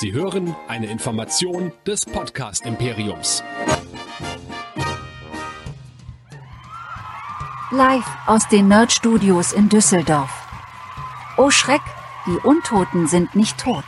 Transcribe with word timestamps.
Sie 0.00 0.12
hören 0.12 0.54
eine 0.68 0.86
Information 0.86 1.72
des 1.84 2.06
Podcast 2.06 2.64
Imperiums. 2.64 3.42
Live 7.72 8.06
aus 8.26 8.46
den 8.46 8.68
Nerd 8.68 8.92
Studios 8.92 9.52
in 9.52 9.68
Düsseldorf. 9.68 10.30
Oh 11.36 11.50
Schreck, 11.50 11.80
die 12.26 12.46
Untoten 12.46 13.08
sind 13.08 13.34
nicht 13.34 13.58
tot. 13.58 13.82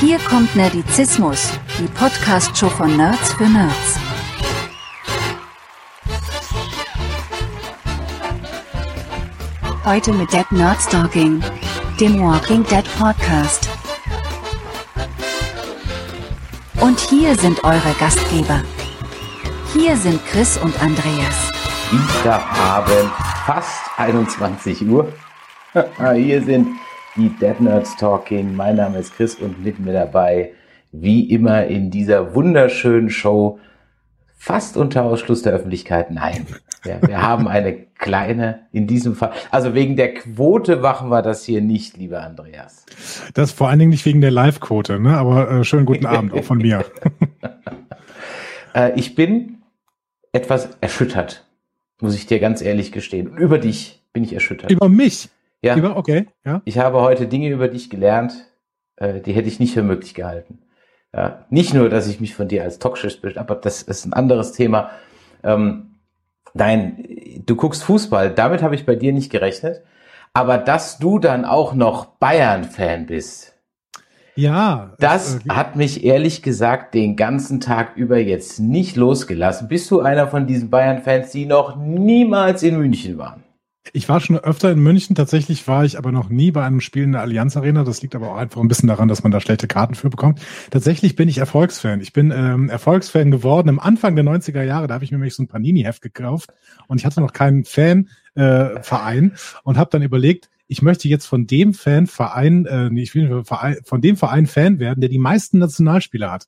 Hier 0.00 0.18
kommt 0.20 0.56
Nerdizismus, 0.56 1.52
die 1.78 1.88
Podcast-Show 1.88 2.70
von 2.70 2.96
Nerds 2.96 3.34
für 3.34 3.44
Nerds. 3.44 3.98
Heute 9.84 10.14
mit 10.14 10.32
Dead 10.32 10.50
Nerd 10.50 10.80
Stalking, 10.80 11.42
dem 12.00 12.20
Walking 12.20 12.64
Dead 12.64 12.84
Podcast. 12.98 13.68
Und 16.80 16.98
hier 16.98 17.36
sind 17.36 17.62
eure 17.62 17.94
Gastgeber. 18.00 18.62
Hier 19.72 19.96
sind 19.96 20.20
Chris 20.26 20.58
und 20.58 20.74
Andreas. 20.82 21.52
Dienstagabend, 21.92 23.10
fast 23.46 23.80
21 23.96 24.88
Uhr. 24.88 25.12
Hier 26.14 26.42
sind 26.42 26.68
die 27.16 27.28
Dead 27.28 27.60
Nerds 27.60 27.96
Talking. 27.96 28.56
Mein 28.56 28.76
Name 28.76 28.98
ist 28.98 29.14
Chris 29.14 29.36
und 29.36 29.64
mit 29.64 29.78
mir 29.78 29.92
dabei, 29.92 30.52
wie 30.90 31.30
immer 31.30 31.66
in 31.66 31.90
dieser 31.90 32.34
wunderschönen 32.34 33.10
Show, 33.10 33.60
fast 34.36 34.76
unter 34.76 35.04
Ausschluss 35.04 35.42
der 35.42 35.52
Öffentlichkeit. 35.52 36.10
Nein, 36.10 36.46
ja, 36.84 37.00
wir 37.06 37.22
haben 37.22 37.48
eine 37.48 37.74
kleine, 37.98 38.66
in 38.72 38.86
diesem 38.86 39.14
Fall, 39.14 39.32
also 39.50 39.74
wegen 39.74 39.96
der 39.96 40.14
Quote 40.14 40.76
machen 40.76 41.08
wir 41.08 41.22
das 41.22 41.44
hier 41.44 41.62
nicht, 41.62 41.96
lieber 41.96 42.22
Andreas. 42.22 42.84
Das 43.32 43.52
vor 43.52 43.68
allen 43.68 43.78
Dingen 43.78 43.90
nicht 43.90 44.04
wegen 44.04 44.20
der 44.20 44.30
Live-Quote, 44.30 45.00
ne? 45.00 45.16
aber 45.16 45.50
äh, 45.50 45.64
schönen 45.64 45.86
guten 45.86 46.06
Abend 46.06 46.34
auch 46.34 46.44
von 46.44 46.58
mir. 46.58 46.84
äh, 48.74 48.92
ich 48.98 49.14
bin 49.14 49.62
etwas 50.32 50.76
erschüttert, 50.80 51.46
muss 52.00 52.14
ich 52.14 52.26
dir 52.26 52.40
ganz 52.40 52.60
ehrlich 52.60 52.92
gestehen. 52.92 53.28
Und 53.28 53.38
über 53.38 53.58
dich 53.58 54.02
bin 54.12 54.24
ich 54.24 54.34
erschüttert. 54.34 54.70
Über 54.70 54.88
mich? 54.88 55.30
Ja. 55.62 55.76
Über, 55.76 55.96
okay, 55.96 56.26
ja. 56.44 56.60
Ich 56.66 56.78
habe 56.78 57.00
heute 57.00 57.26
Dinge 57.26 57.48
über 57.48 57.68
dich 57.68 57.88
gelernt, 57.88 58.34
äh, 58.96 59.20
die 59.20 59.32
hätte 59.32 59.48
ich 59.48 59.58
nicht 59.60 59.72
für 59.72 59.82
möglich 59.82 60.12
gehalten. 60.12 60.58
Ja, 61.16 61.44
nicht 61.48 61.74
nur, 61.74 61.88
dass 61.90 62.08
ich 62.08 62.20
mich 62.20 62.34
von 62.34 62.48
dir 62.48 62.64
als 62.64 62.78
toxisch 62.80 63.20
bin, 63.20 63.38
aber 63.38 63.54
das 63.54 63.82
ist 63.82 64.04
ein 64.04 64.12
anderes 64.12 64.52
Thema. 64.52 64.90
Ähm, 65.44 65.94
nein, 66.54 67.04
du 67.46 67.54
guckst 67.54 67.84
Fußball, 67.84 68.30
damit 68.30 68.62
habe 68.62 68.74
ich 68.74 68.84
bei 68.84 68.96
dir 68.96 69.12
nicht 69.12 69.30
gerechnet. 69.30 69.82
Aber 70.32 70.58
dass 70.58 70.98
du 70.98 71.20
dann 71.20 71.44
auch 71.44 71.74
noch 71.74 72.06
Bayern-Fan 72.06 73.06
bist, 73.06 73.54
Ja. 74.34 74.94
das 74.98 75.36
äh, 75.36 75.48
hat 75.50 75.76
mich 75.76 76.04
ehrlich 76.04 76.42
gesagt 76.42 76.94
den 76.94 77.14
ganzen 77.14 77.60
Tag 77.60 77.96
über 77.96 78.18
jetzt 78.18 78.58
nicht 78.58 78.96
losgelassen. 78.96 79.68
Bist 79.68 79.88
du 79.92 80.00
einer 80.00 80.26
von 80.26 80.48
diesen 80.48 80.70
Bayern-Fans, 80.70 81.30
die 81.30 81.46
noch 81.46 81.76
niemals 81.76 82.64
in 82.64 82.76
München 82.76 83.18
waren? 83.18 83.44
Ich 83.92 84.08
war 84.08 84.18
schon 84.20 84.38
öfter 84.38 84.72
in 84.72 84.80
München, 84.80 85.14
tatsächlich 85.14 85.68
war 85.68 85.84
ich 85.84 85.98
aber 85.98 86.10
noch 86.10 86.30
nie 86.30 86.50
bei 86.50 86.64
einem 86.64 86.80
Spiel 86.80 87.02
in 87.02 87.12
der 87.12 87.20
Allianz 87.20 87.56
Arena. 87.56 87.84
Das 87.84 88.00
liegt 88.00 88.14
aber 88.14 88.32
auch 88.32 88.36
einfach 88.36 88.60
ein 88.60 88.68
bisschen 88.68 88.88
daran, 88.88 89.08
dass 89.08 89.22
man 89.22 89.30
da 89.30 89.40
schlechte 89.40 89.68
Karten 89.68 89.94
für 89.94 90.08
bekommt. 90.08 90.40
Tatsächlich 90.70 91.16
bin 91.16 91.28
ich 91.28 91.38
Erfolgsfan. 91.38 92.00
Ich 92.00 92.12
bin 92.12 92.32
ähm, 92.34 92.70
Erfolgsfan 92.70 93.30
geworden 93.30 93.68
im 93.68 93.78
Anfang 93.78 94.16
der 94.16 94.24
90er 94.24 94.62
Jahre. 94.62 94.86
Da 94.86 94.94
habe 94.94 95.04
ich 95.04 95.10
mir 95.10 95.18
nämlich 95.18 95.34
so 95.34 95.42
ein 95.42 95.48
Panini-Heft 95.48 96.00
gekauft 96.00 96.50
und 96.88 96.98
ich 96.98 97.04
hatte 97.04 97.20
noch 97.20 97.32
keinen 97.34 97.64
Fan-Verein 97.64 99.32
äh, 99.32 99.60
und 99.64 99.76
habe 99.76 99.90
dann 99.90 100.02
überlegt, 100.02 100.48
ich 100.66 100.80
möchte 100.80 101.08
jetzt 101.08 101.26
von 101.26 101.46
dem 101.46 101.74
Fanverein, 101.74 102.64
äh, 102.66 102.88
nee, 102.90 103.02
ich 103.02 103.14
will 103.14 103.44
Verein, 103.44 103.76
von 103.84 104.00
dem 104.00 104.16
Verein 104.16 104.46
Fan 104.46 104.78
werden, 104.78 105.00
der 105.00 105.10
die 105.10 105.18
meisten 105.18 105.58
Nationalspieler 105.58 106.30
hat. 106.30 106.46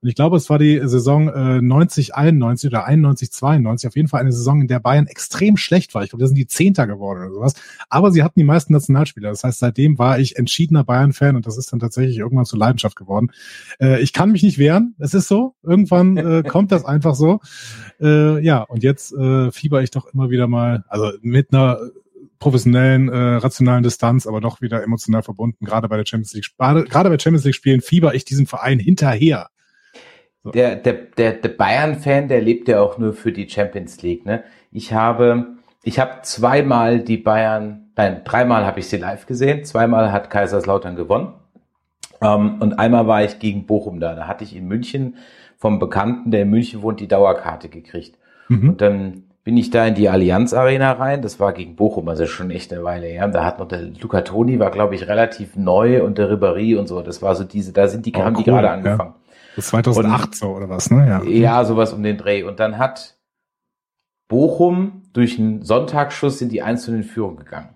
Und 0.00 0.08
ich 0.08 0.14
glaube, 0.14 0.36
es 0.36 0.50
war 0.50 0.58
die 0.58 0.80
Saison 0.84 1.28
äh, 1.28 1.60
90, 1.60 2.14
91 2.14 2.70
oder 2.70 2.86
91, 2.86 3.32
92. 3.32 3.88
Auf 3.88 3.96
jeden 3.96 4.08
Fall 4.08 4.20
eine 4.20 4.32
Saison, 4.32 4.60
in 4.60 4.68
der 4.68 4.80
Bayern 4.80 5.06
extrem 5.06 5.56
schlecht 5.56 5.94
war. 5.94 6.02
Ich 6.02 6.10
glaube, 6.10 6.22
da 6.22 6.28
sind 6.28 6.36
die 6.36 6.46
Zehnter 6.46 6.86
geworden 6.86 7.20
oder 7.20 7.32
sowas. 7.32 7.54
Aber 7.88 8.12
sie 8.12 8.22
hatten 8.22 8.38
die 8.38 8.44
meisten 8.44 8.72
Nationalspieler. 8.72 9.30
Das 9.30 9.44
heißt, 9.44 9.58
seitdem 9.58 9.98
war 9.98 10.18
ich 10.18 10.36
entschiedener 10.36 10.84
Bayern-Fan 10.84 11.36
und 11.36 11.46
das 11.46 11.58
ist 11.58 11.72
dann 11.72 11.80
tatsächlich 11.80 12.18
irgendwann 12.18 12.44
zur 12.44 12.58
Leidenschaft 12.58 12.96
geworden. 12.96 13.30
Äh, 13.80 14.00
ich 14.02 14.12
kann 14.12 14.32
mich 14.32 14.42
nicht 14.42 14.58
wehren. 14.58 14.94
Es 14.98 15.14
ist 15.14 15.28
so. 15.28 15.54
Irgendwann 15.62 16.16
äh, 16.16 16.42
kommt 16.46 16.72
das 16.72 16.84
einfach 16.84 17.14
so. 17.14 17.40
Äh, 18.00 18.42
ja, 18.44 18.62
und 18.62 18.82
jetzt 18.82 19.12
äh, 19.12 19.50
fieber 19.50 19.82
ich 19.82 19.90
doch 19.90 20.06
immer 20.12 20.30
wieder 20.30 20.46
mal, 20.46 20.84
also 20.88 21.12
mit 21.22 21.52
einer 21.52 21.78
professionellen, 22.38 23.08
äh, 23.08 23.36
rationalen 23.36 23.82
Distanz, 23.82 24.26
aber 24.26 24.40
doch 24.40 24.60
wieder 24.60 24.82
emotional 24.82 25.22
verbunden. 25.22 25.64
Gerade 25.64 25.88
bei 25.88 25.96
der 25.96 26.06
Champions 26.06 26.34
League, 26.34 26.50
gerade, 26.58 26.84
gerade 26.84 27.08
bei 27.08 27.18
Champions 27.18 27.44
League 27.44 27.54
Spielen 27.54 27.80
fieber 27.80 28.14
ich 28.14 28.24
diesem 28.24 28.46
Verein 28.46 28.78
hinterher. 28.78 29.48
So. 30.46 30.52
Der, 30.52 30.76
der, 30.76 30.92
der, 30.92 31.32
der 31.32 31.48
Bayern-Fan, 31.48 32.28
der 32.28 32.40
lebt 32.40 32.68
ja 32.68 32.80
auch 32.80 32.98
nur 32.98 33.12
für 33.12 33.32
die 33.32 33.48
Champions 33.48 34.00
League. 34.02 34.24
Ne? 34.24 34.44
Ich 34.70 34.92
habe, 34.92 35.46
ich 35.82 35.98
habe 35.98 36.22
zweimal 36.22 37.00
die 37.00 37.16
Bayern, 37.16 37.90
nein, 37.96 38.20
dreimal 38.24 38.64
habe 38.64 38.78
ich 38.78 38.88
sie 38.88 38.96
live 38.98 39.26
gesehen. 39.26 39.64
Zweimal 39.64 40.12
hat 40.12 40.30
Kaiserslautern 40.30 40.94
gewonnen. 40.94 41.32
Ähm, 42.22 42.56
und 42.60 42.78
einmal 42.78 43.08
war 43.08 43.24
ich 43.24 43.40
gegen 43.40 43.66
Bochum 43.66 43.98
da. 43.98 44.14
Da 44.14 44.28
hatte 44.28 44.44
ich 44.44 44.54
in 44.54 44.68
München 44.68 45.16
vom 45.56 45.80
Bekannten, 45.80 46.30
der 46.30 46.42
in 46.42 46.50
München 46.50 46.82
wohnt, 46.82 47.00
die 47.00 47.08
Dauerkarte 47.08 47.68
gekriegt. 47.68 48.16
Mhm. 48.48 48.68
Und 48.68 48.80
dann 48.80 49.22
bin 49.42 49.56
ich 49.56 49.70
da 49.70 49.86
in 49.86 49.94
die 49.94 50.08
Allianz 50.08 50.54
Arena 50.54 50.92
rein. 50.92 51.22
Das 51.22 51.40
war 51.40 51.52
gegen 51.52 51.76
Bochum, 51.76 52.08
also 52.08 52.26
schon 52.26 52.50
echt 52.50 52.72
eine 52.72 52.84
Weile 52.84 53.06
her. 53.06 53.26
Da 53.28 53.44
hat 53.44 53.58
noch 53.58 53.68
der 53.68 53.82
Luca 53.82 54.22
Toni 54.22 54.58
war, 54.58 54.70
glaube 54.70 54.94
ich, 54.94 55.08
relativ 55.08 55.56
neu 55.56 56.04
und 56.04 56.18
der 56.18 56.30
Ribéry 56.30 56.76
und 56.78 56.86
so. 56.88 57.02
Das 57.02 57.20
war 57.22 57.34
so 57.34 57.44
diese, 57.44 57.72
da 57.72 57.88
sind 57.88 58.06
die, 58.06 58.12
Oh, 58.16 58.20
haben 58.20 58.34
die 58.34 58.40
cool, 58.40 58.44
gerade 58.46 58.66
ja. 58.66 58.72
angefangen. 58.72 59.14
Das 59.25 59.25
ist 59.56 59.68
2008 59.68 60.34
so 60.34 60.48
oder 60.54 60.68
was, 60.68 60.90
ne? 60.90 61.06
Ja. 61.08 61.22
Ja, 61.24 61.64
sowas 61.64 61.92
um 61.92 62.02
den 62.02 62.16
Dreh. 62.18 62.42
Und 62.42 62.60
dann 62.60 62.78
hat 62.78 63.16
Bochum 64.28 65.02
durch 65.12 65.38
einen 65.38 65.62
Sonntagsschuss 65.62 66.40
in 66.42 66.48
die 66.48 66.62
einzelnen 66.62 67.04
Führung 67.04 67.36
gegangen. 67.36 67.70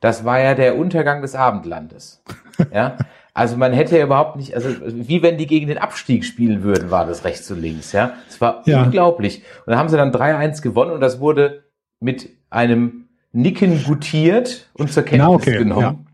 Das 0.00 0.24
war 0.24 0.40
ja 0.40 0.54
der 0.54 0.76
Untergang 0.78 1.22
des 1.22 1.34
Abendlandes. 1.34 2.22
Ja. 2.72 2.98
Also 3.34 3.56
man 3.56 3.72
hätte 3.72 3.96
ja 3.96 4.04
überhaupt 4.04 4.36
nicht, 4.36 4.54
also 4.54 4.68
wie 4.84 5.22
wenn 5.22 5.38
die 5.38 5.46
gegen 5.46 5.66
den 5.68 5.78
Abstieg 5.78 6.22
spielen 6.24 6.62
würden, 6.62 6.90
war 6.90 7.06
das 7.06 7.24
rechts 7.24 7.50
und 7.50 7.62
links, 7.62 7.92
ja. 7.92 8.12
Es 8.28 8.42
war 8.42 8.62
Ja. 8.66 8.82
unglaublich. 8.84 9.38
Und 9.64 9.70
dann 9.70 9.78
haben 9.78 9.88
sie 9.88 9.96
dann 9.96 10.12
3-1 10.12 10.60
gewonnen 10.62 10.90
und 10.92 11.00
das 11.00 11.18
wurde 11.18 11.64
mit 11.98 12.28
einem 12.50 13.08
Nicken 13.32 13.82
gutiert 13.84 14.68
und 14.74 14.92
zur 14.92 15.02
Kenntnis 15.02 15.22
Genau, 15.26 15.34
okay, 15.34 15.58
genommen. 15.58 15.80
Ja, 15.80 16.11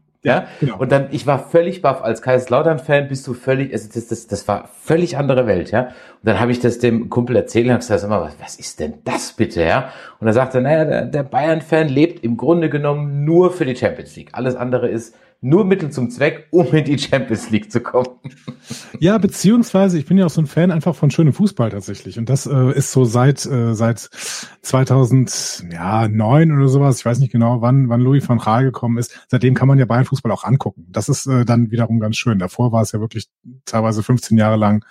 genau. 0.58 0.78
und 0.78 0.90
dann, 0.90 1.08
ich 1.12 1.26
war 1.26 1.38
völlig 1.38 1.80
baff. 1.80 2.02
Als 2.02 2.22
Kaiserslautern-Fan 2.22 3.08
bist 3.08 3.26
du 3.26 3.34
völlig, 3.34 3.72
also 3.72 3.88
das, 3.92 4.08
das, 4.08 4.26
das 4.26 4.48
war 4.48 4.68
völlig 4.82 5.16
andere 5.16 5.46
Welt, 5.46 5.70
ja. 5.70 5.82
Und 5.82 6.24
dann 6.24 6.40
habe 6.40 6.50
ich 6.50 6.58
das 6.58 6.78
dem 6.78 7.08
Kumpel 7.08 7.36
erzählt 7.36 7.66
und 7.66 7.72
hab 7.72 7.80
gesagt, 7.80 8.00
sag 8.00 8.10
mal, 8.10 8.22
was, 8.22 8.36
was 8.40 8.56
ist 8.56 8.80
denn 8.80 8.94
das 9.04 9.32
bitte, 9.34 9.62
ja? 9.62 9.90
Und 10.18 10.26
er 10.26 10.32
sagte, 10.32 10.60
naja, 10.60 10.84
der, 10.84 11.04
der 11.04 11.22
Bayern-Fan 11.22 11.88
lebt 11.88 12.24
im 12.24 12.36
Grunde 12.36 12.68
genommen 12.68 13.24
nur 13.24 13.52
für 13.52 13.64
die 13.64 13.76
Champions 13.76 14.16
League. 14.16 14.30
Alles 14.32 14.56
andere 14.56 14.88
ist 14.88 15.14
nur 15.40 15.64
Mittel 15.64 15.90
zum 15.90 16.10
Zweck, 16.10 16.48
um 16.50 16.66
in 16.74 16.84
die 16.84 16.98
Champions 16.98 17.50
League 17.50 17.70
zu 17.70 17.80
kommen. 17.80 18.08
Ja, 18.98 19.18
beziehungsweise 19.18 19.98
ich 19.98 20.06
bin 20.06 20.18
ja 20.18 20.26
auch 20.26 20.30
so 20.30 20.40
ein 20.40 20.46
Fan 20.46 20.72
einfach 20.72 20.96
von 20.96 21.10
schönem 21.10 21.32
Fußball 21.32 21.70
tatsächlich. 21.70 22.18
Und 22.18 22.28
das 22.28 22.46
äh, 22.46 22.72
ist 22.72 22.90
so 22.90 23.04
seit 23.04 23.46
äh, 23.46 23.74
seit 23.74 23.98
2009 24.62 26.52
oder 26.52 26.68
sowas. 26.68 26.98
Ich 26.98 27.04
weiß 27.04 27.20
nicht 27.20 27.30
genau, 27.30 27.62
wann 27.62 27.88
wann 27.88 28.00
Louis 28.00 28.28
van 28.28 28.38
Gaal 28.38 28.64
gekommen 28.64 28.98
ist. 28.98 29.26
Seitdem 29.28 29.54
kann 29.54 29.68
man 29.68 29.78
ja 29.78 29.84
Bayern 29.84 30.04
Fußball 30.04 30.32
auch 30.32 30.44
angucken. 30.44 30.86
Das 30.88 31.08
ist 31.08 31.26
äh, 31.26 31.44
dann 31.44 31.70
wiederum 31.70 32.00
ganz 32.00 32.16
schön. 32.16 32.40
Davor 32.40 32.72
war 32.72 32.82
es 32.82 32.92
ja 32.92 33.00
wirklich 33.00 33.28
teilweise 33.64 34.02
15 34.02 34.36
Jahre 34.36 34.56
lang 34.56 34.84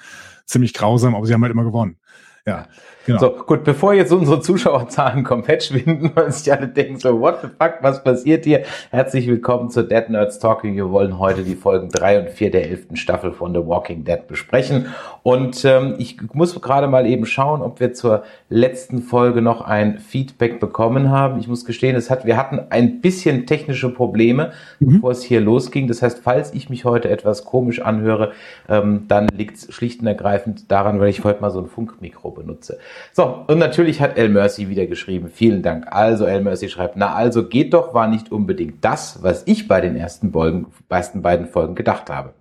ziemlich 0.46 0.74
grausam, 0.74 1.14
aber 1.16 1.26
sie 1.26 1.34
haben 1.34 1.44
halt 1.44 1.52
immer 1.52 1.66
gewonnen. 1.66 1.98
Ja, 2.46 2.68
genau. 3.08 3.20
So, 3.20 3.30
gut, 3.32 3.64
bevor 3.64 3.94
jetzt 3.94 4.12
unsere 4.14 4.40
Zuschauerzahlen 4.42 5.24
komplett 5.26 5.64
schwinden 5.64 6.12
und 6.16 6.32
sich 6.34 6.54
alle 6.54 6.68
denken 6.68 7.00
so, 7.00 7.20
what 7.20 7.40
the 7.42 7.48
fuck, 7.48 7.78
was 7.82 8.04
passiert 8.04 8.46
hier? 8.46 8.64
Herzlich 8.92 9.28
willkommen 9.28 9.72
zu 9.72 9.82
Dead 9.84 10.10
Nerds 10.10 10.38
Talking. 10.38 10.76
Wir 10.76 10.92
wollen 10.92 11.18
heute 11.18 11.42
die 11.44 11.56
Folgen 11.56 11.90
drei 11.90 12.20
und 12.20 12.30
vier 12.30 12.52
der 12.52 12.70
elften 12.70 12.96
Staffel 12.96 13.32
von 13.32 13.54
The 13.54 13.66
Walking 13.66 14.04
Dead 14.04 14.28
besprechen. 14.28 14.88
Und 15.24 15.66
ähm, 15.66 15.96
ich 15.98 16.18
muss 16.34 16.60
gerade 16.62 16.88
mal 16.88 17.08
eben 17.08 17.26
schauen, 17.26 17.62
ob 17.62 17.80
wir 17.80 17.94
zur 17.94 18.24
letzten 18.50 19.02
Folge 19.02 19.42
noch 19.42 19.62
ein 19.62 19.98
Feedback 19.98 20.60
bekommen 20.60 21.10
haben. 21.10 21.40
Ich 21.40 21.48
muss 21.48 21.66
gestehen, 21.66 21.96
es 21.96 22.10
hat, 22.10 22.26
wir 22.26 22.38
hatten 22.38 22.60
ein 22.70 23.02
bisschen 23.02 23.48
technische 23.48 23.90
Probleme, 23.94 24.52
Mhm. 24.80 24.96
bevor 24.96 25.12
es 25.12 25.24
hier 25.24 25.42
losging. 25.42 25.88
Das 25.88 26.02
heißt, 26.02 26.20
falls 26.24 26.54
ich 26.54 26.70
mich 26.70 26.86
heute 26.86 27.10
etwas 27.10 27.46
komisch 27.46 27.82
anhöre, 27.82 28.32
ähm, 28.70 29.06
dann 29.08 29.28
liegt 29.30 29.58
es 29.58 29.74
schlicht 29.74 30.02
und 30.02 30.08
ergreifend 30.08 30.70
daran, 30.72 31.00
weil 31.00 31.10
ich 31.10 31.24
heute 31.24 31.42
mal 31.42 31.52
so 31.52 31.60
ein 31.60 31.68
Funkmikro 31.68 32.32
benutze. 32.32 32.78
So, 33.14 33.46
und 33.48 33.58
natürlich 33.60 34.02
hat 34.02 34.18
El 34.18 34.30
Mercy 34.30 34.70
wieder 34.70 34.86
geschrieben. 34.88 35.30
Vielen 35.34 35.62
Dank. 35.64 35.88
Also, 35.90 36.26
El 36.26 36.42
Mercy 36.42 36.70
schreibt, 36.70 36.96
na 36.98 37.14
also 37.14 37.48
geht 37.48 37.74
doch, 37.74 37.94
war 37.94 38.08
nicht 38.08 38.32
unbedingt 38.32 38.84
das, 38.84 39.24
was 39.24 39.44
ich 39.46 39.68
bei 39.68 39.82
den 39.82 39.96
ersten, 39.96 40.32
Folgen, 40.32 40.68
ersten 40.90 41.22
beiden 41.22 41.48
Folgen 41.48 41.76
gedacht 41.76 42.10
habe. 42.10 42.34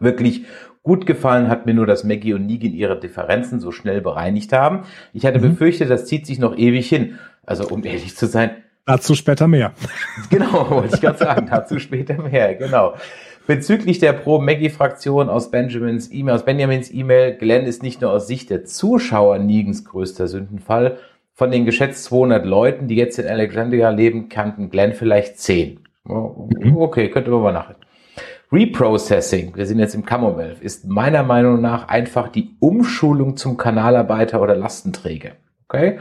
Wirklich 0.00 0.44
gut 0.82 1.06
gefallen 1.06 1.48
hat 1.48 1.66
mir 1.66 1.74
nur, 1.74 1.86
dass 1.86 2.02
Maggie 2.04 2.34
und 2.34 2.46
Negan 2.46 2.72
ihre 2.72 2.98
Differenzen 2.98 3.60
so 3.60 3.70
schnell 3.70 4.00
bereinigt 4.00 4.52
haben. 4.52 4.80
Ich 5.12 5.24
hatte 5.26 5.38
Mhm. 5.38 5.50
befürchtet, 5.52 5.90
das 5.90 6.06
zieht 6.06 6.26
sich 6.26 6.38
noch 6.38 6.56
ewig 6.56 6.88
hin. 6.88 7.18
Also, 7.44 7.66
um 7.68 7.84
ehrlich 7.84 8.16
zu 8.16 8.26
sein, 8.26 8.50
Dazu 8.84 9.14
später 9.14 9.46
mehr. 9.46 9.74
Genau, 10.30 10.68
wollte 10.70 10.96
ich 10.96 11.00
gerade 11.00 11.16
sagen. 11.18 11.46
Dazu 11.48 11.78
später 11.78 12.14
mehr, 12.20 12.56
genau. 12.56 12.94
Bezüglich 13.46 13.98
der 13.98 14.12
Pro-Maggie-Fraktion 14.12 15.28
aus 15.28 15.50
Benjamins 15.50 16.12
E-Mail, 16.12 16.34
aus 16.34 16.44
Benjamins 16.44 16.92
E-Mail, 16.92 17.36
Glenn 17.36 17.66
ist 17.66 17.82
nicht 17.82 18.00
nur 18.00 18.12
aus 18.12 18.28
Sicht 18.28 18.50
der 18.50 18.64
Zuschauer 18.64 19.38
Negens 19.38 19.84
größter 19.84 20.28
Sündenfall. 20.28 20.98
Von 21.34 21.50
den 21.50 21.64
geschätzt 21.64 22.04
200 22.04 22.46
Leuten, 22.46 22.86
die 22.86 22.94
jetzt 22.94 23.18
in 23.18 23.26
Alexandria 23.26 23.90
leben, 23.90 24.28
kannten 24.28 24.70
Glenn 24.70 24.92
vielleicht 24.92 25.38
10. 25.38 25.80
Okay, 26.04 27.10
könnte 27.10 27.30
man 27.30 27.42
mal 27.42 27.52
nachdenken. 27.52 27.82
Reprocessing, 28.52 29.56
wir 29.56 29.66
sind 29.66 29.78
jetzt 29.78 29.94
im 29.94 30.04
Commonwealth, 30.04 30.60
ist 30.60 30.86
meiner 30.86 31.22
Meinung 31.22 31.60
nach 31.62 31.88
einfach 31.88 32.28
die 32.28 32.54
Umschulung 32.60 33.36
zum 33.36 33.56
Kanalarbeiter 33.56 34.42
oder 34.42 34.54
Lastenträger. 34.54 35.32
Okay? 35.68 35.98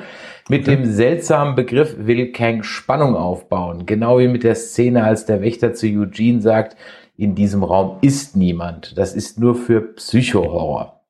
Mit 0.50 0.68
okay. 0.68 0.76
dem 0.76 0.86
seltsamen 0.86 1.56
Begriff 1.56 1.96
will 1.98 2.34
Kang 2.34 2.64
Spannung 2.64 3.16
aufbauen. 3.16 3.86
Genau 3.86 4.20
wie 4.20 4.28
mit 4.28 4.44
der 4.44 4.56
Szene, 4.56 5.06
als 5.06 5.26
der 5.26 5.42
Wächter 5.42 5.74
zu 5.74 5.88
Eugene 5.88 6.42
sagt, 6.42 6.76
in 7.22 7.36
diesem 7.36 7.64
Raum 7.64 8.00
ist 8.02 8.36
niemand. 8.36 8.98
Das 8.98 9.14
ist 9.14 9.40
nur 9.40 9.54
für 9.54 9.94
Psychohorror. 9.94 11.04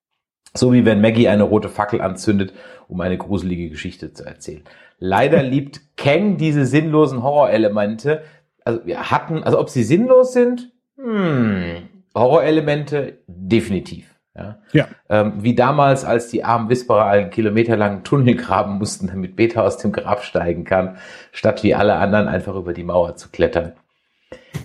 So 0.54 0.74
wie 0.74 0.84
wenn 0.84 1.00
Maggie 1.00 1.30
eine 1.30 1.44
rote 1.44 1.70
Fackel 1.70 2.02
anzündet, 2.02 2.52
um 2.90 3.00
eine 3.00 3.18
gruselige 3.18 3.70
Geschichte 3.70 4.12
zu 4.12 4.26
erzählen. 4.26 4.64
Leider 5.00 5.42
liebt 5.42 5.80
Kang 5.96 6.36
diese 6.36 6.66
sinnlosen 6.66 7.24
Horrorelemente. 7.24 8.24
Also 8.66 8.86
wir 8.86 9.10
hatten, 9.10 9.42
also 9.44 9.58
ob 9.58 9.70
sie 9.70 9.84
sinnlos 9.84 10.34
sind, 10.34 10.74
hm, 10.98 11.88
Horrorelemente 12.14 13.20
definitiv. 13.28 14.14
Ja. 14.36 14.60
ja. 14.74 14.88
Ähm, 15.10 15.36
wie 15.38 15.56
damals, 15.56 16.04
als 16.04 16.28
die 16.28 16.44
armen 16.44 16.68
Whisperer 16.68 17.06
einen 17.06 17.30
kilometerlangen 17.30 18.04
Tunnel 18.04 18.36
graben 18.36 18.80
mussten, 18.80 19.08
damit 19.08 19.38
Beta 19.38 19.62
aus 19.62 19.78
dem 19.78 19.94
Grab 19.94 20.24
steigen 20.24 20.66
kann, 20.66 20.98
statt 21.32 21.64
wie 21.64 21.74
alle 21.74 21.96
anderen 21.96 22.28
einfach 22.28 22.56
über 22.56 22.74
die 22.74 22.84
Mauer 22.84 23.16
zu 23.16 23.30
klettern. 23.30 23.74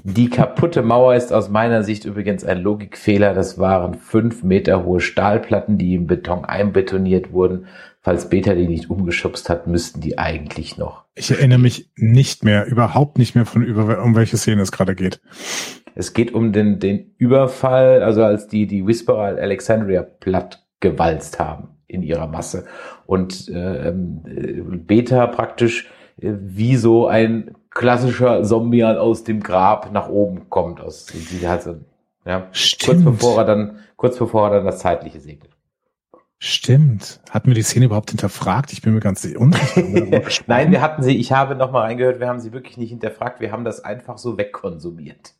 Die 0.05 0.31
kaputte 0.31 0.83
Mauer 0.83 1.15
ist 1.15 1.33
aus 1.33 1.49
meiner 1.49 1.83
Sicht 1.83 2.05
übrigens 2.05 2.45
ein 2.45 2.61
Logikfehler. 2.61 3.35
Das 3.35 3.59
waren 3.59 3.95
fünf 3.95 4.43
Meter 4.43 4.85
hohe 4.85 5.01
Stahlplatten, 5.01 5.79
die 5.79 5.95
im 5.95 6.07
Beton 6.07 6.45
einbetoniert 6.45 7.33
wurden. 7.33 7.67
Falls 8.01 8.29
Beta 8.29 8.55
die 8.55 8.69
nicht 8.69 8.89
umgeschubst 8.89 9.51
hat, 9.51 9.67
müssten 9.67 10.01
die 10.01 10.17
eigentlich 10.17 10.79
noch. 10.79 11.05
Ich 11.17 11.33
erinnere 11.33 11.59
mich 11.59 11.91
nicht 11.97 12.45
mehr, 12.45 12.67
überhaupt 12.67 13.19
nicht 13.19 13.35
mehr 13.35 13.47
von 13.47 13.63
über, 13.63 14.01
um 14.03 14.15
welche 14.15 14.37
Szene 14.37 14.63
es 14.63 14.71
gerade 14.71 14.95
geht. 14.95 15.21
Es 15.97 16.13
geht 16.13 16.33
um 16.33 16.53
den, 16.53 16.79
den 16.79 17.15
Überfall, 17.19 18.03
also 18.03 18.23
als 18.23 18.47
die, 18.47 18.69
die 18.69 18.87
Whisperer 18.87 19.39
Alexandria 19.39 20.03
platt 20.03 20.65
gewalzt 20.79 21.41
haben 21.41 21.71
in 21.89 22.03
ihrer 22.03 22.29
Masse. 22.29 22.67
Und 23.07 23.49
äh, 23.49 23.89
ähm, 23.89 24.85
Beta 24.87 25.27
praktisch 25.27 25.91
äh, 26.21 26.33
wie 26.39 26.77
so 26.77 27.09
ein 27.09 27.57
klassischer 27.77 28.43
Zombie 28.43 28.85
aus 28.85 29.23
dem 29.23 29.43
Grab 29.43 29.93
nach 29.93 30.09
oben 30.09 30.49
kommt. 30.49 30.81
Aus, 30.81 31.07
die 31.07 31.47
hat 31.47 31.63
so, 31.63 31.77
ja, 32.25 32.49
Stimmt. 32.53 33.05
kurz 33.05 33.19
bevor 33.19 33.39
er 33.39 33.45
dann, 33.45 33.79
kurz 33.97 34.19
bevor 34.19 34.49
er 34.49 34.57
dann 34.57 34.67
das 34.67 34.79
Zeitliche 34.79 35.21
segnet. 35.21 35.51
Stimmt. 36.39 37.21
Hatten 37.31 37.49
wir 37.49 37.55
die 37.55 37.63
Szene 37.63 37.87
überhaupt 37.87 38.11
hinterfragt? 38.11 38.73
Ich 38.73 38.83
bin 38.83 38.93
mir 38.95 39.01
ganz 39.01 39.25
unsicher. 39.25 39.83
Nein, 40.47 40.71
wir 40.71 40.83
hatten 40.83 41.03
sie, 41.03 41.17
ich 41.17 41.33
habe 41.33 41.55
nochmal 41.55 41.83
reingehört, 41.83 42.21
wir 42.21 42.29
haben 42.29 42.41
sie 42.41 42.53
wirklich 42.53 42.77
nicht 42.77 42.91
hinterfragt, 42.91 43.41
wir 43.41 43.53
haben 43.53 43.65
das 43.65 43.85
einfach 43.85 44.19
so 44.19 44.37
wegkonsumiert. 44.37 45.35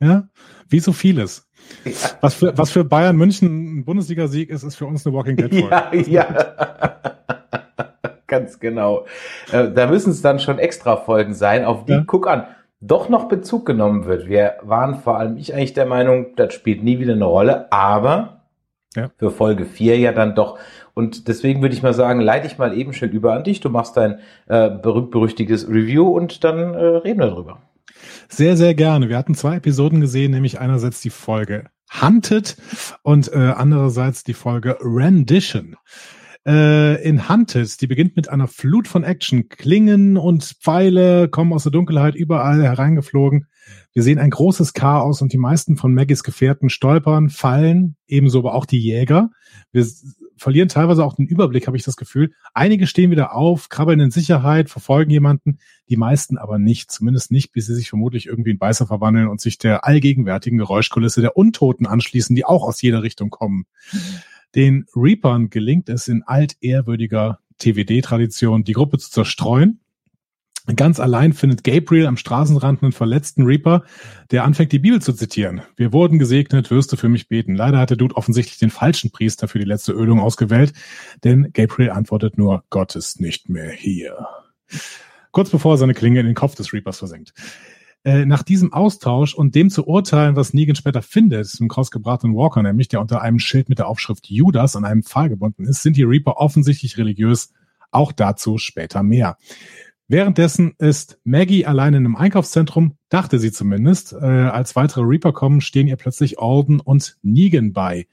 Ja, 0.00 0.28
wie 0.68 0.80
so 0.80 0.92
vieles. 0.92 1.48
Ja. 1.84 1.92
Was, 2.20 2.34
für, 2.34 2.56
was 2.58 2.70
für 2.70 2.84
Bayern 2.84 3.16
München 3.16 3.78
ein 3.78 3.84
Bundesliga-Sieg 3.84 4.50
ist, 4.50 4.62
ist 4.62 4.74
für 4.74 4.86
uns 4.86 5.06
eine 5.06 5.14
Walking 5.14 5.36
Dead-Folge. 5.36 6.10
Ja, 6.10 6.26
ja. 6.26 7.12
Ganz 8.32 8.60
genau. 8.60 9.04
Äh, 9.52 9.72
da 9.72 9.88
müssen 9.88 10.10
es 10.10 10.22
dann 10.22 10.38
schon 10.38 10.58
extra 10.58 10.96
Folgen 10.96 11.34
sein, 11.34 11.66
auf 11.66 11.84
die, 11.84 11.92
ja. 11.92 12.04
guck 12.06 12.26
an, 12.26 12.46
doch 12.80 13.10
noch 13.10 13.28
Bezug 13.28 13.66
genommen 13.66 14.06
wird. 14.06 14.26
Wir 14.26 14.54
waren 14.62 14.94
vor 14.94 15.18
allem 15.18 15.36
ich 15.36 15.52
eigentlich 15.52 15.74
der 15.74 15.84
Meinung, 15.84 16.34
das 16.34 16.54
spielt 16.54 16.82
nie 16.82 16.98
wieder 16.98 17.12
eine 17.12 17.26
Rolle, 17.26 17.70
aber 17.70 18.40
ja. 18.96 19.10
für 19.18 19.30
Folge 19.30 19.66
4 19.66 19.98
ja 19.98 20.12
dann 20.12 20.34
doch. 20.34 20.58
Und 20.94 21.28
deswegen 21.28 21.60
würde 21.60 21.74
ich 21.74 21.82
mal 21.82 21.92
sagen, 21.92 22.20
leite 22.20 22.46
ich 22.46 22.56
mal 22.56 22.74
eben 22.74 22.94
schön 22.94 23.10
über 23.10 23.34
an 23.34 23.44
dich. 23.44 23.60
Du 23.60 23.68
machst 23.68 23.98
dein 23.98 24.20
äh, 24.46 24.70
berühmt-berüchtiges 24.70 25.68
Review 25.68 26.08
und 26.08 26.42
dann 26.42 26.72
äh, 26.72 26.78
reden 26.78 27.20
wir 27.20 27.28
drüber. 27.28 27.58
Sehr, 28.30 28.56
sehr 28.56 28.74
gerne. 28.74 29.10
Wir 29.10 29.18
hatten 29.18 29.34
zwei 29.34 29.56
Episoden 29.56 30.00
gesehen, 30.00 30.30
nämlich 30.30 30.58
einerseits 30.58 31.02
die 31.02 31.10
Folge 31.10 31.66
Hunted 32.00 32.56
und 33.02 33.30
äh, 33.30 33.52
andererseits 33.54 34.24
die 34.24 34.32
Folge 34.32 34.78
Rendition. 34.80 35.76
Äh, 36.44 37.00
in 37.08 37.28
Hunted, 37.28 37.80
die 37.80 37.86
beginnt 37.86 38.16
mit 38.16 38.28
einer 38.28 38.48
Flut 38.48 38.88
von 38.88 39.04
Action. 39.04 39.48
Klingen 39.48 40.16
und 40.16 40.42
Pfeile 40.60 41.28
kommen 41.28 41.52
aus 41.52 41.62
der 41.62 41.72
Dunkelheit 41.72 42.16
überall 42.16 42.62
hereingeflogen. 42.62 43.46
Wir 43.92 44.02
sehen 44.02 44.18
ein 44.18 44.30
großes 44.30 44.72
Chaos 44.72 45.22
und 45.22 45.32
die 45.32 45.38
meisten 45.38 45.76
von 45.76 45.94
Maggies 45.94 46.24
Gefährten 46.24 46.68
stolpern, 46.68 47.30
fallen, 47.30 47.96
ebenso 48.08 48.40
aber 48.40 48.54
auch 48.54 48.66
die 48.66 48.80
Jäger. 48.80 49.30
Wir 49.70 49.86
verlieren 50.36 50.68
teilweise 50.68 51.04
auch 51.04 51.14
den 51.14 51.26
Überblick, 51.26 51.68
habe 51.68 51.76
ich 51.76 51.84
das 51.84 51.96
Gefühl. 51.96 52.32
Einige 52.54 52.88
stehen 52.88 53.12
wieder 53.12 53.34
auf, 53.34 53.68
krabbeln 53.68 54.00
in 54.00 54.10
Sicherheit, 54.10 54.68
verfolgen 54.68 55.10
jemanden, 55.10 55.58
die 55.88 55.96
meisten 55.96 56.38
aber 56.38 56.58
nicht, 56.58 56.90
zumindest 56.90 57.30
nicht, 57.30 57.52
bis 57.52 57.66
sie 57.66 57.74
sich 57.76 57.88
vermutlich 57.88 58.26
irgendwie 58.26 58.50
in 58.50 58.58
Beißer 58.58 58.88
verwandeln 58.88 59.28
und 59.28 59.40
sich 59.40 59.58
der 59.58 59.84
allgegenwärtigen 59.86 60.58
Geräuschkulisse 60.58 61.20
der 61.20 61.36
Untoten 61.36 61.86
anschließen, 61.86 62.34
die 62.34 62.44
auch 62.44 62.64
aus 62.64 62.82
jeder 62.82 63.04
Richtung 63.04 63.30
kommen. 63.30 63.66
Den 64.54 64.86
Reapern 64.94 65.50
gelingt 65.50 65.88
es 65.88 66.08
in 66.08 66.22
altehrwürdiger 66.22 67.38
TWD-Tradition, 67.58 68.64
die 68.64 68.72
Gruppe 68.72 68.98
zu 68.98 69.10
zerstreuen 69.10 69.82
Ganz 70.76 71.00
allein 71.00 71.32
findet 71.32 71.64
Gabriel 71.64 72.06
am 72.06 72.16
Straßenrand 72.16 72.82
einen 72.82 72.92
verletzten 72.92 73.42
Reaper, 73.42 73.82
der 74.30 74.44
anfängt, 74.44 74.70
die 74.70 74.78
Bibel 74.78 75.02
zu 75.02 75.12
zitieren. 75.12 75.62
Wir 75.76 75.92
wurden 75.92 76.20
gesegnet, 76.20 76.70
wirst 76.70 76.92
du 76.92 76.96
für 76.96 77.08
mich 77.08 77.28
beten. 77.28 77.56
Leider 77.56 77.78
hat 77.78 77.90
der 77.90 77.96
Dude 77.96 78.14
offensichtlich 78.14 78.58
den 78.58 78.70
falschen 78.70 79.10
Priester 79.10 79.48
für 79.48 79.58
die 79.58 79.64
letzte 79.64 79.92
Ölung 79.92 80.20
ausgewählt, 80.20 80.72
denn 81.24 81.52
Gabriel 81.52 81.90
antwortet 81.90 82.38
nur, 82.38 82.62
Gott 82.70 82.94
ist 82.94 83.20
nicht 83.20 83.48
mehr 83.48 83.70
hier. 83.70 84.28
Kurz 85.32 85.50
bevor 85.50 85.74
er 85.74 85.78
seine 85.78 85.94
Klinge 85.94 86.20
in 86.20 86.26
den 86.26 86.36
Kopf 86.36 86.54
des 86.54 86.72
Reapers 86.72 86.98
versenkt. 86.98 87.34
Äh, 88.04 88.24
nach 88.24 88.42
diesem 88.42 88.72
Austausch 88.72 89.32
und 89.32 89.54
dem 89.54 89.70
zu 89.70 89.86
urteilen, 89.86 90.34
was 90.34 90.52
Negan 90.52 90.74
später 90.74 91.02
findet, 91.02 91.54
im 91.60 91.68
crossgebratenen 91.68 92.36
Walker, 92.36 92.60
nämlich 92.60 92.88
der 92.88 93.00
unter 93.00 93.22
einem 93.22 93.38
Schild 93.38 93.68
mit 93.68 93.78
der 93.78 93.86
Aufschrift 93.86 94.28
Judas 94.28 94.74
an 94.74 94.84
einem 94.84 95.04
Pfahl 95.04 95.28
gebunden 95.28 95.64
ist, 95.66 95.82
sind 95.82 95.96
die 95.96 96.02
Reaper 96.02 96.38
offensichtlich 96.38 96.98
religiös. 96.98 97.52
Auch 97.92 98.10
dazu 98.10 98.58
später 98.58 99.04
mehr. 99.04 99.36
Währenddessen 100.12 100.74
ist 100.76 101.18
Maggie 101.24 101.64
allein 101.64 101.94
in 101.94 102.04
einem 102.04 102.16
Einkaufszentrum, 102.16 102.98
dachte 103.08 103.38
sie 103.38 103.50
zumindest. 103.50 104.12
Äh, 104.12 104.26
als 104.26 104.76
weitere 104.76 105.00
Reaper 105.04 105.32
kommen, 105.32 105.62
stehen 105.62 105.88
ihr 105.88 105.96
plötzlich 105.96 106.38
Alden 106.38 106.80
und 106.80 107.16
Negan 107.22 107.72
bei. 107.72 108.08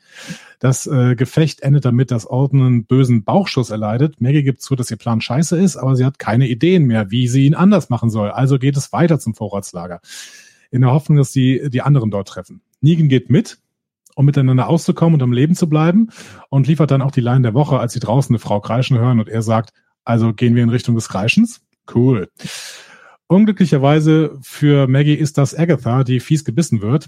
Das 0.59 0.87
äh, 0.87 1.17
Gefecht 1.17 1.61
endet 1.61 1.83
damit, 1.83 2.11
dass 2.11 2.25
Alden 2.25 2.61
einen 2.61 2.85
bösen 2.85 3.25
Bauchschuss 3.25 3.69
erleidet. 3.69 4.21
Maggie 4.21 4.43
gibt 4.43 4.61
zu, 4.61 4.77
dass 4.77 4.89
ihr 4.89 4.95
Plan 4.95 5.19
scheiße 5.19 5.57
ist, 5.57 5.75
aber 5.75 5.97
sie 5.97 6.05
hat 6.05 6.19
keine 6.19 6.47
Ideen 6.47 6.85
mehr, 6.85 7.11
wie 7.11 7.27
sie 7.27 7.45
ihn 7.45 7.53
anders 7.53 7.89
machen 7.89 8.09
soll. 8.09 8.31
Also 8.31 8.59
geht 8.59 8.77
es 8.77 8.93
weiter 8.93 9.19
zum 9.19 9.35
Vorratslager. 9.35 9.99
In 10.71 10.79
der 10.79 10.91
Hoffnung, 10.91 11.17
dass 11.17 11.33
sie 11.33 11.69
die 11.69 11.81
anderen 11.81 12.11
dort 12.11 12.29
treffen. 12.29 12.61
Negan 12.79 13.09
geht 13.09 13.29
mit, 13.29 13.57
um 14.15 14.25
miteinander 14.25 14.69
auszukommen 14.69 15.15
und 15.15 15.23
am 15.23 15.33
Leben 15.33 15.53
zu 15.53 15.67
bleiben 15.67 16.11
und 16.47 16.65
liefert 16.65 16.91
dann 16.91 17.01
auch 17.01 17.11
die 17.11 17.19
Line 17.19 17.41
der 17.41 17.53
Woche, 17.53 17.77
als 17.77 17.91
sie 17.91 17.99
draußen 17.99 18.33
eine 18.33 18.39
Frau 18.39 18.61
kreischen 18.61 18.97
hören 18.97 19.19
und 19.19 19.27
er 19.27 19.41
sagt, 19.41 19.73
also 20.05 20.33
gehen 20.33 20.55
wir 20.55 20.63
in 20.63 20.69
Richtung 20.69 20.95
des 20.95 21.09
Kreischens. 21.09 21.59
Cool. 21.93 22.29
Unglücklicherweise 23.27 24.37
für 24.41 24.87
Maggie 24.87 25.13
ist 25.13 25.37
das 25.37 25.55
Agatha, 25.57 26.03
die 26.03 26.19
fies 26.19 26.43
gebissen 26.43 26.81
wird. 26.81 27.07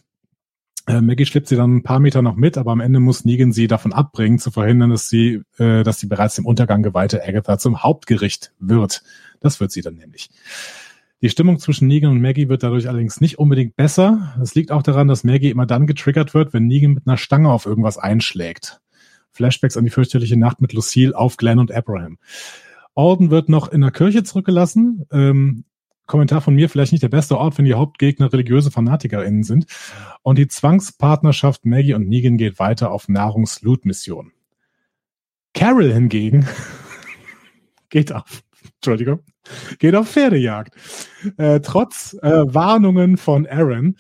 Äh, 0.88 1.02
Maggie 1.02 1.26
schleppt 1.26 1.48
sie 1.48 1.56
dann 1.56 1.78
ein 1.78 1.84
paar 1.84 2.00
Meter 2.00 2.22
noch 2.22 2.36
mit, 2.36 2.58
aber 2.58 2.72
am 2.72 2.80
Ende 2.80 3.00
muss 3.00 3.26
Negan 3.26 3.52
sie 3.52 3.68
davon 3.68 3.94
abbringen, 3.94 4.40
zu 4.40 4.52
verhindern, 4.52 4.90
dass 4.90 5.10
sie, 5.10 5.42
äh, 5.58 5.84
dass 5.84 6.00
sie 6.00 6.08
bereits 6.08 6.36
dem 6.36 6.46
Untergang 6.46 6.84
geweihte 6.84 7.24
Agatha 7.24 7.58
zum 7.58 7.84
Hauptgericht 7.84 8.54
wird. 8.60 9.04
Das 9.40 9.60
wird 9.60 9.72
sie 9.72 9.82
dann 9.82 9.96
nämlich. 9.96 10.30
Die 11.22 11.30
Stimmung 11.30 11.60
zwischen 11.60 11.88
Negan 11.88 12.12
und 12.12 12.22
Maggie 12.22 12.50
wird 12.50 12.64
dadurch 12.64 12.90
allerdings 12.90 13.22
nicht 13.22 13.38
unbedingt 13.38 13.76
besser. 13.76 14.36
Es 14.42 14.56
liegt 14.56 14.72
auch 14.72 14.82
daran, 14.82 15.08
dass 15.08 15.24
Maggie 15.24 15.52
immer 15.52 15.68
dann 15.68 15.86
getriggert 15.86 16.34
wird, 16.34 16.52
wenn 16.52 16.66
Negan 16.66 16.94
mit 16.94 17.06
einer 17.06 17.18
Stange 17.18 17.52
auf 17.52 17.68
irgendwas 17.68 18.00
einschlägt. 18.00 18.82
Flashbacks 19.32 19.78
an 19.78 19.86
die 19.86 19.92
fürchterliche 19.92 20.38
Nacht 20.38 20.62
mit 20.62 20.74
Lucille 20.74 21.16
auf 21.16 21.38
Glenn 21.38 21.60
und 21.60 21.72
Abraham. 21.72 22.18
Orden 22.94 23.32
wird 23.32 23.50
noch 23.50 23.72
in 23.72 23.82
der 23.82 23.92
Kirche 23.92 24.24
zurückgelassen. 24.24 25.06
Ähm, 25.12 25.66
Kommentar 26.08 26.42
von 26.42 26.54
mir, 26.54 26.70
vielleicht 26.70 26.92
nicht 26.92 27.04
der 27.04 27.10
beste 27.10 27.38
Ort, 27.38 27.58
wenn 27.58 27.66
die 27.66 27.74
Hauptgegner 27.74 28.34
religiöse 28.34 28.70
FanatikerInnen 28.70 29.44
sind. 29.44 29.66
Und 30.24 30.38
die 30.38 30.48
Zwangspartnerschaft 30.48 31.66
Maggie 31.66 31.94
und 31.94 32.10
Negan 32.10 32.38
geht 32.38 32.60
weiter 32.60 32.92
auf 32.92 33.08
Nahrungsloot-Mission. 33.08 34.32
Carol 35.54 35.94
hingegen 35.94 36.48
geht 37.90 38.12
auf, 38.12 38.44
Entschuldigung, 38.76 39.20
geht 39.80 39.96
auf 39.96 40.10
Pferdejagd. 40.10 40.76
Äh, 41.38 41.62
trotz 41.62 42.18
äh, 42.22 42.54
Warnungen 42.54 43.18
von 43.18 43.48
Aaron 43.48 43.96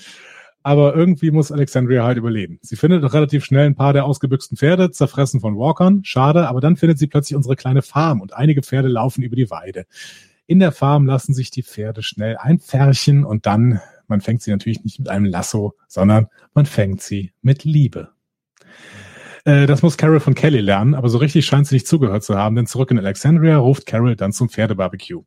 aber 0.63 0.95
irgendwie 0.95 1.31
muss 1.31 1.51
Alexandria 1.51 2.03
halt 2.03 2.17
überleben. 2.17 2.59
Sie 2.61 2.75
findet 2.75 3.03
doch 3.03 3.13
relativ 3.13 3.45
schnell 3.45 3.65
ein 3.65 3.75
paar 3.75 3.93
der 3.93 4.05
ausgebüxten 4.05 4.57
Pferde, 4.57 4.91
zerfressen 4.91 5.39
von 5.39 5.57
Walkern. 5.57 6.03
Schade, 6.03 6.47
aber 6.47 6.61
dann 6.61 6.77
findet 6.77 6.99
sie 6.99 7.07
plötzlich 7.07 7.35
unsere 7.35 7.55
kleine 7.55 7.81
Farm 7.81 8.21
und 8.21 8.33
einige 8.33 8.61
Pferde 8.61 8.87
laufen 8.87 9.23
über 9.23 9.35
die 9.35 9.49
Weide. 9.49 9.85
In 10.47 10.59
der 10.59 10.71
Farm 10.71 11.05
lassen 11.05 11.33
sich 11.33 11.51
die 11.51 11.63
Pferde 11.63 12.03
schnell 12.03 12.37
einpferchen 12.37 13.23
und 13.23 13.45
dann 13.45 13.79
man 14.11 14.21
fängt 14.21 14.43
sie 14.43 14.51
natürlich 14.51 14.83
nicht 14.83 14.99
mit 14.99 15.07
einem 15.07 15.25
Lasso, 15.25 15.73
sondern 15.87 16.27
man 16.53 16.65
fängt 16.65 17.01
sie 17.01 17.31
mit 17.41 17.63
Liebe. 17.63 18.09
Äh, 19.45 19.65
das 19.65 19.81
muss 19.81 19.97
Carol 19.97 20.19
von 20.19 20.35
Kelly 20.35 20.59
lernen, 20.59 20.93
aber 20.95 21.07
so 21.07 21.17
richtig 21.17 21.45
scheint 21.45 21.65
sie 21.65 21.75
nicht 21.75 21.87
zugehört 21.87 22.23
zu 22.23 22.35
haben, 22.35 22.55
denn 22.55 22.67
zurück 22.67 22.91
in 22.91 22.99
Alexandria 22.99 23.57
ruft 23.57 23.85
Carol 23.85 24.17
dann 24.17 24.33
zum 24.33 24.49
Pferdebarbecue. 24.49 25.23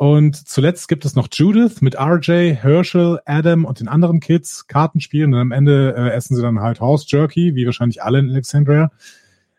Und 0.00 0.48
zuletzt 0.48 0.88
gibt 0.88 1.04
es 1.04 1.14
noch 1.14 1.28
Judith 1.30 1.82
mit 1.82 1.94
RJ, 1.94 2.54
Herschel, 2.54 3.20
Adam 3.26 3.66
und 3.66 3.80
den 3.80 3.88
anderen 3.88 4.18
Kids 4.18 4.66
Karten 4.66 4.98
spielen 5.02 5.34
und 5.34 5.40
am 5.40 5.52
Ende 5.52 5.94
äh, 5.94 6.08
essen 6.12 6.36
sie 6.36 6.40
dann 6.40 6.60
halt 6.60 6.80
Horse 6.80 7.04
Jerky, 7.06 7.54
wie 7.54 7.66
wahrscheinlich 7.66 8.02
alle 8.02 8.18
in 8.18 8.30
Alexandria. 8.30 8.90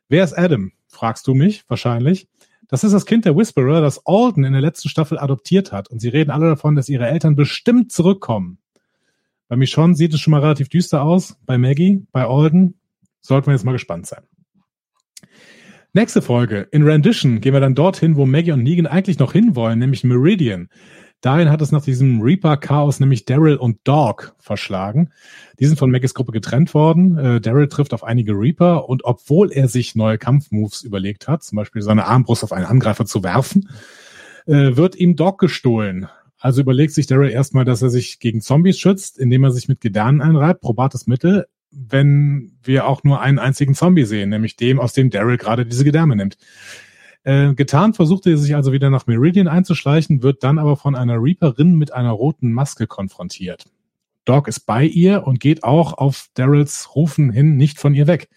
Wer 0.09 0.23
ist 0.23 0.35
Adam? 0.35 0.71
Fragst 0.87 1.27
du 1.27 1.35
mich 1.35 1.63
wahrscheinlich. 1.67 2.27
Das 2.67 2.83
ist 2.83 2.91
das 2.91 3.05
Kind 3.05 3.25
der 3.25 3.37
Whisperer, 3.37 3.81
das 3.81 4.01
Alden 4.07 4.43
in 4.43 4.53
der 4.53 4.63
letzten 4.63 4.89
Staffel 4.89 5.19
adoptiert 5.19 5.71
hat. 5.71 5.89
Und 5.89 5.99
sie 5.99 6.09
reden 6.09 6.31
alle 6.31 6.49
davon, 6.49 6.75
dass 6.75 6.89
ihre 6.89 7.07
Eltern 7.07 7.35
bestimmt 7.35 7.91
zurückkommen. 7.91 8.57
Bei 9.47 9.55
Michonne 9.55 9.93
sieht 9.93 10.15
es 10.15 10.21
schon 10.21 10.31
mal 10.31 10.41
relativ 10.41 10.69
düster 10.69 11.03
aus. 11.03 11.37
Bei 11.45 11.59
Maggie, 11.59 12.07
bei 12.11 12.25
Alden 12.25 12.79
sollten 13.19 13.45
wir 13.45 13.53
jetzt 13.53 13.63
mal 13.63 13.73
gespannt 13.73 14.07
sein. 14.07 14.23
Nächste 15.93 16.21
Folge. 16.21 16.69
In 16.71 16.83
Rendition 16.83 17.41
gehen 17.41 17.51
wir 17.51 17.59
dann 17.59 17.75
dorthin, 17.75 18.15
wo 18.15 18.25
Maggie 18.25 18.53
und 18.53 18.63
Negan 18.63 18.87
eigentlich 18.87 19.19
noch 19.19 19.33
hinwollen, 19.33 19.77
nämlich 19.77 20.05
Meridian. 20.05 20.69
Dahin 21.19 21.49
hat 21.49 21.61
es 21.61 21.73
nach 21.73 21.83
diesem 21.83 22.21
Reaper-Chaos 22.21 23.01
nämlich 23.01 23.25
Daryl 23.25 23.57
und 23.57 23.79
Dog 23.83 24.33
verschlagen. 24.39 25.11
Die 25.59 25.65
sind 25.65 25.77
von 25.77 25.91
Maggies 25.91 26.13
Gruppe 26.13 26.31
getrennt 26.31 26.73
worden. 26.73 27.17
Äh, 27.17 27.41
Daryl 27.41 27.67
trifft 27.67 27.93
auf 27.93 28.05
einige 28.05 28.31
Reaper 28.31 28.87
und 28.87 29.03
obwohl 29.03 29.51
er 29.51 29.67
sich 29.67 29.93
neue 29.93 30.17
Kampfmoves 30.17 30.81
überlegt 30.83 31.27
hat, 31.27 31.43
zum 31.43 31.57
Beispiel 31.57 31.81
seine 31.81 32.05
Armbrust 32.05 32.45
auf 32.45 32.53
einen 32.53 32.65
Angreifer 32.65 33.05
zu 33.05 33.21
werfen, 33.21 33.67
äh, 34.45 34.77
wird 34.77 34.95
ihm 34.95 35.17
Dog 35.17 35.41
gestohlen. 35.41 36.07
Also 36.39 36.61
überlegt 36.61 36.93
sich 36.93 37.05
Daryl 37.05 37.31
erstmal, 37.31 37.65
dass 37.65 37.81
er 37.81 37.89
sich 37.89 38.19
gegen 38.19 38.39
Zombies 38.39 38.79
schützt, 38.79 39.19
indem 39.19 39.43
er 39.43 39.51
sich 39.51 39.67
mit 39.67 39.81
Gedärmen 39.81 40.21
einreibt, 40.21 40.61
probates 40.61 41.05
Mittel 41.05 41.47
wenn 41.71 42.57
wir 42.63 42.85
auch 42.85 43.03
nur 43.03 43.21
einen 43.21 43.39
einzigen 43.39 43.73
Zombie 43.73 44.05
sehen, 44.05 44.29
nämlich 44.29 44.55
dem, 44.55 44.79
aus 44.79 44.93
dem 44.93 45.09
Daryl 45.09 45.37
gerade 45.37 45.65
diese 45.65 45.83
Gedärme 45.83 46.15
nimmt. 46.15 46.37
Äh, 47.23 47.53
getarnt 47.53 47.95
versuchte 47.95 48.31
er 48.31 48.37
sich 48.37 48.55
also 48.55 48.71
wieder 48.71 48.89
nach 48.89 49.07
Meridian 49.07 49.47
einzuschleichen, 49.47 50.23
wird 50.23 50.43
dann 50.43 50.59
aber 50.59 50.75
von 50.75 50.95
einer 50.95 51.21
Reaperin 51.21 51.75
mit 51.75 51.93
einer 51.93 52.11
roten 52.11 52.51
Maske 52.51 52.87
konfrontiert. 52.87 53.65
Doc 54.25 54.47
ist 54.47 54.61
bei 54.61 54.85
ihr 54.85 55.25
und 55.25 55.39
geht 55.39 55.63
auch 55.63 55.93
auf 55.93 56.27
Daryls 56.33 56.95
Rufen 56.95 57.31
hin 57.31 57.57
nicht 57.57 57.79
von 57.79 57.93
ihr 57.93 58.07
weg. 58.07 58.29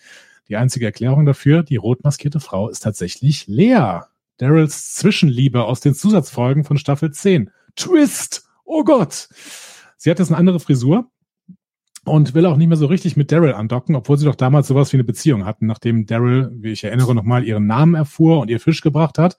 Die 0.48 0.56
einzige 0.56 0.86
Erklärung 0.86 1.24
dafür, 1.24 1.62
die 1.62 1.76
rotmaskierte 1.76 2.40
Frau 2.40 2.68
ist 2.68 2.80
tatsächlich 2.80 3.46
Lea. 3.46 4.00
Daryls 4.38 4.94
Zwischenliebe 4.94 5.64
aus 5.64 5.80
den 5.80 5.94
Zusatzfolgen 5.94 6.64
von 6.64 6.76
Staffel 6.76 7.12
10. 7.12 7.50
Twist! 7.76 8.46
Oh 8.64 8.84
Gott! 8.84 9.28
Sie 9.96 10.10
hat 10.10 10.18
jetzt 10.18 10.28
eine 10.28 10.38
andere 10.38 10.60
Frisur, 10.60 11.10
und 12.04 12.34
will 12.34 12.46
auch 12.46 12.56
nicht 12.56 12.68
mehr 12.68 12.76
so 12.76 12.87
richtig 12.87 13.16
mit 13.16 13.32
Daryl 13.32 13.52
andocken, 13.52 13.96
obwohl 13.96 14.18
sie 14.18 14.26
doch 14.26 14.34
damals 14.34 14.68
sowas 14.68 14.92
wie 14.92 14.96
eine 14.96 15.04
Beziehung 15.04 15.44
hatten, 15.44 15.66
nachdem 15.66 16.06
Daryl, 16.06 16.50
wie 16.54 16.73
ich 16.73 16.84
erinnere, 16.84 17.14
nochmal 17.14 17.44
ihren 17.44 17.66
Namen 17.66 17.94
erfuhr 17.94 18.40
und 18.40 18.50
ihr 18.50 18.61
Fisch 18.61 18.80
gebracht 18.80 19.18
hat. 19.18 19.38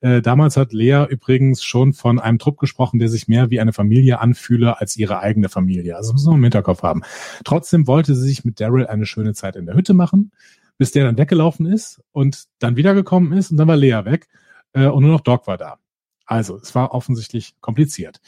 Äh, 0.00 0.20
damals 0.20 0.56
hat 0.56 0.72
Lea 0.72 1.06
übrigens 1.08 1.64
schon 1.64 1.92
von 1.92 2.18
einem 2.18 2.38
Trupp 2.38 2.58
gesprochen, 2.58 2.98
der 2.98 3.08
sich 3.08 3.28
mehr 3.28 3.50
wie 3.50 3.60
eine 3.60 3.72
Familie 3.72 4.20
anfühle 4.20 4.78
als 4.78 4.96
ihre 4.96 5.20
eigene 5.20 5.48
Familie. 5.48 5.96
Also 5.96 6.12
muss 6.12 6.26
man 6.26 6.36
im 6.36 6.42
Hinterkopf 6.42 6.82
haben. 6.82 7.02
Trotzdem 7.44 7.86
wollte 7.86 8.14
sie 8.14 8.28
sich 8.28 8.44
mit 8.44 8.60
Daryl 8.60 8.86
eine 8.86 9.06
schöne 9.06 9.32
Zeit 9.32 9.56
in 9.56 9.66
der 9.66 9.74
Hütte 9.74 9.94
machen, 9.94 10.32
bis 10.78 10.92
der 10.92 11.04
dann 11.04 11.18
weggelaufen 11.18 11.66
ist 11.66 12.02
und 12.12 12.44
dann 12.58 12.76
wiedergekommen 12.76 13.32
ist 13.32 13.50
und 13.50 13.56
dann 13.56 13.68
war 13.68 13.76
Lea 13.76 14.04
weg 14.04 14.28
äh, 14.74 14.86
und 14.86 15.02
nur 15.02 15.12
noch 15.12 15.22
Doc 15.22 15.46
war 15.46 15.56
da. 15.56 15.78
Also 16.26 16.58
es 16.58 16.74
war 16.74 16.92
offensichtlich 16.92 17.54
kompliziert. 17.60 18.20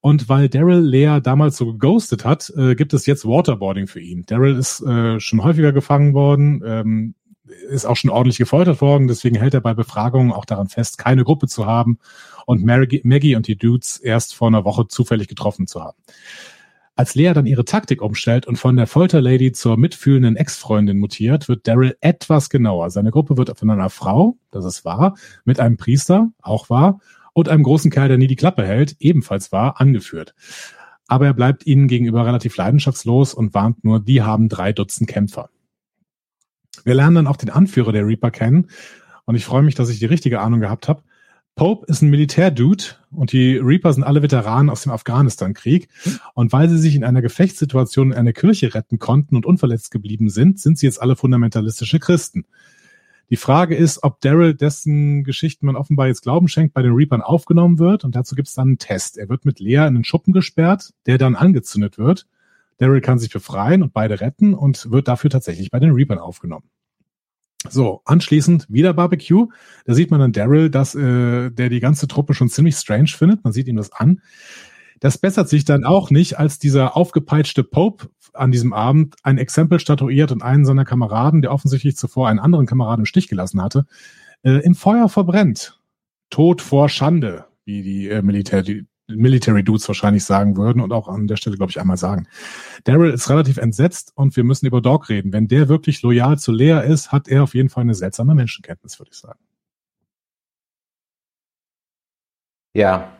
Und 0.00 0.28
weil 0.28 0.48
Daryl 0.48 0.80
Lea 0.80 1.20
damals 1.22 1.56
so 1.58 1.66
geghostet 1.66 2.24
hat, 2.24 2.52
äh, 2.56 2.74
gibt 2.74 2.94
es 2.94 3.06
jetzt 3.06 3.26
Waterboarding 3.26 3.86
für 3.86 4.00
ihn. 4.00 4.24
Daryl 4.26 4.56
ist 4.56 4.80
äh, 4.80 5.20
schon 5.20 5.44
häufiger 5.44 5.72
gefangen 5.72 6.14
worden, 6.14 6.62
ähm, 6.64 7.14
ist 7.68 7.84
auch 7.84 7.96
schon 7.96 8.10
ordentlich 8.10 8.38
gefoltert 8.38 8.80
worden, 8.80 9.08
deswegen 9.08 9.36
hält 9.36 9.54
er 9.54 9.60
bei 9.60 9.74
Befragungen 9.74 10.32
auch 10.32 10.44
daran 10.44 10.68
fest, 10.68 10.98
keine 10.98 11.24
Gruppe 11.24 11.48
zu 11.48 11.66
haben 11.66 11.98
und 12.46 12.64
Maggie, 12.64 13.00
Maggie 13.04 13.36
und 13.36 13.46
die 13.46 13.56
Dudes 13.56 13.98
erst 13.98 14.34
vor 14.34 14.48
einer 14.48 14.64
Woche 14.64 14.86
zufällig 14.88 15.28
getroffen 15.28 15.66
zu 15.66 15.82
haben. 15.82 15.98
Als 16.96 17.14
Lea 17.14 17.32
dann 17.32 17.46
ihre 17.46 17.64
Taktik 17.64 18.02
umstellt 18.02 18.46
und 18.46 18.56
von 18.56 18.76
der 18.76 18.86
Folterlady 18.86 19.52
zur 19.52 19.78
mitfühlenden 19.78 20.36
Ex-Freundin 20.36 20.98
mutiert, 20.98 21.48
wird 21.48 21.66
Daryl 21.66 21.96
etwas 22.00 22.50
genauer. 22.50 22.90
Seine 22.90 23.10
Gruppe 23.10 23.36
wird 23.38 23.56
von 23.58 23.70
einer 23.70 23.90
Frau, 23.90 24.36
das 24.50 24.64
ist 24.64 24.84
wahr, 24.84 25.14
mit 25.44 25.60
einem 25.60 25.76
Priester, 25.76 26.30
auch 26.42 26.68
wahr, 26.68 27.00
und 27.32 27.48
einem 27.48 27.62
großen 27.62 27.90
Kerl, 27.90 28.08
der 28.08 28.18
nie 28.18 28.26
die 28.26 28.36
Klappe 28.36 28.66
hält, 28.66 28.96
ebenfalls 28.98 29.52
war, 29.52 29.80
angeführt. 29.80 30.34
Aber 31.06 31.26
er 31.26 31.34
bleibt 31.34 31.66
ihnen 31.66 31.88
gegenüber 31.88 32.24
relativ 32.24 32.56
leidenschaftslos 32.56 33.34
und 33.34 33.54
warnt 33.54 33.84
nur, 33.84 34.00
die 34.00 34.22
haben 34.22 34.48
drei 34.48 34.72
Dutzend 34.72 35.08
Kämpfer. 35.08 35.50
Wir 36.84 36.94
lernen 36.94 37.16
dann 37.16 37.26
auch 37.26 37.36
den 37.36 37.50
Anführer 37.50 37.92
der 37.92 38.06
Reaper 38.06 38.30
kennen 38.30 38.68
und 39.24 39.34
ich 39.34 39.44
freue 39.44 39.62
mich, 39.62 39.74
dass 39.74 39.90
ich 39.90 39.98
die 39.98 40.06
richtige 40.06 40.40
Ahnung 40.40 40.60
gehabt 40.60 40.88
habe. 40.88 41.02
Pope 41.56 41.84
ist 41.86 42.00
ein 42.00 42.10
Militärdude 42.10 42.84
und 43.10 43.32
die 43.32 43.56
Reaper 43.56 43.92
sind 43.92 44.04
alle 44.04 44.22
Veteranen 44.22 44.70
aus 44.70 44.82
dem 44.82 44.92
Afghanistan-Krieg. 44.92 45.88
Und 46.34 46.52
weil 46.52 46.68
sie 46.68 46.78
sich 46.78 46.94
in 46.94 47.04
einer 47.04 47.20
Gefechtssituation 47.22 48.12
in 48.12 48.18
eine 48.18 48.32
Kirche 48.32 48.74
retten 48.74 48.98
konnten 48.98 49.36
und 49.36 49.44
unverletzt 49.44 49.90
geblieben 49.90 50.30
sind, 50.30 50.58
sind 50.58 50.78
sie 50.78 50.86
jetzt 50.86 51.02
alle 51.02 51.16
fundamentalistische 51.16 51.98
Christen. 51.98 52.46
Die 53.30 53.36
Frage 53.36 53.76
ist, 53.76 54.02
ob 54.02 54.20
Daryl, 54.20 54.54
dessen 54.54 55.22
Geschichten 55.22 55.66
man 55.66 55.76
offenbar 55.76 56.08
jetzt 56.08 56.22
Glauben 56.22 56.48
schenkt, 56.48 56.74
bei 56.74 56.82
den 56.82 56.92
Reapern 56.92 57.22
aufgenommen 57.22 57.78
wird. 57.78 58.04
Und 58.04 58.16
dazu 58.16 58.34
gibt 58.34 58.48
es 58.48 58.54
dann 58.54 58.68
einen 58.68 58.78
Test. 58.78 59.16
Er 59.16 59.28
wird 59.28 59.44
mit 59.44 59.60
Lea 59.60 59.86
in 59.86 59.94
den 59.94 60.04
Schuppen 60.04 60.32
gesperrt, 60.32 60.92
der 61.06 61.16
dann 61.16 61.36
angezündet 61.36 61.96
wird. 61.96 62.26
Daryl 62.78 63.00
kann 63.00 63.20
sich 63.20 63.30
befreien 63.30 63.84
und 63.84 63.92
beide 63.92 64.20
retten 64.20 64.52
und 64.52 64.90
wird 64.90 65.06
dafür 65.06 65.30
tatsächlich 65.30 65.70
bei 65.70 65.78
den 65.78 65.92
Reapern 65.92 66.18
aufgenommen. 66.18 66.68
So, 67.68 68.00
anschließend 68.04 68.66
wieder 68.68 68.94
Barbecue. 68.94 69.48
Da 69.84 69.94
sieht 69.94 70.10
man 70.10 70.18
dann 70.18 70.32
Daryl, 70.32 70.70
dass 70.70 70.94
äh, 70.94 71.50
der 71.50 71.68
die 71.68 71.80
ganze 71.80 72.08
Truppe 72.08 72.34
schon 72.34 72.48
ziemlich 72.48 72.74
strange 72.74 73.08
findet. 73.08 73.44
Man 73.44 73.52
sieht 73.52 73.68
ihm 73.68 73.76
das 73.76 73.92
an. 73.92 74.22
Das 74.98 75.18
bessert 75.18 75.48
sich 75.48 75.64
dann 75.64 75.84
auch 75.84 76.10
nicht, 76.10 76.38
als 76.38 76.58
dieser 76.58 76.96
aufgepeitschte 76.96 77.62
Pope 77.62 78.08
an 78.40 78.50
diesem 78.50 78.72
Abend 78.72 79.16
ein 79.22 79.38
Exempel 79.38 79.78
statuiert 79.80 80.32
und 80.32 80.42
einen 80.42 80.64
seiner 80.64 80.84
Kameraden, 80.84 81.42
der 81.42 81.52
offensichtlich 81.52 81.96
zuvor 81.96 82.28
einen 82.28 82.38
anderen 82.38 82.66
Kameraden 82.66 83.02
im 83.02 83.06
Stich 83.06 83.28
gelassen 83.28 83.62
hatte, 83.62 83.86
äh, 84.42 84.62
im 84.64 84.74
Feuer 84.74 85.08
verbrennt. 85.08 85.80
Tod 86.30 86.62
vor 86.62 86.88
Schande, 86.88 87.46
wie 87.64 87.82
die 87.82 88.08
äh, 88.08 88.22
Militär, 88.22 88.62
die 88.62 88.86
Military 89.08 89.64
Dudes 89.64 89.86
wahrscheinlich 89.88 90.24
sagen 90.24 90.56
würden 90.56 90.80
und 90.80 90.92
auch 90.92 91.08
an 91.08 91.26
der 91.26 91.36
Stelle, 91.36 91.56
glaube 91.56 91.70
ich, 91.70 91.80
einmal 91.80 91.96
sagen. 91.96 92.28
Daryl 92.84 93.12
ist 93.12 93.28
relativ 93.28 93.56
entsetzt 93.56 94.12
und 94.14 94.36
wir 94.36 94.44
müssen 94.44 94.66
über 94.66 94.80
Dog 94.80 95.08
reden. 95.08 95.32
Wenn 95.32 95.48
der 95.48 95.68
wirklich 95.68 96.02
loyal 96.02 96.38
zu 96.38 96.52
Lea 96.52 96.80
ist, 96.86 97.10
hat 97.10 97.28
er 97.28 97.42
auf 97.42 97.54
jeden 97.54 97.68
Fall 97.68 97.82
eine 97.82 97.94
seltsame 97.94 98.34
Menschenkenntnis, 98.34 98.98
würde 99.00 99.10
ich 99.12 99.18
sagen. 99.18 99.40
Ja, 102.72 103.10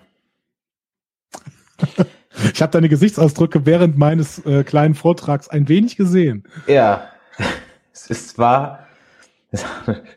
ich 2.52 2.62
habe 2.62 2.72
deine 2.72 2.88
Gesichtsausdrücke 2.88 3.66
während 3.66 3.98
meines 3.98 4.44
äh, 4.46 4.64
kleinen 4.64 4.94
Vortrags 4.94 5.48
ein 5.48 5.68
wenig 5.68 5.96
gesehen. 5.96 6.44
Ja, 6.66 7.08
es 7.92 8.06
ist 8.06 8.30
zwar 8.30 8.86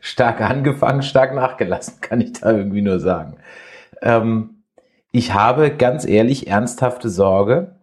stark 0.00 0.40
angefangen, 0.40 1.02
stark 1.02 1.34
nachgelassen, 1.34 2.00
kann 2.00 2.20
ich 2.20 2.32
da 2.34 2.52
irgendwie 2.52 2.82
nur 2.82 3.00
sagen. 3.00 3.38
Ähm, 4.02 4.62
ich 5.10 5.34
habe 5.34 5.70
ganz 5.70 6.04
ehrlich 6.04 6.48
ernsthafte 6.48 7.08
Sorge, 7.08 7.76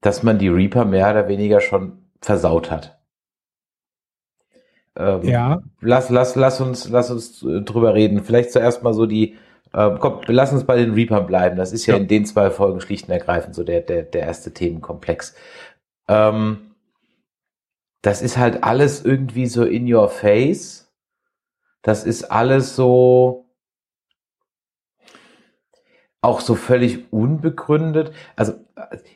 dass 0.00 0.22
man 0.22 0.38
die 0.38 0.48
Reaper 0.48 0.84
mehr 0.84 1.10
oder 1.10 1.28
weniger 1.28 1.60
schon 1.60 1.98
versaut 2.20 2.70
hat. 2.70 2.98
Ähm, 4.96 5.22
ja. 5.22 5.62
Lass, 5.80 6.10
lass, 6.10 6.36
lass 6.36 6.60
uns, 6.60 6.88
lass 6.88 7.10
uns 7.10 7.42
äh, 7.42 7.60
drüber 7.62 7.94
reden. 7.94 8.22
Vielleicht 8.22 8.52
zuerst 8.52 8.82
mal 8.82 8.94
so 8.94 9.06
die, 9.06 9.36
äh, 9.72 9.90
komm, 9.98 10.20
lass 10.26 10.52
uns 10.52 10.64
bei 10.64 10.76
den 10.76 10.94
Reapern 10.94 11.26
bleiben. 11.26 11.56
Das 11.56 11.72
ist 11.72 11.86
ja, 11.86 11.94
ja, 11.94 12.00
in 12.00 12.08
den 12.08 12.24
zwei 12.26 12.50
Folgen 12.50 12.80
schlicht 12.80 13.08
und 13.08 13.12
ergreifend 13.12 13.54
so 13.54 13.64
der, 13.64 13.80
der, 13.80 14.02
der 14.02 14.22
erste 14.22 14.52
Themenkomplex. 14.52 15.34
Ähm, 16.08 16.74
das 18.02 18.22
ist 18.22 18.36
halt 18.36 18.62
alles 18.62 19.04
irgendwie 19.04 19.46
so 19.46 19.64
in 19.64 19.92
your 19.92 20.08
face. 20.08 20.92
Das 21.82 22.04
ist 22.04 22.24
alles 22.24 22.76
so 22.76 23.46
auch 26.20 26.40
so 26.40 26.54
völlig 26.56 27.12
unbegründet. 27.12 28.12
Also 28.34 28.54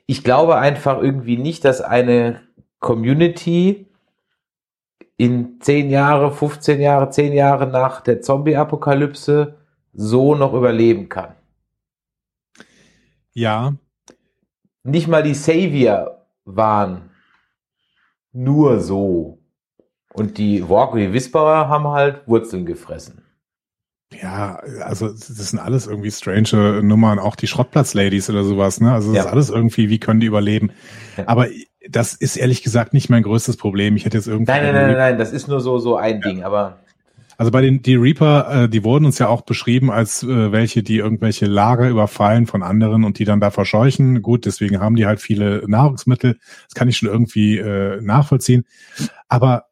ich 0.06 0.22
glaube 0.22 0.56
einfach 0.56 1.02
irgendwie 1.02 1.36
nicht, 1.36 1.64
dass 1.64 1.80
eine 1.80 2.40
Community 2.78 3.88
in 5.16 5.60
zehn 5.60 5.90
Jahre, 5.90 6.32
15 6.32 6.80
Jahre, 6.80 7.10
zehn 7.10 7.32
Jahre 7.32 7.66
nach 7.66 8.00
der 8.00 8.22
Zombie-Apokalypse 8.22 9.59
so 9.92 10.34
noch 10.34 10.54
überleben 10.54 11.08
kann. 11.08 11.34
Ja. 13.32 13.74
Nicht 14.82 15.08
mal 15.08 15.22
die 15.22 15.34
Savior 15.34 16.26
waren 16.44 17.10
nur 18.32 18.80
so. 18.80 19.38
Und 20.12 20.38
die 20.38 20.68
Walker, 20.68 20.98
die 20.98 21.12
Whisperer 21.12 21.68
haben 21.68 21.86
halt 21.88 22.26
Wurzeln 22.26 22.66
gefressen. 22.66 23.24
Ja, 24.20 24.56
also 24.82 25.08
das 25.08 25.28
sind 25.28 25.60
alles 25.60 25.86
irgendwie 25.86 26.10
strange 26.10 26.82
Nummern, 26.82 27.20
auch 27.20 27.36
die 27.36 27.46
Schrottplatz-Ladies 27.46 28.28
oder 28.28 28.42
sowas, 28.42 28.80
ne? 28.80 28.92
Also 28.92 29.12
das 29.12 29.18
Ja. 29.18 29.22
ist 29.26 29.32
alles 29.32 29.50
irgendwie, 29.50 29.88
wie 29.88 30.00
können 30.00 30.18
die 30.18 30.26
überleben? 30.26 30.72
Ja. 31.16 31.28
Aber 31.28 31.46
das 31.88 32.14
ist 32.14 32.36
ehrlich 32.36 32.64
gesagt 32.64 32.92
nicht 32.92 33.08
mein 33.08 33.22
größtes 33.22 33.56
Problem. 33.56 33.94
Ich 33.94 34.04
hätte 34.04 34.16
jetzt 34.16 34.26
irgendwie. 34.26 34.50
Nein, 34.50 34.64
nein, 34.64 34.74
nein, 34.74 34.86
nein, 34.88 34.96
nein, 34.96 35.18
das 35.18 35.30
ist 35.32 35.46
nur 35.46 35.60
so, 35.60 35.78
so 35.78 35.96
ein 35.96 36.20
Ding, 36.22 36.42
aber 36.42 36.80
Also 37.40 37.52
bei 37.52 37.62
den 37.62 37.80
die 37.80 37.94
Reaper, 37.94 38.64
äh, 38.64 38.68
die 38.68 38.84
wurden 38.84 39.06
uns 39.06 39.18
ja 39.18 39.28
auch 39.28 39.40
beschrieben 39.40 39.90
als 39.90 40.22
äh, 40.22 40.52
welche, 40.52 40.82
die 40.82 40.98
irgendwelche 40.98 41.46
Lager 41.46 41.88
überfallen 41.88 42.46
von 42.46 42.62
anderen 42.62 43.02
und 43.02 43.18
die 43.18 43.24
dann 43.24 43.40
da 43.40 43.50
verscheuchen. 43.50 44.20
Gut, 44.20 44.44
deswegen 44.44 44.78
haben 44.78 44.94
die 44.94 45.06
halt 45.06 45.22
viele 45.22 45.64
Nahrungsmittel. 45.66 46.38
Das 46.64 46.74
kann 46.74 46.86
ich 46.88 46.98
schon 46.98 47.08
irgendwie 47.08 47.56
äh, 47.56 47.98
nachvollziehen. 48.02 48.66
Aber 49.28 49.68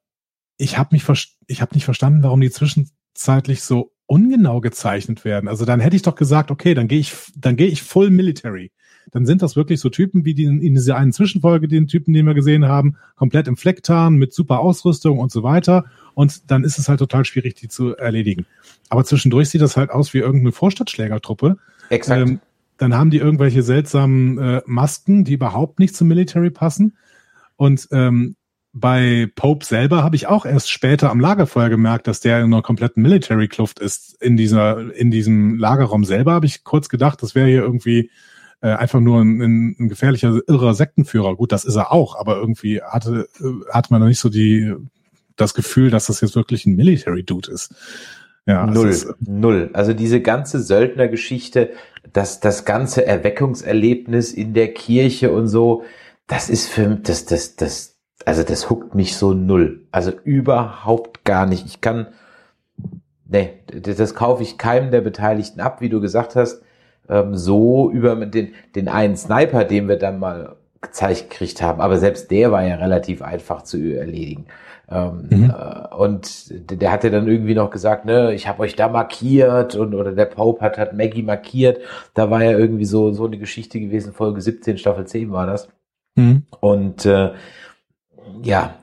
ich 0.56 0.78
habe 0.78 0.88
mich 0.92 1.04
ich 1.46 1.60
habe 1.60 1.74
nicht 1.74 1.84
verstanden, 1.84 2.22
warum 2.22 2.40
die 2.40 2.50
zwischenzeitlich 2.50 3.62
so 3.62 3.92
ungenau 4.06 4.62
gezeichnet 4.62 5.26
werden. 5.26 5.46
Also 5.46 5.66
dann 5.66 5.80
hätte 5.80 5.94
ich 5.94 6.00
doch 6.00 6.14
gesagt, 6.14 6.50
okay, 6.50 6.72
dann 6.72 6.88
gehe 6.88 7.00
ich 7.00 7.12
dann 7.36 7.56
gehe 7.56 7.68
ich 7.68 7.82
full 7.82 8.08
military. 8.08 8.72
Dann 9.10 9.26
sind 9.26 9.42
das 9.42 9.56
wirklich 9.56 9.80
so 9.80 9.90
Typen 9.90 10.24
wie 10.24 10.34
die 10.34 10.44
in 10.44 10.74
dieser 10.74 10.96
einen 10.96 11.12
Zwischenfolge, 11.12 11.68
den 11.68 11.86
Typen, 11.86 12.12
den 12.12 12.26
wir 12.26 12.34
gesehen 12.34 12.66
haben, 12.66 12.96
komplett 13.14 13.48
im 13.48 13.56
Flecktarn 13.56 14.14
mit 14.14 14.32
super 14.32 14.60
Ausrüstung 14.60 15.18
und 15.18 15.30
so 15.32 15.42
weiter. 15.42 15.84
Und 16.18 16.50
dann 16.50 16.64
ist 16.64 16.80
es 16.80 16.88
halt 16.88 16.98
total 16.98 17.24
schwierig, 17.24 17.54
die 17.54 17.68
zu 17.68 17.96
erledigen. 17.96 18.44
Aber 18.88 19.04
zwischendurch 19.04 19.50
sieht 19.50 19.60
das 19.60 19.76
halt 19.76 19.90
aus 19.90 20.12
wie 20.14 20.18
irgendeine 20.18 20.50
Vorstadtschlägertruppe. 20.50 21.58
exakt. 21.90 22.28
Ähm, 22.28 22.40
dann 22.76 22.94
haben 22.94 23.10
die 23.10 23.18
irgendwelche 23.18 23.62
seltsamen 23.62 24.36
äh, 24.36 24.62
Masken, 24.66 25.22
die 25.22 25.34
überhaupt 25.34 25.78
nicht 25.78 25.94
zum 25.94 26.08
Military 26.08 26.50
passen. 26.50 26.96
Und 27.54 27.86
ähm, 27.92 28.34
bei 28.72 29.30
Pope 29.36 29.64
selber 29.64 30.02
habe 30.02 30.16
ich 30.16 30.26
auch 30.26 30.44
erst 30.44 30.72
später 30.72 31.08
am 31.12 31.20
Lagerfeuer 31.20 31.68
gemerkt, 31.68 32.08
dass 32.08 32.18
der 32.18 32.38
in 32.40 32.46
einer 32.46 32.62
kompletten 32.62 33.00
Military-Kluft 33.00 33.78
ist. 33.78 34.20
In 34.20 34.36
dieser, 34.36 34.92
in 34.96 35.12
diesem 35.12 35.56
Lagerraum 35.56 36.02
selber 36.04 36.32
habe 36.32 36.46
ich 36.46 36.64
kurz 36.64 36.88
gedacht, 36.88 37.22
das 37.22 37.36
wäre 37.36 37.46
hier 37.46 37.62
irgendwie 37.62 38.10
äh, 38.60 38.70
einfach 38.70 38.98
nur 38.98 39.20
ein, 39.20 39.40
ein, 39.40 39.76
ein 39.78 39.88
gefährlicher, 39.88 40.40
irrer 40.48 40.74
Sektenführer. 40.74 41.36
Gut, 41.36 41.52
das 41.52 41.64
ist 41.64 41.76
er 41.76 41.92
auch, 41.92 42.18
aber 42.18 42.38
irgendwie 42.38 42.82
hatte, 42.82 43.28
äh, 43.38 43.72
hatte 43.72 43.92
man 43.92 44.00
noch 44.00 44.08
nicht 44.08 44.18
so 44.18 44.28
die, 44.28 44.74
das 45.38 45.54
Gefühl, 45.54 45.90
dass 45.90 46.06
das 46.06 46.20
jetzt 46.20 46.36
wirklich 46.36 46.66
ein 46.66 46.76
Military-Dude 46.76 47.50
ist. 47.50 47.74
Ja, 48.46 48.66
es 48.66 48.74
null, 48.74 48.88
ist, 48.88 49.14
null. 49.20 49.70
Also 49.74 49.92
diese 49.92 50.20
ganze 50.22 50.60
Söldnergeschichte, 50.60 51.70
das, 52.12 52.40
das 52.40 52.64
ganze 52.64 53.04
Erweckungserlebnis 53.04 54.32
in 54.32 54.54
der 54.54 54.72
Kirche 54.72 55.32
und 55.32 55.48
so, 55.48 55.84
das 56.26 56.48
ist 56.48 56.68
für 56.68 56.86
das, 57.02 57.26
das, 57.26 57.56
das, 57.56 57.98
also 58.24 58.42
das 58.42 58.70
huckt 58.70 58.94
mich 58.94 59.16
so 59.16 59.34
null. 59.34 59.86
Also 59.90 60.12
überhaupt 60.24 61.24
gar 61.24 61.46
nicht. 61.46 61.66
Ich 61.66 61.80
kann, 61.80 62.08
nee, 63.26 63.50
das, 63.66 63.96
das 63.96 64.14
kaufe 64.14 64.42
ich 64.42 64.56
keinem 64.56 64.90
der 64.90 65.02
Beteiligten 65.02 65.60
ab, 65.60 65.80
wie 65.80 65.90
du 65.90 66.00
gesagt 66.00 66.34
hast. 66.34 66.62
Ähm, 67.08 67.36
so 67.36 67.90
über 67.90 68.16
den, 68.26 68.54
den 68.74 68.88
einen 68.88 69.16
Sniper, 69.16 69.64
den 69.64 69.88
wir 69.88 69.96
dann 69.96 70.18
mal 70.18 70.56
gezeigt 70.80 71.30
gekriegt 71.30 71.60
haben. 71.62 71.80
Aber 71.80 71.98
selbst 71.98 72.30
der 72.30 72.52
war 72.52 72.64
ja 72.64 72.76
relativ 72.76 73.22
einfach 73.22 73.62
zu 73.62 73.78
erledigen. 73.78 74.46
Ähm, 74.90 75.26
Mhm. 75.30 75.50
äh, 75.50 75.94
und 75.94 76.70
der, 76.70 76.76
der 76.78 76.92
hat 76.92 77.04
ja 77.04 77.10
dann 77.10 77.28
irgendwie 77.28 77.54
noch 77.54 77.70
gesagt, 77.70 78.04
ne, 78.06 78.32
ich 78.34 78.48
habe 78.48 78.60
euch 78.62 78.74
da 78.76 78.88
markiert 78.88 79.74
und 79.76 79.94
oder 79.94 80.12
der 80.12 80.24
Pope 80.26 80.60
hat, 80.62 80.78
hat 80.78 80.94
Maggie 80.94 81.22
markiert. 81.22 81.80
Da 82.14 82.30
war 82.30 82.42
ja 82.42 82.52
irgendwie 82.52 82.86
so 82.86 83.12
so 83.12 83.26
eine 83.26 83.38
Geschichte 83.38 83.80
gewesen, 83.80 84.12
Folge 84.14 84.40
17, 84.40 84.78
Staffel 84.78 85.06
10 85.06 85.30
war 85.32 85.46
das. 85.46 85.68
Mhm. 86.16 86.44
Und 86.60 87.04
äh, 87.06 87.32
ja, 88.42 88.74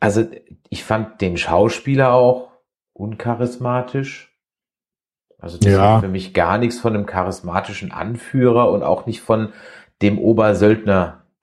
also 0.00 0.24
ich 0.68 0.84
fand 0.84 1.20
den 1.20 1.36
Schauspieler 1.36 2.12
auch 2.12 2.50
uncharismatisch. 2.92 4.32
Also 5.40 5.58
das 5.58 5.72
Ja. 5.72 5.94
hat 5.94 6.00
für 6.02 6.08
mich 6.08 6.34
gar 6.34 6.58
nichts 6.58 6.78
von 6.80 6.94
einem 6.94 7.06
charismatischen 7.06 7.92
Anführer 7.92 8.70
und 8.70 8.82
auch 8.82 9.06
nicht 9.06 9.20
von 9.20 9.52
dem 10.02 10.18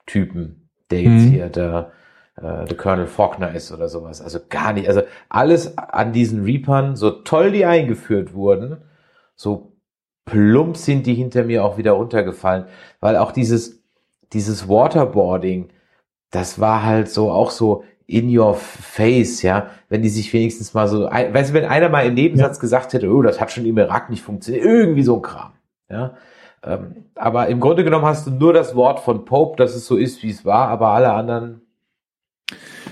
Obersöldner-Typen, 0.06 0.70
der 0.92 1.02
jetzt 1.02 1.26
Mhm. 1.26 1.32
hier 1.32 1.50
der, 1.50 1.92
äh, 2.38 2.66
der 2.66 2.78
Colonel 2.78 3.08
Faulkner 3.08 3.54
ist 3.54 3.72
oder 3.72 3.90
sowas. 3.90 4.22
Also 4.22 4.40
gar 4.50 4.74
nicht. 4.74 4.88
Also 4.88 5.02
alles 5.30 5.78
an 5.78 6.14
diesen 6.14 6.44
Reapern, 6.44 6.96
so 6.96 7.12
toll 7.12 7.52
die 7.52 7.66
eingeführt 7.66 8.34
wurden, 8.34 8.78
so 9.36 9.74
plump 10.26 10.78
sind 10.78 11.06
die 11.06 11.14
hinter 11.14 11.44
mir 11.44 11.64
auch 11.64 11.78
wieder 11.78 11.94
runtergefallen, 11.94 12.66
weil 13.00 13.18
auch 13.18 13.32
dieses, 13.32 13.84
dieses 14.34 14.68
Waterboarding, 14.68 15.70
das 16.32 16.60
war 16.60 16.84
halt 16.84 17.10
so 17.10 17.32
auch 17.32 17.52
so 17.52 17.84
in 18.08 18.36
your 18.36 18.54
face, 18.56 19.42
ja, 19.42 19.72
wenn 19.90 20.02
die 20.04 20.10
sich 20.10 20.32
wenigstens 20.34 20.74
mal 20.74 20.88
so, 20.88 21.06
weißt 21.06 21.50
du, 21.50 21.54
wenn 21.54 21.66
einer 21.66 21.90
mal 21.90 22.06
im 22.06 22.14
Nebensatz 22.14 22.60
gesagt 22.60 22.94
hätte, 22.94 23.10
oh, 23.12 23.22
das 23.24 23.40
hat 23.42 23.52
schon 23.52 23.66
im 23.66 23.78
Irak 23.78 24.10
nicht 24.10 24.22
funktioniert, 24.22 24.64
irgendwie 24.64 25.04
so 25.04 25.16
ein 25.16 25.22
Kram, 25.24 25.54
ja. 25.90 26.16
Ähm, 26.66 27.06
aber 27.16 27.48
im 27.48 27.60
Grunde 27.60 27.84
genommen 27.84 28.06
hast 28.06 28.26
du 28.28 28.32
nur 28.32 28.52
das 28.54 28.76
Wort 28.76 29.00
von 29.00 29.24
Pope, 29.26 29.58
dass 29.58 29.76
es 29.76 29.86
so 29.86 29.96
ist, 29.98 30.24
wie 30.24 30.32
es 30.32 30.44
war, 30.46 30.68
aber 30.70 30.90
alle 30.90 31.14
anderen, 31.14 31.62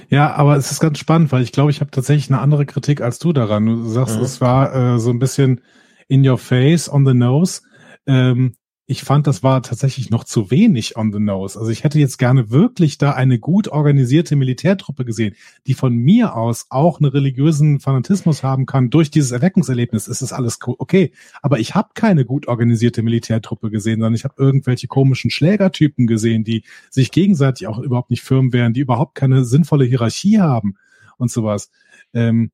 Ja, 0.09 0.33
aber 0.35 0.55
es 0.57 0.69
ist 0.71 0.79
ganz 0.79 0.99
spannend, 0.99 1.31
weil 1.31 1.41
ich 1.41 1.51
glaube, 1.51 1.71
ich 1.71 1.79
habe 1.81 1.89
tatsächlich 1.89 2.29
eine 2.29 2.39
andere 2.39 2.65
Kritik 2.65 3.01
als 3.01 3.17
du 3.19 3.33
daran. 3.33 3.65
Du 3.65 3.83
sagst, 3.85 4.17
Mhm. 4.17 4.23
es 4.23 4.41
war 4.41 4.75
äh, 4.75 4.99
so 4.99 5.09
ein 5.09 5.17
bisschen 5.19 5.61
in 6.07 6.27
your 6.27 6.37
face, 6.37 6.91
on 6.91 7.05
the 7.05 7.13
nose. 7.15 7.61
Ähm, 8.05 8.53
ich 8.85 9.03
fand, 9.03 9.27
das 9.27 9.43
war 9.43 9.63
tatsächlich 9.63 10.09
noch 10.09 10.25
zu 10.25 10.51
wenig 10.51 10.97
on 10.97 11.13
the 11.13 11.19
nose. 11.19 11.57
Also 11.57 11.71
ich 11.71 11.85
hätte 11.85 11.99
jetzt 11.99 12.17
gerne 12.17 12.49
wirklich 12.49 12.97
da 12.97 13.11
eine 13.11 13.39
gut 13.39 13.69
organisierte 13.69 14.35
Militärtruppe 14.35 15.05
gesehen, 15.05 15.35
die 15.67 15.73
von 15.73 15.95
mir 15.95 16.35
aus 16.35 16.65
auch 16.69 16.99
einen 16.99 17.09
religiösen 17.09 17.79
Fanatismus 17.79 18.43
haben 18.43 18.65
kann 18.65 18.89
durch 18.89 19.09
dieses 19.09 19.31
Erweckungserlebnis. 19.31 20.09
Es 20.09 20.21
ist 20.21 20.33
alles 20.33 20.59
co- 20.59 20.75
okay. 20.79 21.13
Aber 21.41 21.59
ich 21.59 21.75
habe 21.75 21.91
keine 21.93 22.25
gut 22.25 22.49
organisierte 22.49 23.03
Militärtruppe 23.03 23.71
gesehen, 23.71 24.01
sondern 24.01 24.15
ich 24.15 24.25
habe 24.25 24.35
irgendwelche 24.37 24.87
komischen 24.87 25.31
Schlägertypen 25.31 26.05
gesehen, 26.05 26.43
die 26.43 26.63
sich 26.89 27.11
gegenseitig 27.11 27.67
auch 27.67 27.79
überhaupt 27.79 28.09
nicht 28.09 28.21
firm 28.21 28.51
wären, 28.51 28.73
die 28.73 28.81
überhaupt 28.81 29.15
keine 29.15 29.45
sinnvolle 29.45 29.85
Hierarchie 29.85 30.39
haben 30.39 30.75
und 31.17 31.31
sowas. 31.31 31.71
Ähm, 32.13 32.51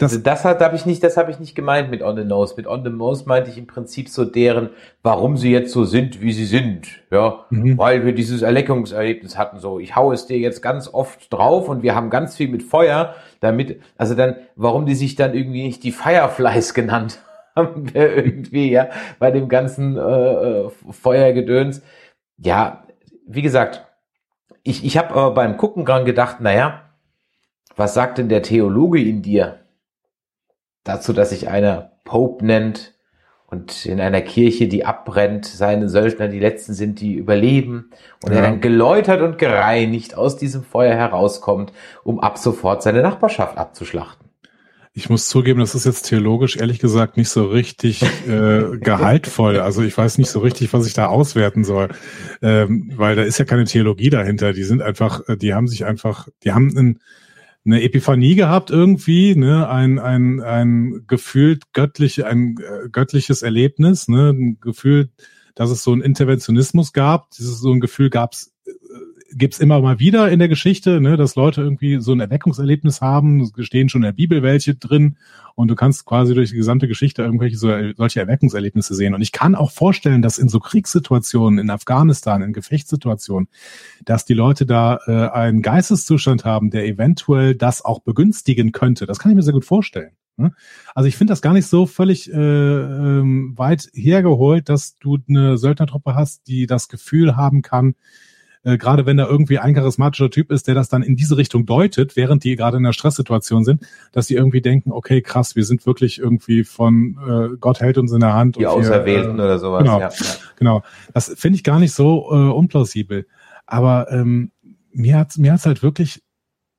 das, 0.00 0.12
das, 0.12 0.22
das 0.22 0.44
hat, 0.44 0.60
habe 0.60 0.76
ich 0.76 0.86
nicht, 0.86 1.02
das 1.04 1.16
habe 1.16 1.30
ich 1.30 1.38
nicht 1.38 1.54
gemeint 1.54 1.90
mit 1.90 2.02
On 2.02 2.16
the 2.16 2.24
Nose. 2.24 2.54
Mit 2.56 2.66
On 2.66 2.82
the 2.82 2.90
Nose 2.90 3.24
meinte 3.26 3.50
ich 3.50 3.58
im 3.58 3.66
Prinzip 3.66 4.08
so 4.08 4.24
deren, 4.24 4.70
warum 5.02 5.36
sie 5.36 5.52
jetzt 5.52 5.72
so 5.72 5.84
sind, 5.84 6.20
wie 6.22 6.32
sie 6.32 6.46
sind, 6.46 6.88
ja, 7.10 7.44
Mhm. 7.50 7.76
weil 7.78 8.04
wir 8.04 8.14
dieses 8.14 8.42
Erleckungserlebnis 8.42 9.36
hatten, 9.36 9.58
so, 9.58 9.78
ich 9.78 9.94
hau 9.96 10.10
es 10.12 10.26
dir 10.26 10.38
jetzt 10.38 10.62
ganz 10.62 10.88
oft 10.92 11.32
drauf 11.32 11.68
und 11.68 11.82
wir 11.82 11.94
haben 11.94 12.10
ganz 12.10 12.36
viel 12.36 12.48
mit 12.48 12.62
Feuer, 12.62 13.14
damit, 13.40 13.80
also 13.98 14.14
dann, 14.14 14.36
warum 14.56 14.86
die 14.86 14.94
sich 14.94 15.16
dann 15.16 15.34
irgendwie 15.34 15.64
nicht 15.64 15.84
die 15.84 15.92
Fireflies 15.92 16.74
genannt 16.74 17.20
haben, 17.54 17.86
irgendwie, 17.94 18.70
ja, 18.70 18.88
bei 19.18 19.30
dem 19.30 19.48
ganzen 19.48 19.96
äh, 19.96 20.00
äh, 20.00 20.70
Feuergedöns. 20.90 21.82
Ja, 22.38 22.84
wie 23.26 23.42
gesagt, 23.42 23.86
ich, 24.62 24.84
ich 24.84 24.96
habe 24.98 25.14
aber 25.14 25.34
beim 25.34 25.56
Gucken 25.56 25.84
dran 25.84 26.04
gedacht, 26.04 26.40
naja, 26.40 26.82
was 27.76 27.94
sagt 27.94 28.18
denn 28.18 28.28
der 28.28 28.42
Theologe 28.42 29.02
in 29.02 29.22
dir 29.22 29.59
dazu, 30.84 31.12
dass 31.12 31.30
sich 31.30 31.48
einer 31.48 31.92
Pope 32.04 32.44
nennt 32.44 32.94
und 33.46 33.84
in 33.86 34.00
einer 34.00 34.20
Kirche, 34.20 34.68
die 34.68 34.84
abbrennt, 34.84 35.44
seine 35.44 35.88
Söldner 35.88 36.28
die 36.28 36.38
letzten 36.38 36.72
sind, 36.72 37.00
die 37.00 37.14
überleben 37.14 37.90
und 38.24 38.30
Ja. 38.32 38.38
er 38.38 38.42
dann 38.42 38.60
geläutert 38.60 39.22
und 39.22 39.38
gereinigt 39.38 40.16
aus 40.16 40.36
diesem 40.36 40.62
Feuer 40.62 40.94
herauskommt, 40.94 41.72
um 42.04 42.20
ab 42.20 42.38
sofort 42.38 42.82
seine 42.82 43.02
Nachbarschaft 43.02 43.58
abzuschlachten. 43.58 44.28
ich 44.92 45.08
muss 45.08 45.28
zugeben, 45.28 45.60
das 45.60 45.74
ist 45.76 45.86
jetzt 45.86 46.02
theologisch 46.08 46.56
ehrlich 46.56 46.80
gesagt 46.80 47.16
nicht 47.16 47.28
so 47.28 47.44
richtig 47.46 48.02
äh, 48.28 48.76
gehaltvoll. 48.80 49.60
Also 49.60 49.82
ich 49.82 49.96
weiß 49.96 50.18
nicht 50.18 50.30
so 50.30 50.40
richtig, 50.40 50.72
was 50.72 50.84
ich 50.86 50.94
da 50.94 51.06
auswerten 51.06 51.62
soll, 51.64 51.88
ähm, 52.42 52.92
weil 52.96 53.14
da 53.16 53.22
ist 53.22 53.38
ja 53.38 53.44
keine 53.44 53.64
Theologie 53.64 54.10
dahinter. 54.10 54.52
Die 54.52 54.64
sind 54.64 54.82
einfach, 54.82 55.28
äh, 55.28 55.36
die 55.36 55.54
haben 55.54 55.68
sich 55.68 55.84
einfach, 55.84 56.28
die 56.42 56.52
haben 56.52 56.76
ein, 56.76 56.98
eine 57.64 57.82
Epiphanie 57.82 58.34
gehabt 58.34 58.70
irgendwie, 58.70 59.34
ne, 59.36 59.68
ein 59.68 59.98
ein 59.98 60.40
ein 60.40 61.04
gefühlt 61.06 61.72
göttlich 61.72 62.24
ein 62.24 62.56
äh, 62.58 62.88
göttliches 62.88 63.42
Erlebnis, 63.42 64.08
ne, 64.08 64.30
ein 64.30 64.60
Gefühl, 64.60 65.10
dass 65.54 65.70
es 65.70 65.82
so 65.82 65.92
einen 65.92 66.02
Interventionismus 66.02 66.92
gab. 66.92 67.30
Dieses 67.32 67.60
so 67.60 67.72
ein 67.72 67.80
Gefühl 67.80 68.10
gab's 68.10 68.52
äh, 68.66 68.72
gibt's 69.32 69.58
immer 69.58 69.80
mal 69.80 69.98
wieder 69.98 70.30
in 70.30 70.38
der 70.38 70.48
Geschichte, 70.48 71.00
ne, 71.00 71.16
dass 71.16 71.36
Leute 71.36 71.62
irgendwie 71.62 72.00
so 72.00 72.12
ein 72.12 72.20
Erweckungserlebnis 72.20 73.00
haben. 73.00 73.40
Es 73.40 73.66
stehen 73.66 73.88
schon 73.88 74.02
in 74.02 74.06
der 74.06 74.12
Bibel 74.12 74.42
welche 74.42 74.74
drin 74.74 75.16
und 75.54 75.68
du 75.68 75.74
kannst 75.74 76.04
quasi 76.04 76.34
durch 76.34 76.50
die 76.50 76.56
gesamte 76.56 76.88
Geschichte 76.88 77.22
irgendwelche 77.22 77.56
so, 77.56 77.72
solche 77.96 78.20
Erweckungserlebnisse 78.20 78.94
sehen. 78.94 79.14
Und 79.14 79.22
ich 79.22 79.32
kann 79.32 79.54
auch 79.54 79.70
vorstellen, 79.70 80.22
dass 80.22 80.38
in 80.38 80.48
so 80.48 80.58
Kriegssituationen 80.58 81.58
in 81.58 81.70
Afghanistan, 81.70 82.42
in 82.42 82.52
Gefechtssituationen, 82.52 83.48
dass 84.04 84.24
die 84.24 84.34
Leute 84.34 84.66
da 84.66 84.98
äh, 85.06 85.28
einen 85.30 85.62
Geisteszustand 85.62 86.44
haben, 86.44 86.70
der 86.70 86.86
eventuell 86.86 87.54
das 87.54 87.84
auch 87.84 88.00
begünstigen 88.00 88.72
könnte. 88.72 89.06
Das 89.06 89.18
kann 89.18 89.30
ich 89.30 89.36
mir 89.36 89.42
sehr 89.42 89.52
gut 89.52 89.64
vorstellen. 89.64 90.12
ne? 90.36 90.52
Also 90.94 91.08
ich 91.08 91.16
finde 91.16 91.32
das 91.32 91.42
gar 91.42 91.52
nicht 91.52 91.66
so 91.66 91.86
völlig 91.86 92.32
äh, 92.32 92.36
ähm, 92.36 93.52
weit 93.56 93.88
hergeholt, 93.92 94.68
dass 94.68 94.98
du 94.98 95.18
eine 95.28 95.56
Söldnertruppe 95.58 96.14
hast, 96.14 96.46
die 96.48 96.66
das 96.66 96.88
Gefühl 96.88 97.36
haben 97.36 97.62
kann, 97.62 97.94
äh, 98.62 98.76
gerade 98.76 99.06
wenn 99.06 99.16
da 99.16 99.26
irgendwie 99.26 99.58
ein 99.58 99.74
charismatischer 99.74 100.30
Typ 100.30 100.50
ist, 100.50 100.68
der 100.68 100.74
das 100.74 100.88
dann 100.88 101.02
in 101.02 101.16
diese 101.16 101.36
Richtung 101.36 101.66
deutet, 101.66 102.16
während 102.16 102.44
die 102.44 102.56
gerade 102.56 102.76
in 102.76 102.84
einer 102.84 102.92
Stresssituation 102.92 103.64
sind, 103.64 103.82
dass 104.12 104.26
sie 104.26 104.34
irgendwie 104.34 104.60
denken, 104.60 104.92
okay, 104.92 105.22
krass, 105.22 105.56
wir 105.56 105.64
sind 105.64 105.86
wirklich 105.86 106.18
irgendwie 106.18 106.64
von 106.64 107.18
äh, 107.26 107.56
Gott 107.58 107.80
hält 107.80 107.98
uns 107.98 108.12
in 108.12 108.20
der 108.20 108.34
Hand. 108.34 108.56
Die 108.56 108.66
Auserwählten 108.66 109.36
wir, 109.36 109.44
äh, 109.44 109.46
oder 109.46 109.58
sowas. 109.58 109.82
Genau, 109.82 110.00
ja. 110.00 110.10
genau. 110.56 110.82
Das 111.14 111.32
finde 111.36 111.56
ich 111.56 111.64
gar 111.64 111.78
nicht 111.78 111.94
so 111.94 112.28
äh, 112.30 112.34
unplausibel. 112.34 113.26
Aber 113.66 114.10
ähm, 114.10 114.50
mir 114.92 115.18
hat's 115.18 115.38
mir 115.38 115.52
hat's 115.52 115.66
halt 115.66 115.82
wirklich 115.82 116.22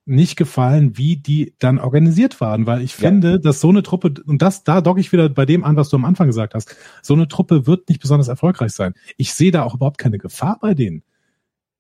nicht 0.06 0.36
gefallen, 0.36 0.98
wie 0.98 1.16
die 1.16 1.54
dann 1.60 1.80
organisiert 1.80 2.42
waren, 2.42 2.66
weil 2.66 2.82
ich 2.82 2.96
finde, 2.96 3.32
ja. 3.32 3.38
dass 3.38 3.62
so 3.62 3.70
eine 3.70 3.84
Truppe, 3.84 4.14
und 4.26 4.42
das, 4.42 4.64
da 4.64 4.82
docke 4.82 5.00
ich 5.00 5.12
wieder 5.12 5.30
bei 5.30 5.46
dem 5.46 5.64
an, 5.64 5.76
was 5.76 5.90
du 5.90 5.96
am 5.96 6.06
Anfang 6.06 6.28
gesagt 6.28 6.56
hast, 6.56 6.76
so 7.02 7.14
eine 7.14 7.28
Truppe 7.28 7.68
wird 7.68 7.88
nicht 7.88 8.02
besonders 8.02 8.28
erfolgreich 8.28 8.72
sein. 8.72 8.94
Ich 9.18 9.34
sehe 9.34 9.52
da 9.52 9.64
auch 9.64 9.76
überhaupt 9.76 10.00
keine 10.00 10.18
Gefahr 10.18 10.58
bei 10.60 10.74
denen. 10.74 11.04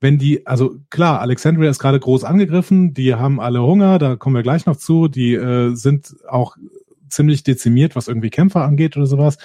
Wenn 0.01 0.17
die, 0.17 0.47
also 0.47 0.77
klar, 0.89 1.21
Alexandria 1.21 1.69
ist 1.69 1.77
gerade 1.77 1.99
groß 1.99 2.23
angegriffen, 2.23 2.95
die 2.95 3.13
haben 3.13 3.39
alle 3.39 3.61
Hunger, 3.61 3.99
da 3.99 4.15
kommen 4.15 4.35
wir 4.35 4.41
gleich 4.41 4.65
noch 4.65 4.75
zu, 4.75 5.07
die 5.07 5.35
äh, 5.35 5.75
sind 5.75 6.15
auch 6.27 6.57
ziemlich 7.07 7.43
dezimiert, 7.43 7.95
was 7.95 8.07
irgendwie 8.07 8.31
Kämpfer 8.31 8.63
angeht 8.63 8.97
oder 8.97 9.05
sowas. 9.05 9.37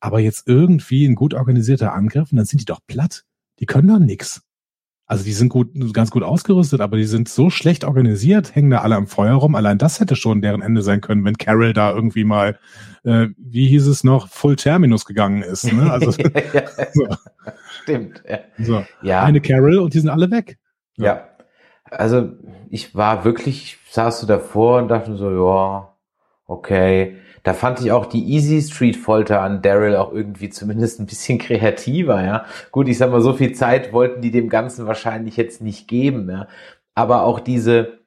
Aber 0.00 0.18
jetzt 0.20 0.48
irgendwie 0.48 1.06
ein 1.06 1.14
gut 1.14 1.34
organisierter 1.34 1.92
Angriff 1.92 2.30
dann 2.32 2.46
sind 2.46 2.62
die 2.62 2.64
doch 2.64 2.80
platt. 2.86 3.24
Die 3.58 3.66
können 3.66 3.88
doch 3.88 3.98
nix. 3.98 4.42
Also 5.10 5.24
die 5.24 5.32
sind 5.32 5.48
gut, 5.48 5.70
ganz 5.94 6.10
gut 6.10 6.22
ausgerüstet, 6.22 6.82
aber 6.82 6.98
die 6.98 7.04
sind 7.04 7.30
so 7.30 7.48
schlecht 7.48 7.84
organisiert, 7.84 8.54
hängen 8.54 8.68
da 8.68 8.82
alle 8.82 8.94
am 8.94 9.06
Feuer 9.06 9.36
rum. 9.36 9.54
Allein 9.54 9.78
das 9.78 10.00
hätte 10.00 10.16
schon 10.16 10.42
deren 10.42 10.60
Ende 10.60 10.82
sein 10.82 11.00
können, 11.00 11.24
wenn 11.24 11.38
Carol 11.38 11.72
da 11.72 11.90
irgendwie 11.90 12.24
mal, 12.24 12.58
äh, 13.04 13.28
wie 13.38 13.66
hieß 13.68 13.86
es 13.86 14.04
noch, 14.04 14.28
Full 14.28 14.56
Terminus 14.56 15.06
gegangen 15.06 15.42
ist. 15.42 15.72
Ne? 15.72 15.90
Also, 15.90 16.10
so. 16.92 17.08
Stimmt. 17.82 18.22
Ja. 18.28 18.38
So. 18.58 18.84
ja. 19.00 19.22
Eine 19.22 19.40
Carol 19.40 19.78
und 19.78 19.94
die 19.94 20.00
sind 20.00 20.10
alle 20.10 20.30
weg. 20.30 20.58
Ja. 20.98 21.04
ja. 21.04 21.28
Also 21.90 22.32
ich 22.68 22.94
war 22.94 23.24
wirklich, 23.24 23.78
saß 23.90 24.20
so 24.20 24.26
davor 24.26 24.76
und 24.78 24.88
dachte 24.88 25.16
so, 25.16 25.30
ja, 25.30 25.94
okay. 26.46 27.16
Da 27.48 27.54
fand 27.54 27.80
ich 27.80 27.92
auch 27.92 28.04
die 28.04 28.30
Easy 28.34 28.60
Street 28.60 28.94
Folter 28.94 29.40
an 29.40 29.62
Daryl 29.62 29.96
auch 29.96 30.12
irgendwie 30.12 30.50
zumindest 30.50 31.00
ein 31.00 31.06
bisschen 31.06 31.38
kreativer, 31.38 32.22
ja. 32.22 32.44
Gut, 32.72 32.88
ich 32.88 32.98
sag 32.98 33.10
mal, 33.10 33.22
so 33.22 33.32
viel 33.32 33.54
Zeit 33.54 33.94
wollten 33.94 34.20
die 34.20 34.30
dem 34.30 34.50
Ganzen 34.50 34.86
wahrscheinlich 34.86 35.38
jetzt 35.38 35.62
nicht 35.62 35.88
geben, 35.88 36.28
ja. 36.28 36.46
Aber 36.94 37.22
auch 37.22 37.40
diese, 37.40 38.00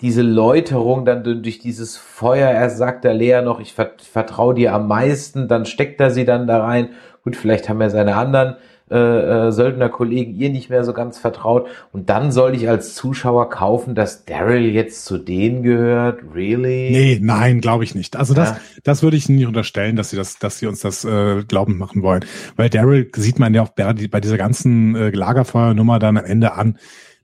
diese 0.00 0.22
Läuterung 0.22 1.04
dann 1.04 1.24
durch 1.42 1.58
dieses 1.58 1.98
Feuer, 1.98 2.50
erst 2.50 2.78
sagt 2.78 3.04
der 3.04 3.12
Lea 3.12 3.42
noch, 3.42 3.60
ich 3.60 3.74
vertraue 3.74 4.54
dir 4.54 4.72
am 4.72 4.88
meisten, 4.88 5.46
dann 5.46 5.66
steckt 5.66 6.00
er 6.00 6.10
sie 6.10 6.24
dann 6.24 6.46
da 6.46 6.64
rein. 6.64 6.94
Gut, 7.22 7.36
vielleicht 7.36 7.68
haben 7.68 7.82
ja 7.82 7.90
seine 7.90 8.16
anderen 8.16 8.56
äh, 8.90 9.48
äh, 9.48 9.52
Söldnerkollegen 9.52 10.36
ihr 10.36 10.50
nicht 10.50 10.70
mehr 10.70 10.84
so 10.84 10.92
ganz 10.92 11.18
vertraut. 11.18 11.66
Und 11.92 12.08
dann 12.08 12.30
soll 12.30 12.54
ich 12.54 12.68
als 12.68 12.94
Zuschauer 12.94 13.50
kaufen, 13.50 13.94
dass 13.94 14.24
Daryl 14.24 14.66
jetzt 14.66 15.04
zu 15.04 15.18
denen 15.18 15.62
gehört? 15.62 16.20
Really? 16.34 16.90
Nee, 16.90 17.18
nein, 17.20 17.60
glaube 17.60 17.84
ich 17.84 17.94
nicht. 17.94 18.16
Also 18.16 18.32
das, 18.32 18.50
ja. 18.50 18.60
das 18.84 19.02
würde 19.02 19.16
ich 19.16 19.28
nicht 19.28 19.46
unterstellen, 19.46 19.96
dass 19.96 20.10
sie 20.10 20.16
das, 20.16 20.38
dass 20.38 20.58
sie 20.58 20.66
uns 20.66 20.80
das 20.80 21.04
äh, 21.04 21.42
glauben 21.42 21.78
machen 21.78 22.02
wollen. 22.02 22.24
Weil 22.54 22.70
Daryl 22.70 23.10
sieht 23.14 23.38
man 23.38 23.54
ja 23.54 23.62
auch 23.62 23.70
bei 23.70 24.20
dieser 24.20 24.38
ganzen 24.38 24.94
äh, 24.94 25.10
Lagerfeuernummer 25.10 25.98
dann 25.98 26.16
am 26.16 26.24
Ende 26.24 26.52
an 26.52 26.78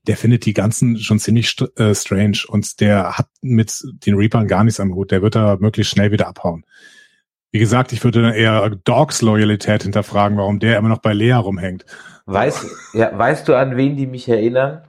der 0.07 0.17
findet 0.17 0.47
die 0.47 0.53
ganzen 0.53 0.99
schon 0.99 1.19
ziemlich 1.19 1.57
äh, 1.77 1.95
strange 1.95 2.39
und 2.49 2.81
der 2.81 3.19
hat 3.19 3.29
mit 3.41 3.83
den 4.05 4.17
Reapern 4.17 4.49
gar 4.49 4.65
nichts 4.65 4.81
am 4.81 4.95
Hut. 4.95 5.13
Der 5.13 5.23
wird 5.23 5.37
da 5.37 5.57
möglichst 5.61 5.93
schnell 5.93 6.11
wieder 6.11 6.27
abhauen. 6.27 6.65
Wie 7.53 7.59
gesagt, 7.59 7.93
ich 7.93 8.03
würde 8.03 8.23
dann 8.23 8.33
eher 8.33 8.71
Dogs 8.71 9.21
Loyalität 9.21 9.83
hinterfragen, 9.83 10.39
warum 10.39 10.59
der 10.59 10.79
immer 10.79 10.89
noch 10.89 10.99
bei 10.99 11.13
Lea 11.13 11.35
rumhängt. 11.35 11.85
Weißt, 12.25 12.67
ja, 12.95 13.17
weißt 13.17 13.47
du, 13.47 13.55
an 13.55 13.77
wen 13.77 13.97
die 13.97 14.07
mich 14.07 14.27
erinnern? 14.29 14.83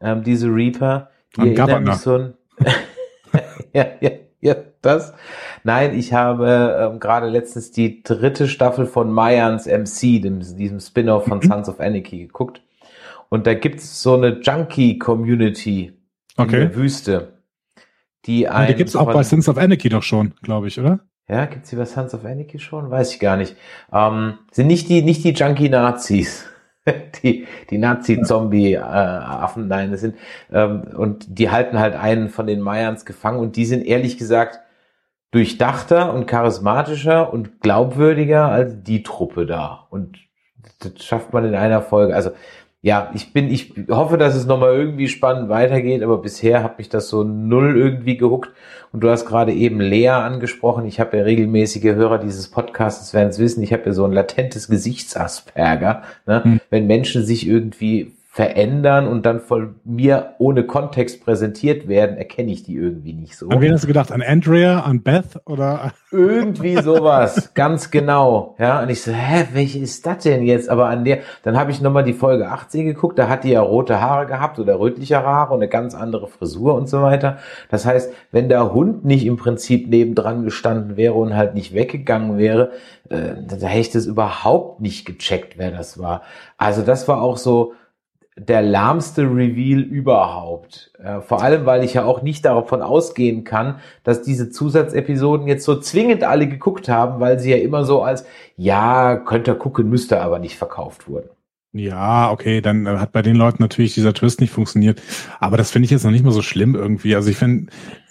Ähm, 0.00 0.24
diese 0.24 0.48
Reaper? 0.48 1.10
Die 1.36 1.40
an 1.42 1.56
erinnern 1.56 1.84
mich 1.84 1.94
so 1.94 2.14
ein 2.16 2.34
ja, 3.72 3.86
ja, 4.00 4.10
ja, 4.40 4.56
das. 4.80 5.14
Nein, 5.62 5.96
ich 5.96 6.12
habe 6.12 6.76
ähm, 6.80 7.00
gerade 7.00 7.28
letztens 7.28 7.70
die 7.70 8.02
dritte 8.02 8.48
Staffel 8.48 8.86
von 8.86 9.12
Mayans 9.12 9.66
MC, 9.66 10.20
dem, 10.20 10.40
diesem 10.40 10.80
Spin-off 10.80 11.26
von 11.26 11.38
mhm. 11.38 11.42
Sons 11.42 11.68
of 11.68 11.78
Anarchy, 11.80 12.26
geguckt. 12.26 12.62
Und 13.28 13.46
da 13.46 13.54
gibt's 13.54 14.02
so 14.02 14.14
eine 14.14 14.40
Junkie-Community 14.40 15.92
okay. 16.36 16.54
in 16.54 16.60
der 16.68 16.74
Wüste. 16.74 17.38
Die, 18.26 18.48
ein, 18.48 18.66
die 18.66 18.74
gibt's 18.74 18.96
auch 18.96 19.12
bei 19.12 19.22
Sons 19.22 19.48
of 19.48 19.56
Anarchy 19.56 19.88
doch 19.88 20.02
schon, 20.02 20.34
glaube 20.42 20.68
ich, 20.68 20.78
oder? 20.78 21.00
Ja, 21.28 21.46
gibt's 21.46 21.70
die 21.70 21.76
bei 21.76 21.84
Sons 21.84 22.14
of 22.14 22.24
Anarchy 22.24 22.58
schon? 22.58 22.90
Weiß 22.90 23.14
ich 23.14 23.20
gar 23.20 23.36
nicht. 23.36 23.56
Ähm, 23.92 24.38
sind 24.50 24.66
nicht 24.66 24.88
die, 24.88 25.02
nicht 25.02 25.24
die 25.24 25.32
Junkie-Nazis. 25.32 26.46
die, 27.22 27.46
die 27.70 27.78
Nazi-Zombie-Affen, 27.78 29.68
nein, 29.68 29.92
das 29.92 30.00
sind, 30.00 30.16
ähm, 30.52 30.82
und 30.96 31.38
die 31.38 31.50
halten 31.50 31.78
halt 31.78 31.94
einen 31.94 32.28
von 32.28 32.46
den 32.46 32.60
Mayans 32.60 33.04
gefangen 33.04 33.38
und 33.38 33.56
die 33.56 33.66
sind 33.66 33.86
ehrlich 33.86 34.18
gesagt 34.18 34.60
durchdachter 35.30 36.12
und 36.12 36.26
charismatischer 36.26 37.32
und 37.32 37.60
glaubwürdiger 37.60 38.48
als 38.48 38.82
die 38.82 39.02
Truppe 39.02 39.46
da. 39.46 39.86
Und 39.90 40.18
das 40.80 41.04
schafft 41.04 41.32
man 41.32 41.44
in 41.44 41.54
einer 41.54 41.82
Folge. 41.82 42.14
Also 42.14 42.32
ja, 42.84 43.12
ich 43.14 43.32
bin, 43.32 43.48
ich 43.48 43.74
hoffe, 43.88 44.18
dass 44.18 44.34
es 44.34 44.44
nochmal 44.44 44.74
irgendwie 44.74 45.06
spannend 45.06 45.48
weitergeht, 45.48 46.02
aber 46.02 46.18
bisher 46.18 46.64
hat 46.64 46.78
mich 46.78 46.88
das 46.88 47.08
so 47.08 47.22
null 47.22 47.76
irgendwie 47.76 48.16
gehuckt. 48.16 48.50
Und 48.90 49.04
du 49.04 49.08
hast 49.08 49.24
gerade 49.24 49.52
eben 49.52 49.80
Lea 49.80 50.08
angesprochen. 50.08 50.84
Ich 50.84 50.98
habe 50.98 51.16
ja 51.16 51.22
regelmäßige 51.22 51.94
Hörer 51.94 52.18
dieses 52.18 52.48
Podcasts, 52.48 53.14
werden 53.14 53.28
es 53.28 53.38
wissen, 53.38 53.62
ich 53.62 53.72
habe 53.72 53.84
ja 53.86 53.92
so 53.92 54.04
ein 54.04 54.12
latentes 54.12 54.66
Gesichtsasperger. 54.66 56.02
Ne? 56.26 56.42
Hm. 56.42 56.60
Wenn 56.70 56.88
Menschen 56.88 57.24
sich 57.24 57.46
irgendwie 57.46 58.16
verändern 58.32 59.08
und 59.08 59.26
dann 59.26 59.40
von 59.40 59.74
mir 59.84 60.36
ohne 60.38 60.64
Kontext 60.64 61.22
präsentiert 61.22 61.86
werden, 61.86 62.16
erkenne 62.16 62.50
ich 62.50 62.62
die 62.62 62.74
irgendwie 62.74 63.12
nicht 63.12 63.36
so. 63.36 63.50
An 63.50 63.60
wen 63.60 63.74
hast 63.74 63.82
du 63.82 63.86
gedacht? 63.86 64.10
An 64.10 64.22
Andrea, 64.22 64.80
an 64.80 65.02
Beth 65.02 65.38
oder? 65.44 65.92
Irgendwie 66.10 66.80
sowas, 66.80 67.52
ganz 67.54 67.90
genau. 67.90 68.56
Ja, 68.58 68.82
und 68.82 68.88
ich 68.88 69.02
so, 69.02 69.12
hä, 69.12 69.48
welche 69.52 69.80
ist 69.80 70.06
das 70.06 70.22
denn 70.22 70.44
jetzt? 70.44 70.70
Aber 70.70 70.86
an 70.86 71.04
der, 71.04 71.18
dann 71.42 71.58
habe 71.58 71.72
ich 71.72 71.82
nochmal 71.82 72.04
die 72.04 72.14
Folge 72.14 72.48
18 72.48 72.86
geguckt, 72.86 73.18
da 73.18 73.28
hat 73.28 73.44
die 73.44 73.50
ja 73.50 73.60
rote 73.60 74.00
Haare 74.00 74.24
gehabt 74.24 74.58
oder 74.58 74.80
rötliche 74.80 75.22
Haare 75.22 75.52
und 75.52 75.60
eine 75.60 75.68
ganz 75.68 75.94
andere 75.94 76.26
Frisur 76.26 76.74
und 76.74 76.88
so 76.88 77.02
weiter. 77.02 77.36
Das 77.68 77.84
heißt, 77.84 78.14
wenn 78.30 78.48
der 78.48 78.72
Hund 78.72 79.04
nicht 79.04 79.26
im 79.26 79.36
Prinzip 79.36 79.90
nebendran 79.90 80.42
gestanden 80.42 80.96
wäre 80.96 81.12
und 81.12 81.36
halt 81.36 81.52
nicht 81.52 81.74
weggegangen 81.74 82.38
wäre, 82.38 82.70
äh, 83.10 83.34
da 83.46 83.66
hätte 83.66 83.80
ich 83.80 83.90
das 83.90 84.06
überhaupt 84.06 84.80
nicht 84.80 85.04
gecheckt, 85.04 85.58
wer 85.58 85.70
das 85.70 85.98
war. 85.98 86.22
Also 86.56 86.80
das 86.80 87.06
war 87.08 87.20
auch 87.20 87.36
so, 87.36 87.74
der 88.36 88.62
lahmste 88.62 89.22
Reveal 89.22 89.80
überhaupt. 89.80 90.90
Äh, 90.98 91.20
vor 91.20 91.42
allem, 91.42 91.66
weil 91.66 91.84
ich 91.84 91.94
ja 91.94 92.04
auch 92.04 92.22
nicht 92.22 92.44
davon 92.44 92.80
ausgehen 92.80 93.44
kann, 93.44 93.80
dass 94.04 94.22
diese 94.22 94.50
Zusatzepisoden 94.50 95.46
jetzt 95.46 95.64
so 95.64 95.78
zwingend 95.78 96.24
alle 96.24 96.48
geguckt 96.48 96.88
haben, 96.88 97.20
weil 97.20 97.38
sie 97.38 97.50
ja 97.50 97.58
immer 97.58 97.84
so 97.84 98.02
als, 98.02 98.24
ja, 98.56 99.16
könnte 99.16 99.54
gucken, 99.54 99.90
müsste 99.90 100.20
aber 100.22 100.38
nicht 100.38 100.56
verkauft 100.56 101.08
wurden. 101.08 101.28
Ja, 101.74 102.30
okay, 102.30 102.60
dann 102.60 102.86
äh, 102.86 102.98
hat 102.98 103.12
bei 103.12 103.22
den 103.22 103.36
Leuten 103.36 103.62
natürlich 103.62 103.94
dieser 103.94 104.14
Twist 104.14 104.40
nicht 104.40 104.52
funktioniert. 104.52 105.00
Aber 105.38 105.56
das 105.56 105.70
finde 105.70 105.84
ich 105.84 105.90
jetzt 105.90 106.04
noch 106.04 106.10
nicht 106.10 106.24
mal 106.24 106.32
so 106.32 106.42
schlimm 106.42 106.74
irgendwie. 106.74 107.14
Also 107.14 107.30
ich 107.30 107.36
finde, 107.36 107.70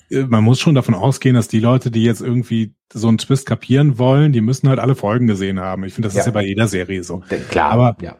äh, 0.09 0.23
man 0.23 0.43
muss 0.43 0.59
schon 0.59 0.75
davon 0.75 0.95
ausgehen, 0.95 1.35
dass 1.35 1.47
die 1.47 1.59
Leute, 1.59 1.89
die 1.89 2.03
jetzt 2.03 2.21
irgendwie 2.21 2.75
so 2.93 3.07
einen 3.07 3.17
Twist 3.17 3.45
kapieren 3.47 3.97
wollen, 3.97 4.33
die 4.33 4.41
müssen 4.41 4.69
halt 4.69 4.79
alle 4.79 4.95
Folgen 4.95 5.27
gesehen 5.27 5.59
haben. 5.59 5.83
Ich 5.83 5.93
finde, 5.93 6.07
das 6.07 6.15
ja. 6.15 6.21
ist 6.21 6.25
ja 6.27 6.31
bei 6.31 6.43
jeder 6.43 6.67
Serie 6.67 7.03
so. 7.03 7.23
Klar, 7.49 7.71
aber 7.71 7.97
ja. 8.01 8.17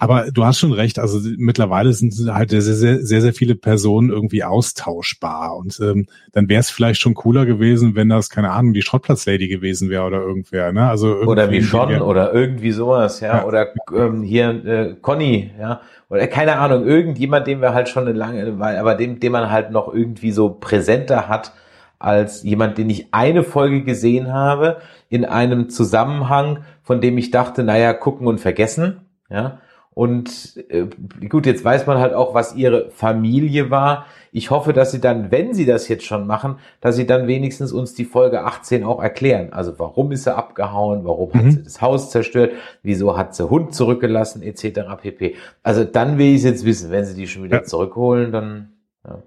Aber 0.00 0.30
du 0.30 0.46
hast 0.46 0.58
schon 0.58 0.72
recht, 0.72 0.98
also 0.98 1.20
mittlerweile 1.36 1.92
sind 1.92 2.14
halt 2.32 2.48
sehr, 2.48 2.62
sehr, 2.62 3.04
sehr, 3.04 3.20
sehr 3.20 3.34
viele 3.34 3.54
Personen 3.54 4.08
irgendwie 4.08 4.42
austauschbar. 4.42 5.54
Und 5.54 5.78
ähm, 5.78 6.06
dann 6.32 6.48
wäre 6.48 6.60
es 6.60 6.70
vielleicht 6.70 7.02
schon 7.02 7.12
cooler 7.12 7.44
gewesen, 7.44 7.94
wenn 7.96 8.08
das, 8.08 8.30
keine 8.30 8.50
Ahnung, 8.50 8.72
die 8.72 8.80
Schrottplatzlady 8.80 9.48
gewesen 9.48 9.90
wäre 9.90 10.04
oder 10.04 10.22
irgendwer, 10.22 10.72
ne? 10.72 10.88
Also 10.88 11.16
oder 11.16 11.50
wie 11.50 11.62
schon 11.62 12.00
oder 12.00 12.32
irgendwie 12.32 12.70
sowas, 12.72 13.20
ja. 13.20 13.40
ja. 13.40 13.44
Oder 13.44 13.74
ähm, 13.94 14.22
hier 14.22 14.48
äh, 14.64 14.96
Conny, 15.02 15.50
ja. 15.60 15.82
Oder 16.08 16.26
keine 16.28 16.56
Ahnung, 16.56 16.86
irgendjemand, 16.86 17.46
den 17.46 17.60
wir 17.60 17.74
halt 17.74 17.90
schon 17.90 18.04
eine 18.08 18.16
lange, 18.16 18.56
aber 18.58 18.94
dem, 18.94 19.20
den 19.20 19.32
man 19.32 19.50
halt 19.50 19.70
noch 19.70 19.92
irgendwie 19.92 20.32
so 20.32 20.48
präsenter 20.48 21.28
hat 21.28 21.52
als 21.98 22.42
jemand, 22.42 22.78
den 22.78 22.88
ich 22.88 23.08
eine 23.12 23.42
Folge 23.42 23.82
gesehen 23.82 24.32
habe, 24.32 24.78
in 25.10 25.26
einem 25.26 25.68
Zusammenhang, 25.68 26.60
von 26.82 27.02
dem 27.02 27.18
ich 27.18 27.30
dachte, 27.30 27.64
naja, 27.64 27.92
gucken 27.92 28.26
und 28.26 28.40
vergessen, 28.40 29.02
ja 29.28 29.58
und 29.92 30.56
äh, 30.68 30.86
gut, 31.28 31.46
jetzt 31.46 31.64
weiß 31.64 31.86
man 31.86 31.98
halt 31.98 32.14
auch, 32.14 32.32
was 32.32 32.54
ihre 32.54 32.90
Familie 32.90 33.70
war. 33.70 34.06
Ich 34.30 34.50
hoffe, 34.50 34.72
dass 34.72 34.92
sie 34.92 35.00
dann, 35.00 35.32
wenn 35.32 35.52
sie 35.52 35.66
das 35.66 35.88
jetzt 35.88 36.04
schon 36.04 36.28
machen, 36.28 36.58
dass 36.80 36.94
sie 36.94 37.06
dann 37.06 37.26
wenigstens 37.26 37.72
uns 37.72 37.94
die 37.94 38.04
Folge 38.04 38.44
18 38.44 38.84
auch 38.84 39.02
erklären. 39.02 39.52
Also 39.52 39.78
warum 39.78 40.12
ist 40.12 40.24
sie 40.24 40.34
abgehauen, 40.34 41.04
warum 41.04 41.30
mhm. 41.32 41.38
hat 41.38 41.52
sie 41.52 41.62
das 41.64 41.80
Haus 41.80 42.10
zerstört, 42.10 42.52
wieso 42.84 43.16
hat 43.16 43.34
sie 43.34 43.50
Hund 43.50 43.74
zurückgelassen, 43.74 44.42
etc. 44.42 44.80
pp. 45.02 45.34
Also 45.64 45.84
dann 45.84 46.18
will 46.18 46.28
ich 46.28 46.36
es 46.36 46.44
jetzt 46.44 46.64
wissen. 46.64 46.92
Wenn 46.92 47.04
sie 47.04 47.14
die 47.14 47.26
schon 47.26 47.42
wieder 47.42 47.58
ja. 47.58 47.64
zurückholen, 47.64 48.30
dann 48.30 48.68
Ja. 49.06 49.22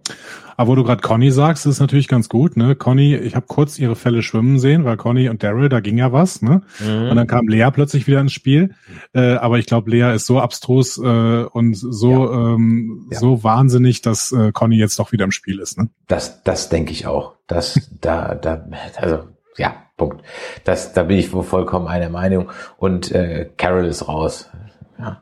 Aber 0.55 0.69
wo 0.69 0.75
du 0.75 0.83
gerade 0.83 1.01
Conny 1.01 1.31
sagst, 1.31 1.65
ist 1.65 1.79
natürlich 1.79 2.07
ganz 2.07 2.29
gut. 2.29 2.57
Ne? 2.57 2.75
Conny, 2.75 3.15
ich 3.15 3.36
habe 3.36 3.47
kurz 3.47 3.79
ihre 3.79 3.95
Fälle 3.95 4.21
schwimmen 4.21 4.59
sehen, 4.59 4.86
weil 4.86 4.97
Conny 4.97 5.29
und 5.29 5.41
Daryl, 5.41 5.67
da 5.67 5.79
ging 5.79 5.97
ja 5.97 6.12
was. 6.12 6.43
Ne? 6.43 6.62
Mhm. 6.79 7.09
Und 7.09 7.15
dann 7.15 7.27
kam 7.27 7.47
Lea 7.47 7.69
plötzlich 7.73 8.05
wieder 8.05 8.19
ins 8.19 8.33
Spiel. 8.33 8.75
Äh, 9.13 9.33
aber 9.33 9.57
ich 9.57 9.65
glaube, 9.65 9.89
Lea 9.89 10.13
ist 10.13 10.27
so 10.27 10.39
abstrus 10.39 10.99
äh, 10.99 11.01
und 11.01 11.73
so 11.75 12.31
ja. 12.31 12.53
Ähm, 12.53 13.07
ja. 13.12 13.19
so 13.19 13.43
wahnsinnig, 13.43 14.01
dass 14.01 14.31
äh, 14.31 14.51
Conny 14.51 14.77
jetzt 14.77 14.99
doch 14.99 15.12
wieder 15.12 15.25
im 15.25 15.31
Spiel 15.31 15.59
ist. 15.59 15.79
Ne? 15.79 15.89
Das, 16.07 16.43
das 16.43 16.69
denke 16.69 16.91
ich 16.91 17.07
auch. 17.07 17.33
Das, 17.47 17.89
da, 18.01 18.36
da, 18.36 18.65
also 18.97 19.23
ja, 19.57 19.75
Punkt. 19.97 20.23
Das, 20.65 20.93
da 20.93 21.03
bin 21.03 21.17
ich 21.17 21.33
wohl 21.33 21.43
vollkommen 21.43 21.88
einer 21.88 22.09
Meinung. 22.09 22.49
Und 22.77 23.12
äh, 23.12 23.49
Carol 23.57 23.86
ist 23.86 24.07
raus. 24.07 24.49
Ja, 24.99 25.21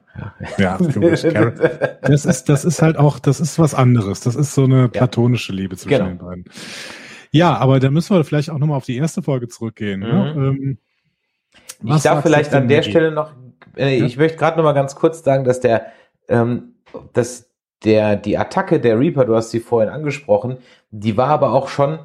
ja. 0.57 0.77
ja 0.79 1.49
das 2.01 2.25
ist, 2.25 2.49
das 2.49 2.65
ist 2.65 2.81
halt 2.81 2.97
auch, 2.97 3.19
das 3.19 3.39
ist 3.39 3.57
was 3.59 3.73
anderes. 3.73 4.21
Das 4.21 4.35
ist 4.35 4.53
so 4.53 4.65
eine 4.65 4.89
platonische 4.89 5.53
Liebe 5.53 5.77
zwischen 5.77 5.97
genau. 5.97 6.09
den 6.09 6.17
beiden. 6.17 6.45
Ja, 7.31 7.55
aber 7.57 7.79
da 7.79 7.89
müssen 7.89 8.15
wir 8.15 8.23
vielleicht 8.23 8.49
auch 8.49 8.57
nochmal 8.57 8.77
auf 8.77 8.85
die 8.85 8.97
erste 8.97 9.21
Folge 9.21 9.47
zurückgehen. 9.47 10.01
Ne? 10.01 10.33
Mhm. 10.35 10.41
Ne? 10.41 10.47
Ähm, 10.47 10.77
ich 11.83 12.03
darf 12.03 12.21
vielleicht 12.21 12.53
an 12.53 12.67
der 12.67 12.83
Stelle 12.83 13.11
noch, 13.11 13.31
äh, 13.75 13.97
ja? 13.97 14.05
ich 14.05 14.17
möchte 14.17 14.37
gerade 14.37 14.57
nochmal 14.57 14.73
ganz 14.73 14.95
kurz 14.95 15.23
sagen, 15.23 15.45
dass 15.45 15.59
der, 15.61 15.87
ähm, 16.27 16.75
dass 17.13 17.49
der, 17.83 18.15
die 18.17 18.37
Attacke 18.37 18.79
der 18.79 18.99
Reaper, 18.99 19.25
du 19.25 19.35
hast 19.35 19.51
sie 19.51 19.59
vorhin 19.59 19.89
angesprochen, 19.89 20.57
die 20.91 21.17
war 21.17 21.29
aber 21.29 21.53
auch 21.53 21.69
schon, 21.69 21.99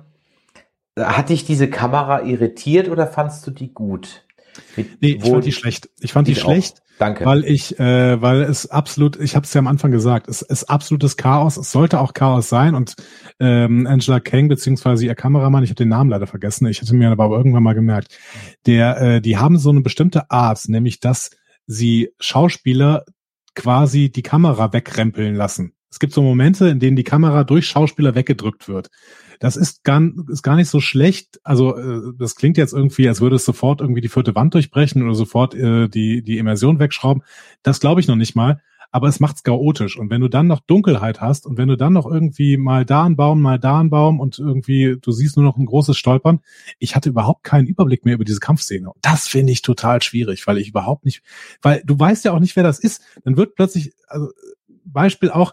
hat 0.99 1.29
dich 1.29 1.45
diese 1.45 1.69
Kamera 1.69 2.23
irritiert 2.23 2.89
oder 2.89 3.07
fandst 3.07 3.47
du 3.47 3.51
die 3.51 3.75
gut? 3.75 4.26
Mit, 4.77 5.03
nee, 5.03 5.19
ich 5.23 5.31
fand 5.31 5.45
die 5.45 5.53
schlecht. 5.53 5.91
Ich 6.01 6.13
fand 6.13 6.29
die 6.29 6.35
schlecht. 6.35 6.83
Danke. 6.99 7.27
Weil 7.27 7.45
ich, 7.45 7.79
äh, 7.79 8.21
weil 8.23 8.43
es 8.43 8.71
absolut, 8.71 9.21
ich 9.21 9.37
habe 9.37 9.45
es 9.45 9.53
ja 9.53 9.59
am 9.59 9.67
Anfang 9.67 9.91
gesagt, 9.91 10.29
es 10.29 10.41
ist 10.41 10.65
absolutes 10.65 11.17
Chaos. 11.17 11.59
Es 11.59 11.71
sollte 11.71 12.01
auch 12.01 12.15
Chaos 12.15 12.49
sein. 12.49 12.75
Und 12.75 12.95
ähm, 13.39 13.87
Angela 13.87 14.21
Kang 14.21 14.49
beziehungsweise 14.49 15.05
ihr 15.05 15.15
Kameramann, 15.15 15.63
ich 15.63 15.71
habe 15.71 15.77
den 15.77 15.91
Namen 15.91 16.11
leider 16.11 16.27
vergessen, 16.27 16.67
ich 16.67 16.81
hatte 16.81 16.95
mir 16.95 17.11
aber 17.11 17.29
irgendwann 17.37 17.63
mal 17.63 17.75
gemerkt, 17.75 18.19
der, 18.65 19.01
äh, 19.01 19.21
die 19.21 19.37
haben 19.37 19.59
so 19.59 19.71
eine 19.71 19.83
bestimmte 19.83 20.31
Art, 20.31 20.69
nämlich 20.69 21.01
dass 21.01 21.31
sie 21.67 22.11
Schauspieler 22.19 23.05
quasi 23.55 24.11
die 24.11 24.23
Kamera 24.23 24.73
wegrempeln 24.73 25.35
lassen. 25.35 25.73
Es 25.91 25.99
gibt 25.99 26.13
so 26.13 26.23
Momente, 26.23 26.69
in 26.69 26.79
denen 26.79 26.97
die 26.97 27.05
Kamera 27.05 27.45
durch 27.45 27.67
Schauspieler 27.67 28.15
weggedrückt 28.15 28.69
wird. 28.69 28.89
Das 29.41 29.57
ist 29.57 29.85
gar, 29.85 30.03
ist 30.29 30.43
gar 30.43 30.57
nicht 30.57 30.69
so 30.69 30.81
schlecht. 30.81 31.41
Also 31.45 31.77
äh, 31.77 32.13
das 32.19 32.37
klingt 32.37 32.57
jetzt 32.57 32.73
irgendwie, 32.73 33.09
als 33.09 33.21
würde 33.21 33.37
es 33.37 33.45
sofort 33.45 33.81
irgendwie 33.81 34.01
die 34.01 34.09
vierte 34.09 34.35
Wand 34.35 34.55
durchbrechen 34.55 35.03
oder 35.03 35.15
sofort 35.15 35.55
äh, 35.55 35.89
die, 35.89 36.23
die 36.23 36.39
Immersion 36.39 36.79
wegschrauben. 36.79 37.23
Das 37.63 37.81
glaube 37.81 38.01
ich 38.01 38.09
noch 38.09 38.17
nicht 38.17 38.35
mal. 38.35 38.61
Aber 38.93 39.09
es 39.09 39.21
macht's 39.21 39.43
chaotisch. 39.43 39.99
Und 39.99 40.11
wenn 40.11 40.21
du 40.21 40.29
dann 40.29 40.47
noch 40.47 40.61
Dunkelheit 40.61 41.21
hast 41.21 41.45
und 41.45 41.59
wenn 41.59 41.69
du 41.69 41.77
dann 41.77 41.93
noch 41.93 42.07
irgendwie 42.07 42.57
mal 42.57 42.85
da 42.85 43.05
einen 43.05 43.17
Baum, 43.17 43.43
mal 43.43 43.59
da 43.59 43.81
einen 43.81 43.91
Baum 43.91 44.21
und 44.21 44.39
irgendwie, 44.39 44.97
du 45.01 45.13
siehst 45.13 45.37
nur 45.37 45.45
noch 45.45 45.57
ein 45.57 45.67
großes 45.67 45.97
Stolpern. 45.97 46.41
Ich 46.79 46.97
hatte 46.97 47.11
überhaupt 47.11 47.45
keinen 47.45 47.67
Überblick 47.67 48.05
mehr 48.05 48.15
über 48.15 48.25
diese 48.25 48.41
Kampfszene. 48.41 48.89
Und 48.89 48.97
das 49.03 49.29
finde 49.29 49.53
ich 49.53 49.61
total 49.61 50.03
schwierig, 50.03 50.47
weil 50.47 50.59
ich 50.59 50.69
überhaupt 50.69 51.05
nicht, 51.05 51.23
weil 51.61 51.83
du 51.85 51.99
weißt 51.99 52.25
ja 52.25 52.33
auch 52.33 52.41
nicht, 52.41 52.57
wer 52.57 52.63
das 52.63 52.79
ist. 52.79 53.03
Dann 53.25 53.37
wird 53.37 53.55
plötzlich, 53.55 53.93
also 54.07 54.31
Beispiel 54.85 55.31
auch, 55.31 55.53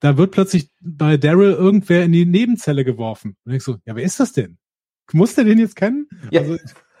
da 0.00 0.16
wird 0.16 0.32
plötzlich 0.32 0.70
bei 0.80 1.16
Daryl 1.16 1.52
irgendwer 1.52 2.04
in 2.04 2.12
die 2.12 2.26
Nebenzelle 2.26 2.84
geworfen. 2.84 3.36
Und 3.44 3.52
ich 3.52 3.62
so, 3.62 3.76
ja, 3.84 3.96
wer 3.96 4.04
ist 4.04 4.20
das 4.20 4.32
denn? 4.32 4.58
Muss 5.12 5.34
der 5.34 5.44
den 5.44 5.58
jetzt 5.58 5.76
kennen? 5.76 6.08
Ja. 6.30 6.40
Also, 6.42 6.56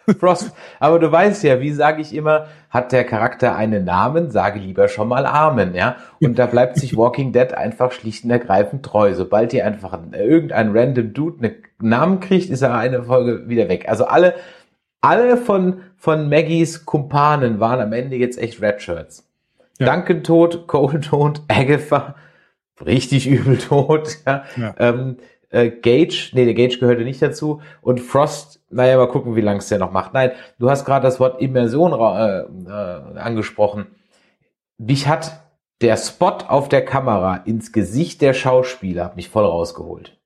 Frost. 0.20 0.52
Aber 0.78 1.00
du 1.00 1.10
weißt 1.10 1.42
ja, 1.42 1.60
wie 1.60 1.72
sage 1.72 2.00
ich 2.00 2.14
immer, 2.14 2.46
hat 2.70 2.92
der 2.92 3.04
Charakter 3.04 3.56
einen 3.56 3.84
Namen, 3.84 4.30
sage 4.30 4.60
lieber 4.60 4.86
schon 4.86 5.08
mal 5.08 5.26
Amen, 5.26 5.74
ja. 5.74 5.96
Und 6.20 6.38
da 6.38 6.46
bleibt 6.46 6.76
sich 6.76 6.96
Walking 6.96 7.32
Dead 7.32 7.52
einfach 7.54 7.90
schlicht 7.90 8.24
und 8.24 8.30
ergreifend 8.30 8.84
treu. 8.84 9.14
Sobald 9.14 9.50
hier 9.50 9.66
einfach 9.66 9.98
irgendein 10.12 10.76
random 10.76 11.12
Dude 11.12 11.38
einen 11.44 11.56
Namen 11.80 12.20
kriegt, 12.20 12.50
ist 12.50 12.62
er 12.62 12.74
eine 12.76 13.02
Folge 13.02 13.48
wieder 13.48 13.68
weg. 13.68 13.88
Also 13.88 14.04
alle, 14.04 14.34
alle 15.00 15.36
von, 15.36 15.80
von 15.96 16.28
Maggies 16.28 16.84
Kumpanen 16.84 17.58
waren 17.58 17.80
am 17.80 17.92
Ende 17.92 18.16
jetzt 18.16 18.38
echt 18.38 18.62
Redshirts. 18.62 19.28
Ja. 19.78 19.92
Duncan 19.92 20.22
tot, 20.22 20.68
Cole 20.68 21.00
tot, 21.00 21.42
Agatha 21.48 22.14
richtig 22.84 23.26
übel 23.26 23.58
tot. 23.58 24.18
Ja. 24.26 24.44
ja. 24.56 24.74
Ähm, 24.78 25.16
äh, 25.50 25.70
Gage, 25.70 26.30
nee, 26.32 26.44
der 26.44 26.54
Gage 26.54 26.78
gehörte 26.78 27.04
nicht 27.04 27.22
dazu. 27.22 27.60
Und 27.80 28.00
Frost, 28.00 28.60
naja, 28.70 28.96
mal 28.96 29.08
gucken, 29.08 29.36
wie 29.36 29.40
lange 29.40 29.60
es 29.60 29.68
der 29.68 29.78
noch 29.78 29.92
macht. 29.92 30.12
Nein, 30.12 30.32
du 30.58 30.68
hast 30.70 30.84
gerade 30.84 31.04
das 31.04 31.20
Wort 31.20 31.40
Immersion 31.40 31.92
äh, 31.92 32.40
äh, 32.40 33.18
angesprochen. 33.18 33.86
Mich 34.78 35.06
hat 35.06 35.40
der 35.80 35.96
Spot 35.96 36.38
auf 36.48 36.68
der 36.68 36.84
Kamera 36.84 37.36
ins 37.36 37.72
Gesicht 37.72 38.22
der 38.22 38.34
Schauspieler 38.34 39.04
hat 39.04 39.16
mich 39.16 39.28
voll 39.28 39.44
rausgeholt. 39.44 40.18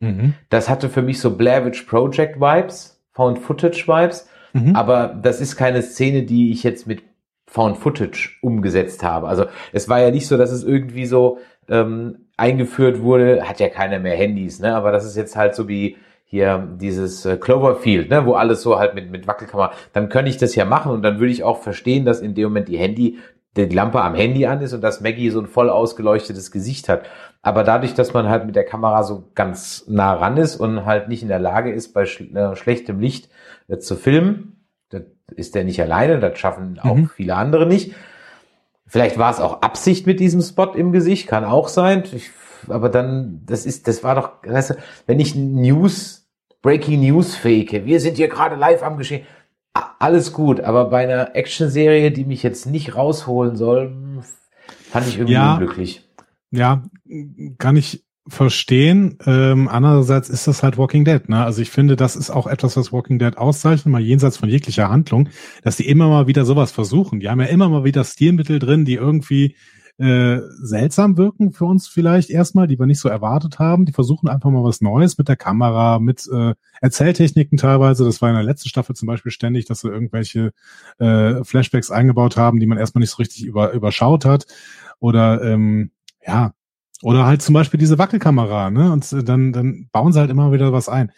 Mhm. 0.00 0.34
Das 0.48 0.68
hatte 0.68 0.88
für 0.88 1.02
mich 1.02 1.20
so 1.20 1.36
Blair 1.36 1.64
Witch 1.64 1.82
Project 1.82 2.40
Vibes, 2.40 3.02
Found 3.12 3.38
Footage 3.38 3.88
Vibes. 3.88 4.28
Mhm. 4.52 4.76
Aber 4.76 5.08
das 5.08 5.40
ist 5.40 5.56
keine 5.56 5.82
Szene, 5.82 6.22
die 6.22 6.52
ich 6.52 6.62
jetzt 6.62 6.86
mit 6.86 7.02
Found 7.46 7.78
Footage 7.78 8.36
umgesetzt 8.42 9.02
habe. 9.02 9.28
Also 9.28 9.46
es 9.72 9.88
war 9.88 10.00
ja 10.00 10.10
nicht 10.10 10.26
so, 10.26 10.36
dass 10.36 10.52
es 10.52 10.64
irgendwie 10.64 11.06
so 11.06 11.38
ähm, 11.68 12.26
eingeführt 12.36 13.02
wurde, 13.02 13.48
hat 13.48 13.60
ja 13.60 13.68
keiner 13.68 13.98
mehr 13.98 14.16
Handys, 14.16 14.60
ne? 14.60 14.74
Aber 14.74 14.92
das 14.92 15.04
ist 15.04 15.16
jetzt 15.16 15.36
halt 15.36 15.54
so 15.54 15.68
wie 15.68 15.96
hier 16.30 16.68
dieses 16.78 17.24
äh, 17.24 17.38
Cloverfield, 17.38 18.10
ne, 18.10 18.26
wo 18.26 18.34
alles 18.34 18.60
so 18.62 18.78
halt 18.78 18.94
mit, 18.94 19.10
mit 19.10 19.26
Wackelkamera, 19.26 19.72
dann 19.94 20.10
könnte 20.10 20.30
ich 20.30 20.36
das 20.36 20.54
ja 20.54 20.66
machen 20.66 20.92
und 20.92 21.02
dann 21.02 21.18
würde 21.20 21.32
ich 21.32 21.42
auch 21.42 21.62
verstehen, 21.62 22.04
dass 22.04 22.20
in 22.20 22.34
dem 22.34 22.44
Moment 22.44 22.68
die 22.68 22.76
Handy, 22.76 23.18
die 23.56 23.64
Lampe 23.64 24.02
am 24.02 24.14
Handy 24.14 24.44
an 24.44 24.60
ist 24.60 24.74
und 24.74 24.82
dass 24.82 25.00
Maggie 25.00 25.30
so 25.30 25.40
ein 25.40 25.46
voll 25.46 25.70
ausgeleuchtetes 25.70 26.50
Gesicht 26.50 26.90
hat. 26.90 27.06
Aber 27.40 27.64
dadurch, 27.64 27.94
dass 27.94 28.12
man 28.12 28.28
halt 28.28 28.44
mit 28.44 28.56
der 28.56 28.64
Kamera 28.64 29.04
so 29.04 29.30
ganz 29.34 29.86
nah 29.88 30.12
ran 30.12 30.36
ist 30.36 30.56
und 30.56 30.84
halt 30.84 31.08
nicht 31.08 31.22
in 31.22 31.28
der 31.28 31.38
Lage 31.38 31.72
ist, 31.72 31.94
bei 31.94 32.02
äh, 32.02 32.56
schlechtem 32.56 33.00
Licht 33.00 33.30
äh, 33.68 33.78
zu 33.78 33.96
filmen, 33.96 34.66
das 34.90 35.02
ist 35.34 35.54
der 35.54 35.64
nicht 35.64 35.80
alleine, 35.80 36.20
das 36.20 36.38
schaffen 36.38 36.78
auch 36.82 36.94
mhm. 36.94 37.08
viele 37.08 37.36
andere 37.36 37.64
nicht. 37.64 37.94
Vielleicht 38.88 39.18
war 39.18 39.30
es 39.30 39.38
auch 39.38 39.60
Absicht 39.60 40.06
mit 40.06 40.18
diesem 40.18 40.40
Spot 40.40 40.72
im 40.72 40.92
Gesicht, 40.92 41.28
kann 41.28 41.44
auch 41.44 41.68
sein. 41.68 42.04
Ich, 42.12 42.30
aber 42.68 42.88
dann, 42.88 43.42
das 43.44 43.66
ist, 43.66 43.86
das 43.86 44.02
war 44.02 44.14
doch, 44.14 44.30
weißt 44.44 44.70
du, 44.70 44.74
wenn 45.06 45.20
ich 45.20 45.34
News, 45.34 46.26
Breaking 46.62 47.00
News 47.00 47.36
fake, 47.36 47.84
wir 47.84 48.00
sind 48.00 48.16
hier 48.16 48.28
gerade 48.28 48.56
live 48.56 48.82
am 48.82 48.96
Geschehen, 48.96 49.26
alles 49.98 50.32
gut, 50.32 50.60
aber 50.60 50.86
bei 50.86 51.02
einer 51.02 51.36
Actionserie, 51.36 52.10
die 52.10 52.24
mich 52.24 52.42
jetzt 52.42 52.66
nicht 52.66 52.96
rausholen 52.96 53.56
soll, 53.56 53.94
fand 54.90 55.06
ich 55.06 55.18
irgendwie 55.18 55.34
ja, 55.34 55.52
unglücklich. 55.52 56.08
Ja, 56.50 56.82
kann 57.58 57.76
ich 57.76 58.04
verstehen. 58.28 59.18
Ähm, 59.26 59.68
andererseits 59.68 60.28
ist 60.28 60.46
das 60.46 60.62
halt 60.62 60.78
Walking 60.78 61.04
Dead. 61.04 61.28
Ne? 61.28 61.44
Also 61.44 61.62
ich 61.62 61.70
finde, 61.70 61.96
das 61.96 62.16
ist 62.16 62.30
auch 62.30 62.46
etwas, 62.46 62.76
was 62.76 62.92
Walking 62.92 63.18
Dead 63.18 63.36
auszeichnet, 63.36 63.86
mal 63.86 64.00
jenseits 64.00 64.36
von 64.36 64.48
jeglicher 64.48 64.88
Handlung, 64.88 65.28
dass 65.62 65.76
die 65.76 65.88
immer 65.88 66.08
mal 66.08 66.26
wieder 66.26 66.44
sowas 66.44 66.72
versuchen. 66.72 67.20
Die 67.20 67.28
haben 67.28 67.40
ja 67.40 67.46
immer 67.46 67.68
mal 67.68 67.84
wieder 67.84 68.04
Stilmittel 68.04 68.58
drin, 68.58 68.84
die 68.84 68.94
irgendwie 68.94 69.56
äh, 69.98 70.40
seltsam 70.60 71.16
wirken 71.16 71.52
für 71.52 71.64
uns 71.64 71.88
vielleicht 71.88 72.30
erstmal, 72.30 72.68
die 72.68 72.78
wir 72.78 72.86
nicht 72.86 73.00
so 73.00 73.08
erwartet 73.08 73.58
haben. 73.58 73.84
Die 73.84 73.92
versuchen 73.92 74.28
einfach 74.28 74.50
mal 74.50 74.62
was 74.62 74.80
Neues 74.80 75.18
mit 75.18 75.28
der 75.28 75.36
Kamera, 75.36 75.98
mit 75.98 76.28
äh, 76.32 76.54
Erzähltechniken 76.80 77.58
teilweise. 77.58 78.04
Das 78.04 78.22
war 78.22 78.28
in 78.28 78.36
der 78.36 78.44
letzten 78.44 78.68
Staffel 78.68 78.94
zum 78.94 79.06
Beispiel 79.06 79.32
ständig, 79.32 79.64
dass 79.64 79.80
sie 79.80 79.88
irgendwelche 79.88 80.52
äh, 80.98 81.42
Flashbacks 81.42 81.90
eingebaut 81.90 82.36
haben, 82.36 82.60
die 82.60 82.66
man 82.66 82.78
erstmal 82.78 83.00
nicht 83.00 83.10
so 83.10 83.16
richtig 83.16 83.44
über, 83.44 83.72
überschaut 83.72 84.24
hat. 84.24 84.46
Oder 85.00 85.42
ähm, 85.42 85.90
ja, 86.24 86.52
oder 87.02 87.26
halt 87.26 87.42
zum 87.42 87.54
Beispiel 87.54 87.78
diese 87.78 87.98
Wackelkamera, 87.98 88.70
ne? 88.70 88.92
Und 88.92 89.28
dann, 89.28 89.52
dann 89.52 89.88
bauen 89.92 90.12
sie 90.12 90.20
halt 90.20 90.30
immer 90.30 90.52
wieder 90.52 90.72
was 90.72 90.88
ein. 90.88 91.12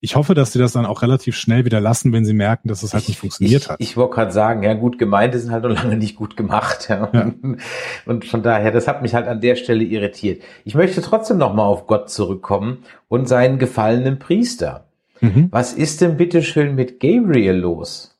Ich 0.00 0.14
hoffe, 0.14 0.34
dass 0.34 0.52
sie 0.52 0.58
das 0.58 0.72
dann 0.72 0.84
auch 0.84 1.02
relativ 1.02 1.36
schnell 1.36 1.64
wieder 1.64 1.80
lassen, 1.80 2.12
wenn 2.12 2.24
sie 2.24 2.34
merken, 2.34 2.68
dass 2.68 2.82
es 2.82 2.92
halt 2.92 3.08
nicht 3.08 3.18
funktioniert 3.18 3.62
ich, 3.62 3.68
hat. 3.68 3.80
Ich 3.80 3.96
wollte 3.96 4.14
gerade 4.14 4.30
sagen, 4.30 4.62
ja, 4.62 4.74
gut 4.74 4.98
gemeint 4.98 5.34
ist 5.34 5.50
halt 5.50 5.64
noch 5.64 5.70
lange 5.70 5.96
nicht 5.96 6.16
gut 6.16 6.36
gemacht. 6.36 6.88
Ja. 6.88 7.10
ja. 7.12 7.32
Und 8.04 8.24
von 8.24 8.42
daher, 8.42 8.72
das 8.72 8.88
hat 8.88 9.02
mich 9.02 9.14
halt 9.14 9.26
an 9.26 9.40
der 9.40 9.56
Stelle 9.56 9.84
irritiert. 9.84 10.42
Ich 10.64 10.74
möchte 10.74 11.00
trotzdem 11.00 11.38
nochmal 11.38 11.66
auf 11.66 11.86
Gott 11.86 12.10
zurückkommen 12.10 12.84
und 13.08 13.26
seinen 13.26 13.58
gefallenen 13.58 14.18
Priester. 14.18 14.86
Mhm. 15.20 15.48
Was 15.50 15.72
ist 15.72 16.02
denn 16.02 16.16
bitteschön 16.16 16.74
mit 16.74 17.00
Gabriel 17.00 17.56
los? 17.56 18.16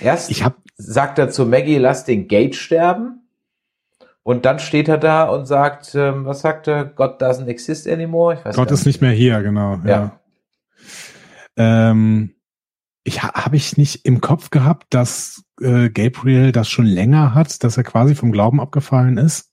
Erst 0.00 0.30
ich 0.30 0.44
hab, 0.44 0.56
sagt 0.76 1.18
er 1.18 1.30
zu 1.30 1.46
Maggie, 1.46 1.78
lass 1.78 2.04
den 2.04 2.28
Gate 2.28 2.54
sterben. 2.54 3.25
Und 4.26 4.44
dann 4.44 4.58
steht 4.58 4.88
er 4.88 4.98
da 4.98 5.22
und 5.28 5.46
sagt, 5.46 5.94
ähm, 5.94 6.24
was 6.24 6.40
sagt 6.40 6.66
er? 6.66 6.84
God 6.84 7.22
doesn't 7.22 7.46
exist 7.46 7.86
anymore. 7.86 8.40
Gott 8.56 8.72
ist 8.72 8.84
nicht 8.84 9.00
mehr 9.00 9.12
hier, 9.12 9.40
genau. 9.40 9.78
Ja. 9.84 9.88
ja. 9.88 10.20
Ähm, 11.90 12.34
ich 13.04 13.22
habe 13.22 13.54
ich 13.54 13.76
nicht 13.76 14.04
im 14.04 14.20
Kopf 14.20 14.50
gehabt, 14.50 14.86
dass 14.90 15.44
äh, 15.60 15.90
Gabriel 15.90 16.50
das 16.50 16.68
schon 16.68 16.86
länger 16.86 17.36
hat, 17.36 17.62
dass 17.62 17.76
er 17.76 17.84
quasi 17.84 18.16
vom 18.16 18.32
Glauben 18.32 18.60
abgefallen 18.60 19.16
ist. 19.16 19.52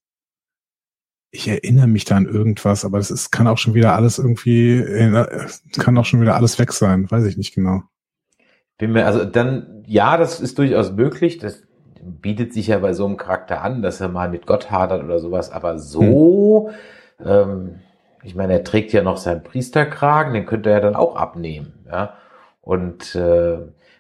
Ich 1.30 1.48
erinnere 1.48 1.86
mich 1.86 2.06
da 2.06 2.16
an 2.16 2.26
irgendwas, 2.26 2.84
aber 2.84 2.98
das 2.98 3.12
ist, 3.12 3.30
kann 3.30 3.46
auch 3.46 3.60
schon 3.60 3.76
wieder 3.76 3.94
alles 3.94 4.18
irgendwie, 4.18 4.80
äh, 4.80 5.50
kann 5.78 5.96
auch 6.00 6.06
schon 6.06 6.20
wieder 6.20 6.36
alles 6.36 6.58
weg 6.58 6.74
sein, 6.74 7.12
weiß 7.12 7.26
ich 7.26 7.38
nicht 7.38 7.54
genau. 7.54 7.84
Bin 8.80 8.94
mir, 8.94 9.06
also 9.06 9.24
dann, 9.24 9.84
ja, 9.86 10.18
das 10.18 10.40
ist 10.40 10.58
durchaus 10.58 10.94
möglich. 10.94 11.38
Das 11.38 11.62
bietet 12.04 12.54
sich 12.54 12.68
ja 12.68 12.80
bei 12.80 12.94
so 12.94 13.06
einem 13.06 13.18
Charakter 13.18 13.62
an, 13.62 13.82
dass 13.82 14.02
er 14.02 14.10
mal 14.10 14.30
mit 14.30 14.46
Gott 14.46 14.72
hadert 14.72 15.04
oder 15.04 15.20
sowas, 15.20 15.52
aber 15.52 15.80
so, 15.80 16.70
hm. 17.18 17.28
ähm, 17.28 17.80
ich 18.24 18.36
meine, 18.36 18.54
er 18.54 18.64
trägt 18.64 18.94
ja 18.94 19.04
noch 19.04 19.18
seinen 19.18 19.44
Priesterkragen, 19.44 20.34
den 20.34 20.46
könnte 20.46 20.70
er 20.70 20.82
dann 20.82 20.96
auch 20.96 21.16
abnehmen, 21.16 21.86
ja. 21.88 22.14
Und 22.62 23.16
äh, 23.16 23.58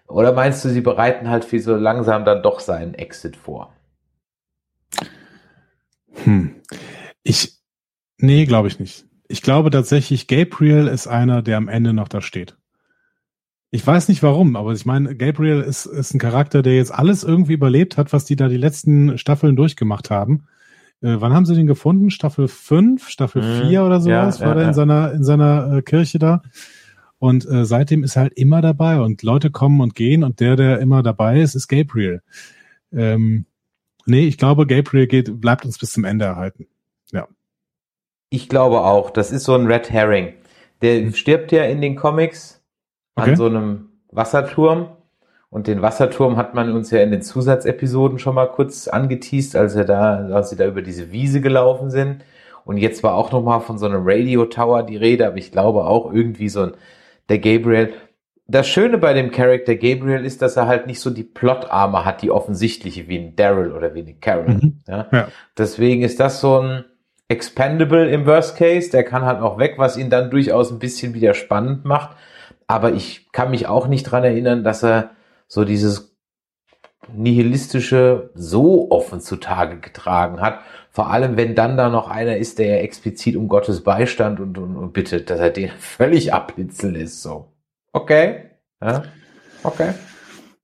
oder 0.07 0.31
meinst 0.31 0.63
du, 0.63 0.69
sie 0.69 0.81
bereiten 0.81 1.29
halt 1.29 1.43
für 1.43 1.59
so 1.59 1.75
langsam 1.75 2.23
dann 2.23 2.43
doch 2.43 2.59
seinen 2.59 2.93
Exit 2.93 3.35
vor? 3.35 3.73
Hm. 6.23 6.55
Ich, 7.23 7.57
nee, 8.17 8.45
glaube 8.45 8.67
ich 8.67 8.79
nicht. 8.79 9.05
Ich 9.27 9.41
glaube 9.41 9.71
tatsächlich, 9.71 10.27
Gabriel 10.27 10.87
ist 10.87 11.07
einer, 11.07 11.41
der 11.41 11.57
am 11.57 11.67
Ende 11.67 11.93
noch 11.93 12.07
da 12.07 12.21
steht. 12.21 12.57
Ich 13.73 13.87
weiß 13.87 14.07
nicht 14.07 14.21
warum, 14.21 14.55
aber 14.55 14.71
ich 14.73 14.85
meine, 14.85 15.15
Gabriel 15.15 15.61
ist, 15.61 15.87
ist 15.87 16.13
ein 16.13 16.19
Charakter, 16.19 16.61
der 16.61 16.75
jetzt 16.75 16.93
alles 16.93 17.23
irgendwie 17.23 17.53
überlebt 17.53 17.97
hat, 17.97 18.13
was 18.13 18.23
die 18.23 18.35
da 18.35 18.47
die 18.47 18.57
letzten 18.57 19.17
Staffeln 19.17 19.55
durchgemacht 19.55 20.11
haben. 20.11 20.43
Äh, 21.01 21.15
wann 21.17 21.33
haben 21.33 21.47
sie 21.47 21.55
den 21.55 21.65
gefunden? 21.65 22.11
Staffel 22.11 22.47
5, 22.47 23.09
Staffel 23.09 23.41
mhm. 23.41 23.67
4 23.69 23.83
oder 23.83 23.99
sowas? 23.99 24.37
Ja, 24.37 24.45
war 24.45 24.53
ja, 24.53 24.59
der 24.59 24.67
in 24.67 24.73
seiner, 24.75 25.11
in 25.13 25.23
seiner 25.23 25.77
äh, 25.77 25.81
Kirche 25.81 26.19
da? 26.19 26.43
Und 27.17 27.49
äh, 27.49 27.65
seitdem 27.65 28.03
ist 28.03 28.15
er 28.15 28.21
halt 28.21 28.33
immer 28.35 28.61
dabei 28.61 29.01
und 29.01 29.23
Leute 29.23 29.49
kommen 29.49 29.81
und 29.81 29.95
gehen 29.95 30.23
und 30.23 30.39
der, 30.39 30.55
der 30.55 30.77
immer 30.77 31.01
dabei 31.01 31.41
ist, 31.41 31.55
ist 31.55 31.67
Gabriel. 31.67 32.21
Ähm, 32.91 33.47
nee, 34.05 34.27
ich 34.27 34.37
glaube, 34.37 34.67
Gabriel 34.67 35.07
geht, 35.07 35.41
bleibt 35.41 35.65
uns 35.65 35.79
bis 35.79 35.93
zum 35.93 36.03
Ende 36.03 36.25
erhalten. 36.25 36.67
Ja. 37.11 37.27
Ich 38.29 38.49
glaube 38.49 38.81
auch, 38.81 39.09
das 39.09 39.31
ist 39.31 39.45
so 39.45 39.55
ein 39.55 39.65
Red 39.65 39.89
Herring. 39.89 40.35
Der 40.83 41.11
stirbt 41.13 41.51
ja 41.51 41.63
in 41.63 41.81
den 41.81 41.95
Comics 41.95 42.62
okay. 43.15 43.31
an 43.31 43.35
so 43.35 43.45
einem 43.45 43.89
Wasserturm. 44.11 44.89
Und 45.49 45.67
den 45.67 45.83
Wasserturm 45.83 46.37
hat 46.37 46.55
man 46.55 46.71
uns 46.71 46.89
ja 46.89 47.01
in 47.01 47.11
den 47.11 47.21
Zusatzepisoden 47.21 48.17
schon 48.17 48.33
mal 48.33 48.47
kurz 48.47 48.87
angeteased, 48.87 49.55
als 49.55 49.75
er 49.75 49.85
da, 49.85 50.27
als 50.33 50.49
sie 50.49 50.55
da 50.55 50.65
über 50.65 50.81
diese 50.81 51.11
Wiese 51.11 51.41
gelaufen 51.41 51.91
sind. 51.91 52.23
Und 52.65 52.77
jetzt 52.77 53.03
war 53.03 53.13
auch 53.13 53.31
noch 53.31 53.43
mal 53.43 53.59
von 53.59 53.77
so 53.77 53.85
einem 53.85 54.01
Radio 54.03 54.45
Tower 54.45 54.83
die 54.83 54.97
Rede, 54.97 55.27
aber 55.27 55.37
ich 55.37 55.51
glaube 55.51 55.85
auch 55.85 56.11
irgendwie 56.11 56.49
so 56.49 56.63
ein 56.63 56.71
der 57.29 57.39
Gabriel. 57.39 57.93
Das 58.47 58.67
Schöne 58.67 58.97
bei 58.97 59.13
dem 59.13 59.31
Charakter 59.31 59.75
Gabriel 59.75 60.25
ist, 60.25 60.41
dass 60.41 60.57
er 60.57 60.67
halt 60.67 60.85
nicht 60.87 60.99
so 60.99 61.09
die 61.09 61.23
Plotarme 61.23 62.03
hat, 62.03 62.21
die 62.21 62.31
offensichtliche 62.31 63.07
wie 63.07 63.17
ein 63.17 63.35
Daryl 63.35 63.71
oder 63.71 63.93
wie 63.95 64.01
eine 64.01 64.15
Carol. 64.15 64.55
Mhm. 64.55 64.79
Ja? 64.87 65.07
ja? 65.11 65.27
Deswegen 65.57 66.01
ist 66.01 66.19
das 66.19 66.41
so 66.41 66.59
ein 66.59 66.85
Expendable 67.29 68.09
im 68.09 68.25
Worst 68.25 68.57
Case. 68.57 68.91
Der 68.91 69.03
kann 69.03 69.23
halt 69.23 69.39
auch 69.39 69.57
weg, 69.57 69.75
was 69.77 69.97
ihn 69.97 70.09
dann 70.09 70.29
durchaus 70.29 70.71
ein 70.71 70.79
bisschen 70.79 71.13
wieder 71.13 71.33
spannend 71.33 71.85
macht. 71.85 72.17
Aber 72.73 72.93
ich 72.93 73.31
kann 73.31 73.51
mich 73.51 73.67
auch 73.67 73.85
nicht 73.85 74.05
dran 74.05 74.23
erinnern, 74.23 74.63
dass 74.63 74.83
er 74.83 75.11
so 75.47 75.63
dieses 75.63 76.17
nihilistische 77.13 78.31
so 78.33 78.89
offen 78.89 79.21
zutage 79.21 79.77
getragen 79.77 80.41
hat. 80.41 80.57
Vor 80.89 81.11
allem, 81.11 81.37
wenn 81.37 81.53
dann 81.53 81.77
da 81.77 81.89
noch 81.89 82.09
einer 82.09 82.37
ist, 82.37 82.57
der 82.57 82.65
ja 82.65 82.75
explizit 82.77 83.35
um 83.35 83.47
Gottes 83.47 83.83
Beistand 83.83 84.39
und, 84.39 84.57
und, 84.57 84.75
und 84.75 84.91
bittet, 84.91 85.29
dass 85.29 85.39
er 85.39 85.51
den 85.51 85.69
völlig 85.77 86.33
abblitzeln 86.33 86.95
lässt. 86.95 87.21
So. 87.21 87.53
Okay. 87.91 88.49
Ja. 88.81 89.03
Okay. 89.61 89.93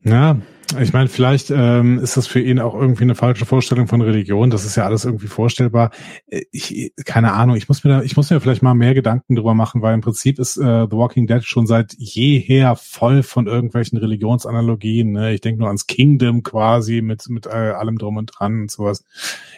Ja, 0.01 0.35
ich 0.77 0.93
meine, 0.93 1.09
vielleicht 1.09 1.49
ähm, 1.49 1.99
ist 1.99 2.15
das 2.15 2.27
für 2.27 2.39
ihn 2.39 2.59
auch 2.59 2.75
irgendwie 2.75 3.03
eine 3.03 3.15
falsche 3.15 3.45
Vorstellung 3.45 3.87
von 3.87 4.01
Religion. 4.01 4.49
Das 4.49 4.65
ist 4.65 4.75
ja 4.75 4.85
alles 4.85 5.05
irgendwie 5.05 5.27
vorstellbar. 5.27 5.91
Äh, 6.27 6.43
ich, 6.51 6.93
keine 7.05 7.33
Ahnung. 7.33 7.55
Ich 7.55 7.67
muss 7.67 7.83
mir 7.83 7.89
da, 7.91 8.01
ich 8.03 8.15
muss 8.15 8.29
mir 8.29 8.39
vielleicht 8.39 8.61
mal 8.61 8.75
mehr 8.75 8.93
Gedanken 8.93 9.35
drüber 9.35 9.53
machen, 9.53 9.81
weil 9.81 9.93
im 9.93 10.01
Prinzip 10.01 10.37
ist 10.37 10.57
äh, 10.57 10.87
The 10.89 10.97
Walking 10.97 11.27
Dead 11.27 11.43
schon 11.43 11.65
seit 11.65 11.95
jeher 11.97 12.75
voll 12.75 13.23
von 13.23 13.47
irgendwelchen 13.47 13.97
Religionsanalogien. 13.97 15.11
Ne? 15.11 15.33
Ich 15.33 15.41
denke 15.41 15.59
nur 15.59 15.69
ans 15.69 15.87
Kingdom 15.87 16.43
quasi 16.43 17.01
mit 17.01 17.27
mit 17.29 17.47
äh, 17.47 17.49
allem 17.49 17.97
drum 17.97 18.17
und 18.17 18.27
dran 18.27 18.61
und 18.61 18.71
sowas. 18.71 19.03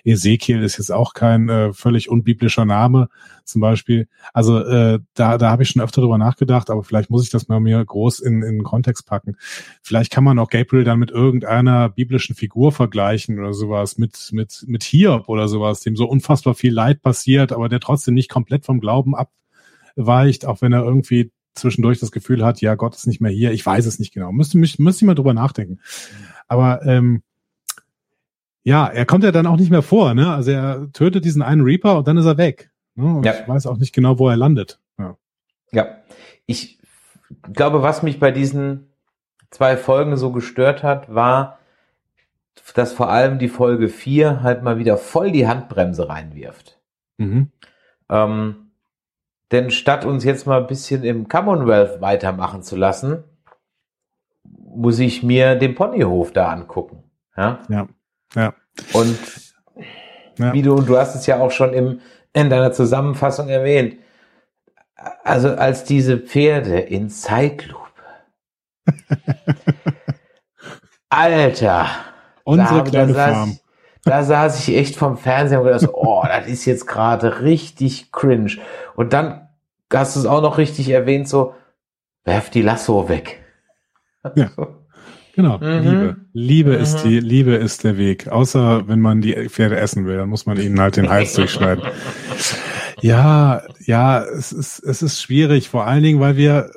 Ezekiel 0.04 0.64
ist 0.64 0.78
jetzt 0.78 0.92
auch 0.92 1.14
kein 1.14 1.50
äh, 1.50 1.74
völlig 1.74 2.10
unbiblischer 2.10 2.66
Name 2.66 3.10
zum 3.44 3.62
Beispiel. 3.62 4.08
Also 4.34 4.60
äh, 4.60 5.00
da, 5.14 5.38
da 5.38 5.50
habe 5.50 5.64
ich 5.64 5.70
schon 5.70 5.82
öfter 5.82 6.02
drüber 6.02 6.18
nachgedacht, 6.18 6.70
aber 6.70 6.84
vielleicht 6.84 7.10
muss 7.10 7.24
ich 7.24 7.30
das 7.30 7.48
mal 7.48 7.60
mir 7.60 7.84
groß 7.84 8.20
in, 8.20 8.42
in 8.44 8.64
Kontext 8.64 9.06
packen. 9.06 9.36
Vielleicht 9.82 10.12
kann 10.12 10.24
man 10.24 10.40
auch 10.40 10.50
Gabriel 10.50 10.84
dann 10.84 11.00
mit 11.02 11.12
irgendeiner 11.12 11.90
biblischen 11.90 12.36
Figur 12.36 12.72
vergleichen 12.72 13.38
oder 13.38 13.54
sowas, 13.54 13.98
mit, 13.98 14.30
mit, 14.32 14.64
mit 14.68 14.84
Hiob 14.84 15.28
oder 15.28 15.50
sowas, 15.50 15.82
dem 15.82 15.98
so 15.98 16.06
unfassbar 16.06 16.54
viel 16.54 16.74
Leid 16.74 17.02
passiert, 17.02 17.52
aber 17.52 17.68
der 17.68 17.82
trotzdem 17.82 18.14
nicht 18.14 18.30
komplett 18.30 18.64
vom 18.64 18.80
Glauben 18.80 19.14
abweicht, 19.16 20.46
auch 20.46 20.62
wenn 20.62 20.72
er 20.72 20.84
irgendwie 20.84 21.32
zwischendurch 21.56 22.00
das 22.00 22.12
Gefühl 22.12 22.46
hat, 22.46 22.62
ja, 22.62 22.76
Gott 22.76 22.96
ist 22.96 23.08
nicht 23.08 23.20
mehr 23.20 23.32
hier. 23.32 23.52
Ich 23.52 23.66
weiß 23.66 23.86
es 23.86 24.00
nicht 24.00 24.14
genau. 24.14 24.32
Müsste 24.32 24.58
mich, 24.58 24.80
müsste 24.80 25.04
ich 25.04 25.08
mal 25.08 25.16
drüber 25.16 25.34
nachdenken. 25.34 25.80
Aber 26.48 26.86
ähm, 26.86 27.24
ja, 28.64 28.88
er 28.88 29.06
kommt 29.06 29.24
ja 29.24 29.32
dann 29.32 29.48
auch 29.48 29.58
nicht 29.58 29.72
mehr 29.72 29.82
vor, 29.82 30.14
ne? 30.14 30.32
Also 30.34 30.52
er 30.52 30.92
tötet 30.94 31.26
diesen 31.26 31.42
einen 31.42 31.62
Reaper 31.62 31.98
und 31.98 32.08
dann 32.08 32.18
ist 32.18 32.26
er 32.26 32.38
weg. 32.38 32.72
Ne? 32.96 33.22
Ja. 33.26 33.34
Ich 33.34 33.48
weiß 33.48 33.66
auch 33.66 33.78
nicht 33.78 33.94
genau, 33.94 34.20
wo 34.20 34.30
er 34.30 34.38
landet. 34.38 34.80
Ja. 34.98 35.18
ja, 35.72 35.98
ich 36.46 36.80
glaube, 37.54 37.82
was 37.82 38.04
mich 38.04 38.20
bei 38.20 38.32
diesen 38.32 38.91
zwei 39.52 39.78
Folgen 39.78 40.18
so 40.18 40.32
gestört 40.32 40.82
hat, 40.82 41.14
war, 41.14 41.60
dass 42.74 42.94
vor 42.94 43.10
allem 43.10 43.38
die 43.38 43.50
Folge 43.50 43.90
4 43.90 44.42
halt 44.42 44.64
mal 44.64 44.78
wieder 44.78 44.98
voll 44.98 45.32
die 45.32 45.48
Handbremse 45.48 46.10
reinwirft. 46.10 46.80
Mhm. 47.18 47.52
Ähm, 48.10 48.72
denn 49.52 49.70
statt 49.70 50.06
uns 50.06 50.24
jetzt 50.24 50.48
mal 50.48 50.62
ein 50.62 50.68
bisschen 50.68 51.04
im 51.04 51.28
Commonwealth 51.28 52.02
weitermachen 52.02 52.64
zu 52.64 52.76
lassen, 52.76 53.24
muss 54.44 55.00
ich 55.00 55.22
mir 55.22 55.56
den 55.56 55.76
Ponyhof 55.76 56.32
da 56.32 56.50
angucken. 56.50 57.04
Ja. 57.36 57.60
Ja. 57.68 57.88
ja. 58.36 58.54
Und 58.94 59.20
ja. 60.38 60.54
wie 60.54 60.62
du, 60.62 60.82
du 60.82 60.98
hast 60.98 61.16
es 61.16 61.26
ja 61.26 61.40
auch 61.40 61.52
schon 61.52 61.74
im, 61.74 62.00
in 62.34 62.50
deiner 62.50 62.72
Zusammenfassung 62.72 63.50
erwähnt. 63.50 63.98
Also 65.24 65.50
als 65.50 65.84
diese 65.84 66.18
Pferde 66.18 66.80
in 66.80 67.10
Zeitlupe. 67.10 67.81
Alter. 71.10 71.88
Unsere 72.44 72.84
da, 72.84 72.90
kleine 72.90 73.14
da 73.14 73.34
Farm. 73.34 73.50
Ich, 73.50 73.62
da 74.04 74.24
saß 74.24 74.68
ich 74.68 74.76
echt 74.76 74.96
vom 74.96 75.18
Fernseher 75.18 75.62
und 75.62 75.68
gedacht, 75.68 75.90
oh, 75.94 76.24
das 76.26 76.48
ist 76.48 76.66
jetzt 76.66 76.88
gerade 76.88 77.42
richtig 77.42 78.12
cringe. 78.12 78.58
Und 78.96 79.14
dann 79.14 79.50
hast 79.94 80.16
du 80.16 80.22
es 80.22 80.26
auch 80.26 80.42
noch 80.42 80.58
richtig 80.58 80.90
erwähnt, 80.90 81.28
so, 81.28 81.54
werf 82.24 82.50
die 82.50 82.62
Lasso 82.62 83.10
weg. 83.10 83.44
Ja. 84.36 84.50
Genau, 85.34 85.58
mhm. 85.60 85.82
Liebe. 85.82 86.16
Liebe 86.34 86.76
mhm. 86.76 86.82
ist 86.82 87.04
die, 87.04 87.20
Liebe 87.20 87.56
ist 87.56 87.84
der 87.84 87.98
Weg. 87.98 88.28
Außer 88.28 88.88
wenn 88.88 89.00
man 89.00 89.22
die 89.22 89.34
Pferde 89.50 89.78
essen 89.78 90.06
will, 90.06 90.18
dann 90.18 90.30
muss 90.30 90.46
man 90.46 90.60
ihnen 90.60 90.80
halt 90.80 90.98
den 90.98 91.10
Hals 91.10 91.34
durchschneiden. 91.36 91.84
Ja, 93.02 93.64
ja, 93.86 94.24
es 94.24 94.52
ist, 94.52 94.80
es 94.80 95.02
ist 95.02 95.22
schwierig, 95.22 95.70
vor 95.70 95.88
allen 95.88 96.04
Dingen, 96.04 96.20
weil 96.20 96.36
wir 96.36 96.70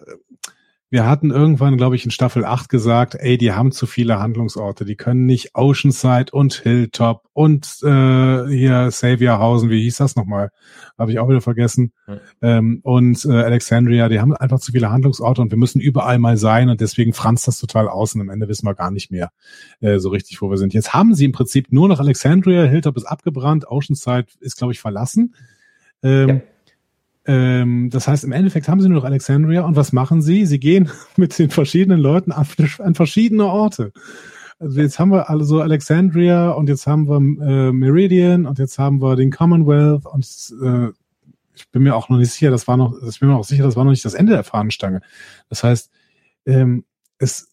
wir 0.95 1.09
hatten 1.09 1.33
irgendwann, 1.33 1.77
glaube 1.77 1.97
ich, 1.97 2.05
in 2.05 2.13
Staffel 2.13 2.45
8 2.45 2.69
gesagt, 2.69 3.17
ey, 3.19 3.37
die 3.37 3.51
haben 3.51 3.73
zu 3.73 3.85
viele 3.85 4.21
Handlungsorte. 4.21 4.85
Die 4.85 4.95
können 4.95 5.27
nicht 5.27 5.57
Oceanside 5.57 6.27
und 6.31 6.55
Hilltop 6.55 7.25
und 7.33 7.67
äh, 7.83 8.47
hier 8.47 8.93
Saviourhausen, 8.93 9.71
wie 9.71 9.83
hieß 9.83 9.97
das 9.97 10.15
nochmal? 10.15 10.51
Habe 10.97 11.11
ich 11.11 11.19
auch 11.19 11.29
wieder 11.29 11.41
vergessen. 11.41 11.93
Mhm. 12.07 12.21
Ähm, 12.43 12.81
und 12.85 13.25
äh, 13.25 13.33
Alexandria, 13.33 14.09
die 14.09 14.21
haben 14.21 14.37
einfach 14.37 14.61
zu 14.61 14.71
viele 14.71 14.93
Handlungsorte 14.93 15.43
und 15.43 15.51
wir 15.51 15.59
müssen 15.59 15.81
überall 15.81 16.21
mal 16.21 16.37
sein 16.37 16.69
und 16.69 16.81
deswegen 16.81 17.13
franzt 17.13 17.49
das 17.49 17.59
total 17.59 17.89
aus 17.89 18.15
und 18.15 18.21
am 18.21 18.31
Ende 18.31 18.47
wissen 18.47 18.65
wir 18.65 18.75
gar 18.77 18.93
nicht 18.93 19.11
mehr 19.11 19.33
äh, 19.81 19.99
so 19.99 20.11
richtig, 20.11 20.41
wo 20.43 20.49
wir 20.49 20.59
sind. 20.59 20.75
Jetzt 20.75 20.95
haben 20.95 21.17
sie 21.17 21.25
im 21.25 21.33
Prinzip 21.33 21.73
nur 21.73 21.89
noch 21.89 21.99
Alexandria, 21.99 22.63
Hilltop 22.67 22.97
ist 22.97 23.05
abgebrannt, 23.07 23.67
Oceanside 23.67 24.27
ist, 24.39 24.59
glaube 24.59 24.73
ich, 24.73 24.79
verlassen. 24.79 25.35
Ähm, 26.05 26.29
ja. 26.29 26.41
Ähm, 27.27 27.89
das 27.91 28.07
heißt, 28.07 28.25
im 28.25 28.33
Endeffekt 28.33 28.69
haben 28.69 28.81
sie 28.81 28.89
nur 28.89 28.99
noch 28.99 29.07
Alexandria 29.07 29.63
und 29.63 29.77
was 29.77 29.93
machen 29.93 30.21
sie? 30.21 30.45
Sie 30.47 30.61
gehen 30.61 30.91
mit 31.17 31.39
den 31.39 31.51
verschiedenen 31.51 32.01
Leuten 32.01 32.33
an, 32.33 32.47
an 32.79 32.95
verschiedene 32.95 33.47
Orte. 33.47 33.93
Also 34.59 34.81
jetzt 34.81 34.99
haben 34.99 35.11
wir 35.11 35.29
also 35.31 35.61
Alexandria 35.61 36.51
und 36.51 36.69
jetzt 36.69 36.87
haben 36.87 37.09
wir 37.09 37.17
äh, 37.17 37.73
Meridian 37.73 38.47
und 38.47 38.59
jetzt 38.59 38.79
haben 38.79 39.03
wir 39.03 39.17
den 39.17 39.31
Commonwealth 39.31 40.07
und 40.07 40.25
äh, 40.63 40.89
ich 41.57 41.69
bin 41.71 41.83
mir 41.83 41.95
auch 41.95 42.09
noch 42.09 42.19
nicht 42.19 42.33
sicher, 42.33 42.51
das 42.51 42.69
war 42.69 42.77
noch, 42.77 42.95
ich 43.03 43.21
bin 43.21 43.29
mir 43.29 43.37
auch 43.37 43.45
sicher, 43.45 43.65
das 43.65 43.77
war 43.77 43.85
noch 43.85 43.91
nicht 43.91 44.05
das 44.05 44.15
Ende 44.15 44.33
der 44.33 44.45
Fahnenstange. 44.45 45.01
Das 45.49 45.65
heißt, 45.65 45.91
ähm, 46.47 46.85
es, 47.19 47.49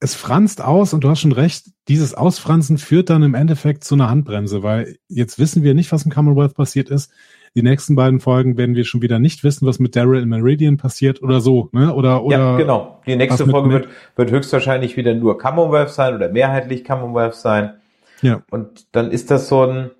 es 0.00 0.14
franzt 0.14 0.60
aus 0.60 0.94
und 0.94 1.02
du 1.02 1.10
hast 1.10 1.20
schon 1.20 1.32
recht, 1.32 1.70
dieses 1.88 2.14
Ausfranzen 2.14 2.78
führt 2.78 3.10
dann 3.10 3.22
im 3.22 3.34
Endeffekt 3.34 3.84
zu 3.84 3.94
einer 3.94 4.08
Handbremse, 4.08 4.62
weil 4.62 4.98
jetzt 5.08 5.38
wissen 5.38 5.62
wir 5.62 5.74
nicht, 5.74 5.92
was 5.92 6.04
im 6.04 6.12
Commonwealth 6.12 6.54
passiert 6.54 6.88
ist 6.88 7.10
die 7.54 7.62
nächsten 7.62 7.94
beiden 7.94 8.20
Folgen 8.20 8.56
werden 8.56 8.74
wir 8.74 8.84
schon 8.84 9.02
wieder 9.02 9.18
nicht 9.18 9.44
wissen, 9.44 9.66
was 9.66 9.78
mit 9.78 9.96
Daryl 9.96 10.22
in 10.22 10.28
Meridian 10.28 10.76
passiert 10.76 11.22
oder 11.22 11.40
so, 11.40 11.68
ne? 11.72 11.94
Oder, 11.94 12.24
oder. 12.24 12.38
Ja, 12.38 12.56
genau. 12.56 13.00
Die 13.06 13.16
nächste 13.16 13.46
Folge 13.46 13.70
wird, 13.70 13.88
wird 14.16 14.30
höchstwahrscheinlich 14.30 14.96
wieder 14.96 15.14
nur 15.14 15.38
Commonwealth 15.38 15.90
sein 15.90 16.14
oder 16.14 16.28
mehrheitlich 16.28 16.84
Commonwealth 16.84 17.34
sein. 17.34 17.74
Ja. 18.22 18.42
Und 18.50 18.86
dann 18.92 19.10
ist 19.10 19.30
das 19.30 19.48
so 19.48 19.64
ein, 19.64 19.90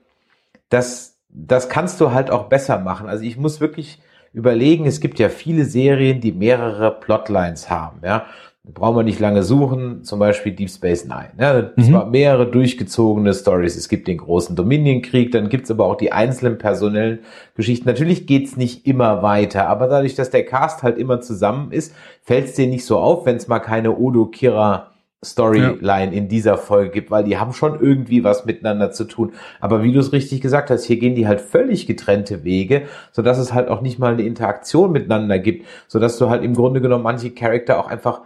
das, 0.68 1.18
das 1.28 1.68
kannst 1.68 2.00
du 2.00 2.12
halt 2.12 2.30
auch 2.30 2.48
besser 2.48 2.78
machen. 2.78 3.08
Also 3.08 3.24
ich 3.24 3.36
muss 3.36 3.60
wirklich 3.60 4.00
überlegen, 4.32 4.86
es 4.86 5.00
gibt 5.00 5.18
ja 5.18 5.28
viele 5.28 5.64
Serien, 5.64 6.20
die 6.20 6.32
mehrere 6.32 6.90
Plotlines 6.92 7.70
haben, 7.70 8.00
ja. 8.04 8.26
Brauchen 8.74 8.96
wir 8.96 9.02
nicht 9.02 9.18
lange 9.20 9.42
suchen, 9.42 10.04
zum 10.04 10.18
Beispiel 10.18 10.52
Deep 10.52 10.70
Space 10.70 11.06
Nine. 11.06 11.30
Ja, 11.40 11.70
Mhm. 11.76 11.82
zwar 11.82 12.06
mehrere 12.06 12.50
durchgezogene 12.50 13.32
Stories. 13.32 13.76
Es 13.76 13.88
gibt 13.88 14.08
den 14.08 14.18
großen 14.18 14.54
Dominion-Krieg, 14.56 15.32
dann 15.32 15.48
gibt's 15.48 15.70
aber 15.70 15.86
auch 15.86 15.96
die 15.96 16.12
einzelnen 16.12 16.58
personellen 16.58 17.20
Geschichten. 17.54 17.88
Natürlich 17.88 18.26
geht's 18.26 18.56
nicht 18.56 18.86
immer 18.86 19.22
weiter, 19.22 19.68
aber 19.68 19.86
dadurch, 19.88 20.14
dass 20.14 20.30
der 20.30 20.44
Cast 20.44 20.82
halt 20.82 20.98
immer 20.98 21.20
zusammen 21.20 21.72
ist, 21.72 21.94
fällt's 22.22 22.54
dir 22.54 22.66
nicht 22.66 22.84
so 22.84 22.98
auf, 22.98 23.24
wenn 23.26 23.36
es 23.36 23.48
mal 23.48 23.60
keine 23.60 23.96
Odo 23.96 24.26
Kira 24.26 24.88
Storyline 25.24 26.14
in 26.14 26.28
dieser 26.28 26.56
Folge 26.56 26.90
gibt, 26.90 27.10
weil 27.10 27.24
die 27.24 27.38
haben 27.38 27.52
schon 27.52 27.80
irgendwie 27.80 28.22
was 28.22 28.44
miteinander 28.44 28.92
zu 28.92 29.02
tun. 29.04 29.32
Aber 29.60 29.82
wie 29.82 29.92
du 29.92 29.98
es 29.98 30.12
richtig 30.12 30.40
gesagt 30.40 30.70
hast, 30.70 30.84
hier 30.84 30.98
gehen 30.98 31.16
die 31.16 31.26
halt 31.26 31.40
völlig 31.40 31.86
getrennte 31.88 32.44
Wege, 32.44 32.82
sodass 33.10 33.38
es 33.38 33.52
halt 33.52 33.68
auch 33.68 33.80
nicht 33.80 33.98
mal 33.98 34.12
eine 34.12 34.22
Interaktion 34.22 34.92
miteinander 34.92 35.40
gibt, 35.40 35.66
sodass 35.88 36.18
du 36.18 36.28
halt 36.30 36.44
im 36.44 36.54
Grunde 36.54 36.80
genommen 36.80 37.02
manche 37.02 37.30
Charakter 37.30 37.80
auch 37.80 37.88
einfach 37.88 38.20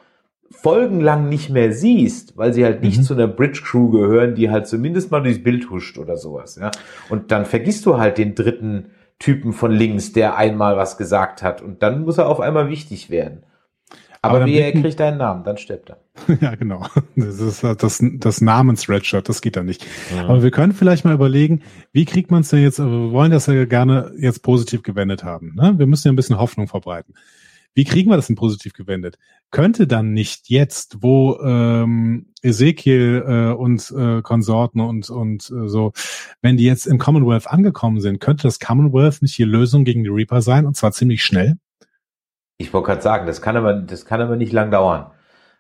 folgenlang 0.53 1.29
nicht 1.29 1.51
mehr 1.51 1.73
siehst, 1.73 2.37
weil 2.37 2.53
sie 2.53 2.65
halt 2.65 2.83
nicht 2.83 2.99
Mhm. 2.99 3.03
zu 3.03 3.15
einer 3.15 3.27
Bridge 3.29 3.63
Crew 3.65 3.91
gehören, 3.91 4.35
die 4.35 4.51
halt 4.51 4.67
zumindest 4.67 5.11
mal 5.11 5.21
durchs 5.23 5.43
Bild 5.43 5.71
huscht 5.71 5.99
oder 5.99 6.17
sowas, 6.17 6.57
ja. 6.57 6.71
Und 7.09 7.31
dann 7.33 7.47
vergisst 7.47 7.87
du 7.87 7.99
halt 7.99 8.19
den 8.19 8.35
dritten 8.35 8.91
Typen 9.19 9.53
von 9.53 9.71
links, 9.73 10.13
der 10.13 10.37
einmal 10.37 10.77
was 10.77 10.97
gesagt 10.99 11.43
hat 11.43 11.63
und 11.63 11.83
dann 11.83 12.05
muss 12.05 12.19
er 12.19 12.29
auf 12.29 12.41
einmal 12.41 12.69
wichtig 12.69 13.09
werden. 13.11 13.45
Aber 14.25 14.37
Aber, 14.37 14.47
wie 14.47 14.59
er 14.59 14.71
kriegt 14.71 15.01
einen 15.01 15.19
Namen, 15.19 15.43
dann 15.43 15.57
stirbt 15.57 15.91
er. 15.91 15.99
Ja, 16.41 16.55
genau. 16.55 16.87
Das 17.17 17.41
ist 17.41 17.65
halt 17.65 17.83
das, 17.83 18.01
das 18.19 18.41
Namens-Redshirt, 18.41 19.29
das 19.29 19.43
geht 19.43 19.57
da 19.57 19.65
nicht. 19.65 19.85
Mhm. 20.13 20.19
Aber 20.21 20.43
wir 20.45 20.51
können 20.53 20.73
vielleicht 20.75 21.05
mal 21.05 21.15
überlegen, 21.15 21.63
wie 21.93 22.05
kriegt 22.05 22.31
man 22.31 22.43
es 22.43 22.51
denn 22.51 22.63
jetzt, 22.63 22.79
wir 22.79 23.11
wollen 23.11 23.33
das 23.33 23.47
ja 23.47 23.65
gerne 23.65 24.13
jetzt 24.17 24.43
positiv 24.45 24.85
gewendet 24.85 25.25
haben. 25.25 25.55
Ne? 25.57 25.75
Wir 25.77 25.87
müssen 25.87 26.07
ja 26.07 26.13
ein 26.13 26.17
bisschen 26.17 26.39
Hoffnung 26.39 26.69
verbreiten. 26.69 27.15
Wie 27.75 27.85
kriegen 27.85 28.11
wir 28.11 28.16
das 28.16 28.27
denn 28.27 28.37
positiv 28.37 28.75
gewendet? 28.75 29.18
Könnte 29.51 29.87
dann 29.87 30.12
nicht 30.12 30.51
jetzt, 30.51 30.99
wo 31.01 31.39
ähm, 31.43 32.27
Ezekiel 32.43 33.25
äh, 33.27 33.53
und 33.53 33.91
äh, 33.97 34.20
Konsorten 34.23 34.81
und, 34.81 35.09
und 35.09 35.51
äh, 35.51 35.68
so, 35.68 35.93
wenn 36.43 36.57
die 36.57 36.64
jetzt 36.64 36.87
im 36.87 36.99
Commonwealth 36.99 37.47
angekommen 37.47 38.01
sind, 38.01 38.20
könnte 38.20 38.43
das 38.45 38.59
Commonwealth 38.61 39.23
nicht 39.23 39.39
die 39.39 39.45
Lösung 39.45 39.85
gegen 39.85 40.03
die 40.05 40.11
Reaper 40.11 40.43
sein 40.43 40.66
und 40.66 40.77
zwar 40.77 40.93
ziemlich 40.93 41.23
schnell? 41.25 41.57
Ich 42.59 42.73
wollte 42.73 42.87
gerade 42.89 43.03
sagen, 43.03 43.27
das 43.27 43.41
kann 43.41 43.57
aber, 43.57 43.75
das 43.75 44.05
kann 44.05 44.20
aber 44.20 44.37
nicht 44.37 44.53
lang 44.53 44.70
dauern. 44.70 45.07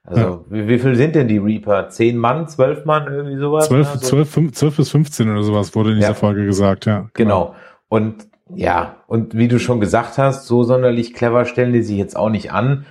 Also, 0.04 0.44
wie, 0.50 0.66
wie 0.68 0.78
viel 0.80 0.96
sind 0.96 1.14
denn 1.14 1.28
die 1.28 1.38
Reaper? 1.38 1.88
Zehn 1.88 2.18
Mann, 2.18 2.48
zwölf 2.48 2.84
Mann, 2.84 3.06
irgendwie 3.06 3.38
sowas? 3.38 3.68
Zwölf, 3.68 3.86
Ja, 3.86 3.98
so- 3.98 4.06
zwölf, 4.06 4.30
fünf, 4.30 4.52
zwölf 4.52 4.76
bis 4.76 4.90
15 4.90 5.30
oder 5.30 5.44
sowas 5.44 5.74
wurde 5.76 5.90
in 5.90 5.96
dieser 5.96 6.08
Ja. 6.08 6.14
Folge 6.14 6.44
gesagt, 6.44 6.86
ja. 6.86 7.08
Genau. 7.14 7.54
Und 7.88 8.26
ja, 8.54 8.96
und 9.06 9.36
wie 9.36 9.48
du 9.48 9.58
schon 9.58 9.80
gesagt 9.80 10.18
hast, 10.18 10.46
so 10.46 10.62
sonderlich 10.62 11.14
clever 11.14 11.44
stellen 11.44 11.72
die 11.72 11.82
sich 11.82 11.96
jetzt 11.96 12.16
auch 12.16 12.30
nicht 12.30 12.52
an. 12.52 12.86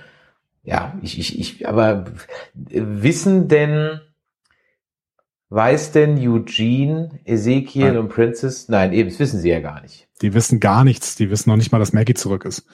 Ja, 0.64 0.94
ich, 1.02 1.18
ich, 1.18 1.38
ich, 1.38 1.68
aber 1.68 2.04
wissen 2.54 3.48
denn, 3.48 4.00
weiß 5.50 5.92
denn 5.92 6.16
Eugene, 6.18 7.18
Ezekiel 7.24 7.86
Nein. 7.86 7.98
und 7.98 8.08
Princess? 8.08 8.68
Nein, 8.68 8.92
eben, 8.92 9.08
das 9.08 9.18
wissen 9.18 9.40
sie 9.40 9.50
ja 9.50 9.60
gar 9.60 9.82
nicht. 9.82 10.08
Die 10.22 10.34
wissen 10.34 10.60
gar 10.60 10.84
nichts, 10.84 11.16
die 11.16 11.30
wissen 11.30 11.50
noch 11.50 11.56
nicht 11.56 11.72
mal, 11.72 11.80
dass 11.80 11.92
Maggie 11.92 12.14
zurück 12.14 12.44
ist. 12.44 12.64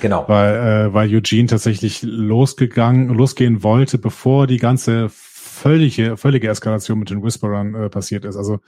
Genau. 0.00 0.24
weil, 0.28 0.56
äh, 0.56 0.94
weil 0.94 1.08
Eugene 1.14 1.46
tatsächlich 1.46 2.02
losgegangen, 2.02 3.08
losgehen 3.08 3.62
wollte, 3.62 3.98
bevor 3.98 4.46
die 4.46 4.58
ganze 4.58 5.08
völlige, 5.08 6.16
völlige 6.16 6.48
Eskalation 6.48 6.98
mit 6.98 7.10
den 7.10 7.22
Whisperern 7.22 7.74
äh, 7.74 7.88
passiert 7.88 8.24
ist. 8.24 8.36
Also 8.36 8.60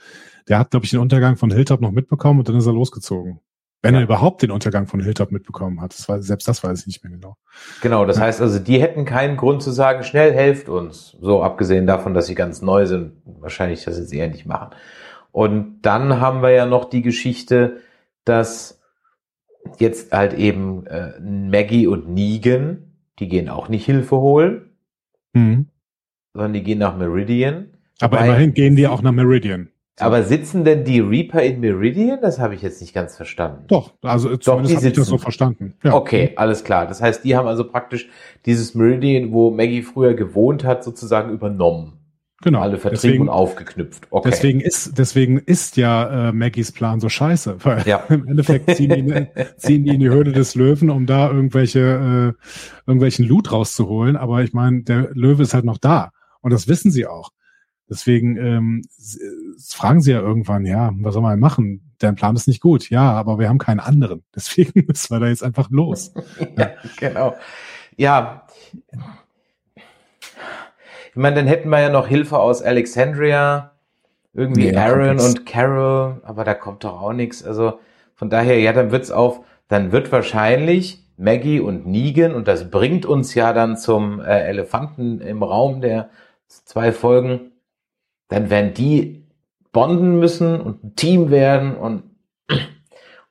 der 0.47 0.59
hat, 0.59 0.71
glaube 0.71 0.85
ich, 0.85 0.91
den 0.91 0.99
Untergang 0.99 1.37
von 1.37 1.51
Hilltop 1.51 1.81
noch 1.81 1.91
mitbekommen 1.91 2.39
und 2.39 2.49
dann 2.49 2.57
ist 2.57 2.65
er 2.65 2.73
losgezogen. 2.73 3.39
Wenn 3.83 3.95
Ja. 3.95 4.01
er 4.01 4.03
überhaupt 4.03 4.41
den 4.43 4.51
Untergang 4.51 4.85
von 4.87 4.99
Hilltop 4.99 5.31
mitbekommen 5.31 5.81
hat. 5.81 5.93
Das 5.97 6.07
war, 6.07 6.21
selbst 6.21 6.47
das 6.47 6.63
weiß 6.63 6.81
ich 6.81 6.87
nicht 6.87 7.03
mehr 7.03 7.11
genau. 7.13 7.37
Genau, 7.81 8.05
das 8.05 8.19
heißt 8.19 8.39
also, 8.41 8.59
die 8.59 8.79
hätten 8.81 9.05
keinen 9.05 9.37
Grund 9.37 9.63
zu 9.63 9.71
sagen, 9.71 10.03
schnell 10.03 10.33
helft 10.33 10.69
uns. 10.69 11.17
So 11.19 11.41
abgesehen 11.43 11.87
davon, 11.87 12.13
dass 12.13 12.27
sie 12.27 12.35
ganz 12.35 12.61
neu 12.61 12.85
sind, 12.85 13.13
wahrscheinlich 13.25 13.83
das 13.83 13.97
jetzt 13.97 14.13
eher 14.13 14.27
nicht 14.29 14.45
machen. 14.45 14.69
Und 15.31 15.81
dann 15.81 16.19
haben 16.19 16.41
wir 16.43 16.51
ja 16.51 16.65
noch 16.65 16.85
die 16.85 17.01
Geschichte, 17.01 17.77
dass 18.23 18.79
jetzt 19.79 20.11
halt 20.11 20.33
eben 20.33 20.85
äh, 20.87 21.19
Maggie 21.19 21.87
und 21.87 22.09
Negan, 22.09 22.93
die 23.19 23.27
gehen 23.27 23.49
auch 23.49 23.67
nicht 23.69 23.85
Hilfe 23.85 24.17
holen, 24.17 24.67
Mhm. 25.33 25.67
sondern 26.33 26.53
die 26.53 26.61
gehen 26.63 26.79
nach 26.79 26.97
Meridian. 26.97 27.67
Aber 27.99 28.19
immerhin 28.23 28.53
gehen 28.53 28.75
die 28.75 28.87
auch 28.87 29.01
nach 29.01 29.11
Meridian. 29.11 29.69
Aber 30.01 30.23
sitzen 30.23 30.63
denn 30.63 30.83
die 30.83 30.99
Reaper 30.99 31.41
in 31.43 31.59
Meridian? 31.59 32.19
Das 32.21 32.39
habe 32.39 32.55
ich 32.55 32.61
jetzt 32.61 32.81
nicht 32.81 32.93
ganz 32.93 33.15
verstanden. 33.15 33.63
Doch, 33.67 33.93
also 34.01 34.35
zumindest 34.37 34.75
habe 34.77 34.87
ich 34.87 34.93
das 34.93 35.07
so 35.07 35.17
verstanden. 35.17 35.73
Ja. 35.83 35.93
Okay, 35.93 36.31
alles 36.35 36.63
klar. 36.63 36.87
Das 36.87 37.01
heißt, 37.01 37.23
die 37.23 37.35
haben 37.35 37.47
also 37.47 37.63
praktisch 37.63 38.09
dieses 38.45 38.75
Meridian, 38.75 39.31
wo 39.31 39.51
Maggie 39.51 39.81
früher 39.81 40.13
gewohnt 40.13 40.63
hat, 40.63 40.83
sozusagen 40.83 41.31
übernommen. 41.31 41.93
Genau. 42.43 42.61
Alle 42.61 42.79
vertrieben 42.79 43.01
deswegen, 43.03 43.21
und 43.23 43.29
aufgeknüpft. 43.29 44.07
Okay. 44.09 44.27
deswegen 44.31 44.61
ist, 44.61 44.97
deswegen 44.97 45.37
ist 45.37 45.77
ja 45.77 46.29
äh, 46.29 46.31
Maggies 46.33 46.71
Plan 46.71 46.99
so 46.99 47.07
scheiße. 47.07 47.57
Weil 47.63 47.83
Ja. 47.85 47.97
im 48.09 48.27
Endeffekt 48.27 48.75
ziehen 48.75 48.89
die, 48.89 48.99
in- 48.99 49.27
ziehen 49.57 49.83
die 49.83 49.93
in 49.93 49.99
die 49.99 50.09
Höhle 50.09 50.31
des 50.31 50.55
Löwen, 50.55 50.89
um 50.89 51.05
da 51.05 51.29
irgendwelche, 51.31 52.33
äh, 52.35 52.41
irgendwelchen 52.87 53.27
Loot 53.27 53.51
rauszuholen. 53.51 54.15
Aber 54.15 54.41
ich 54.41 54.53
meine, 54.53 54.81
der 54.81 55.09
Löwe 55.13 55.43
ist 55.43 55.53
halt 55.53 55.65
noch 55.65 55.77
da. 55.77 56.09
Und 56.41 56.51
das 56.51 56.67
wissen 56.67 56.89
sie 56.89 57.05
auch. 57.05 57.29
Deswegen 57.87 58.37
ähm, 58.37 58.81
s- 58.97 59.19
fragen 59.69 60.01
sie 60.01 60.11
ja 60.11 60.19
irgendwann, 60.19 60.65
ja, 60.65 60.91
was 60.99 61.13
soll 61.13 61.23
man 61.23 61.39
machen? 61.39 61.93
Dein 61.99 62.15
Plan 62.15 62.35
ist 62.35 62.47
nicht 62.47 62.61
gut. 62.61 62.89
Ja, 62.89 63.11
aber 63.13 63.39
wir 63.39 63.49
haben 63.49 63.57
keinen 63.57 63.79
anderen. 63.79 64.23
Deswegen 64.35 64.85
müssen 64.87 65.09
wir 65.13 65.19
da 65.19 65.27
jetzt 65.27 65.43
einfach 65.43 65.69
los. 65.69 66.13
ja, 66.57 66.71
genau. 66.97 67.35
Ja. 67.97 68.47
Ich 71.09 71.15
meine, 71.15 71.35
dann 71.35 71.47
hätten 71.47 71.69
wir 71.69 71.79
ja 71.79 71.89
noch 71.89 72.07
Hilfe 72.07 72.39
aus 72.39 72.61
Alexandria, 72.61 73.71
irgendwie 74.33 74.71
Nee, 74.71 74.77
Aaron 74.77 75.19
und 75.19 75.45
Carol, 75.45 76.21
aber 76.23 76.43
da 76.45 76.53
kommt 76.53 76.83
doch 76.85 77.01
auch 77.01 77.13
nichts. 77.13 77.43
Also 77.43 77.79
von 78.15 78.29
daher, 78.29 78.59
ja, 78.59 78.71
dann 78.71 78.91
wird's 78.91 79.11
auf, 79.11 79.41
dann 79.67 79.91
wird 79.91 80.11
wahrscheinlich 80.11 81.05
Maggie 81.17 81.59
und 81.59 81.85
Negan, 81.85 82.33
und 82.33 82.47
das 82.47 82.71
bringt 82.71 83.05
uns 83.05 83.35
ja 83.35 83.53
dann 83.53 83.77
zum 83.77 84.21
äh, 84.21 84.39
Elefanten 84.47 85.21
im 85.21 85.43
Raum 85.43 85.81
der 85.81 86.09
zwei 86.47 86.91
Folgen, 86.91 87.51
dann 88.27 88.49
werden 88.49 88.73
die 88.73 89.23
bonden 89.71 90.19
müssen 90.19 90.59
und 90.59 90.83
ein 90.83 90.95
Team 90.95 91.31
werden 91.31 91.75
und 91.75 92.03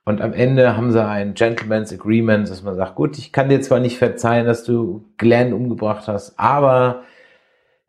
und 0.03 0.19
am 0.19 0.33
Ende 0.33 0.75
haben 0.75 0.91
sie 0.91 1.05
ein 1.05 1.35
Gentleman's 1.35 1.93
Agreement, 1.93 2.49
dass 2.49 2.63
man 2.63 2.75
sagt, 2.75 2.95
gut, 2.95 3.19
ich 3.19 3.31
kann 3.31 3.49
dir 3.49 3.61
zwar 3.61 3.79
nicht 3.79 3.97
verzeihen, 3.97 4.47
dass 4.47 4.63
du 4.63 5.13
Glenn 5.17 5.53
umgebracht 5.53 6.07
hast, 6.07 6.39
aber 6.39 7.03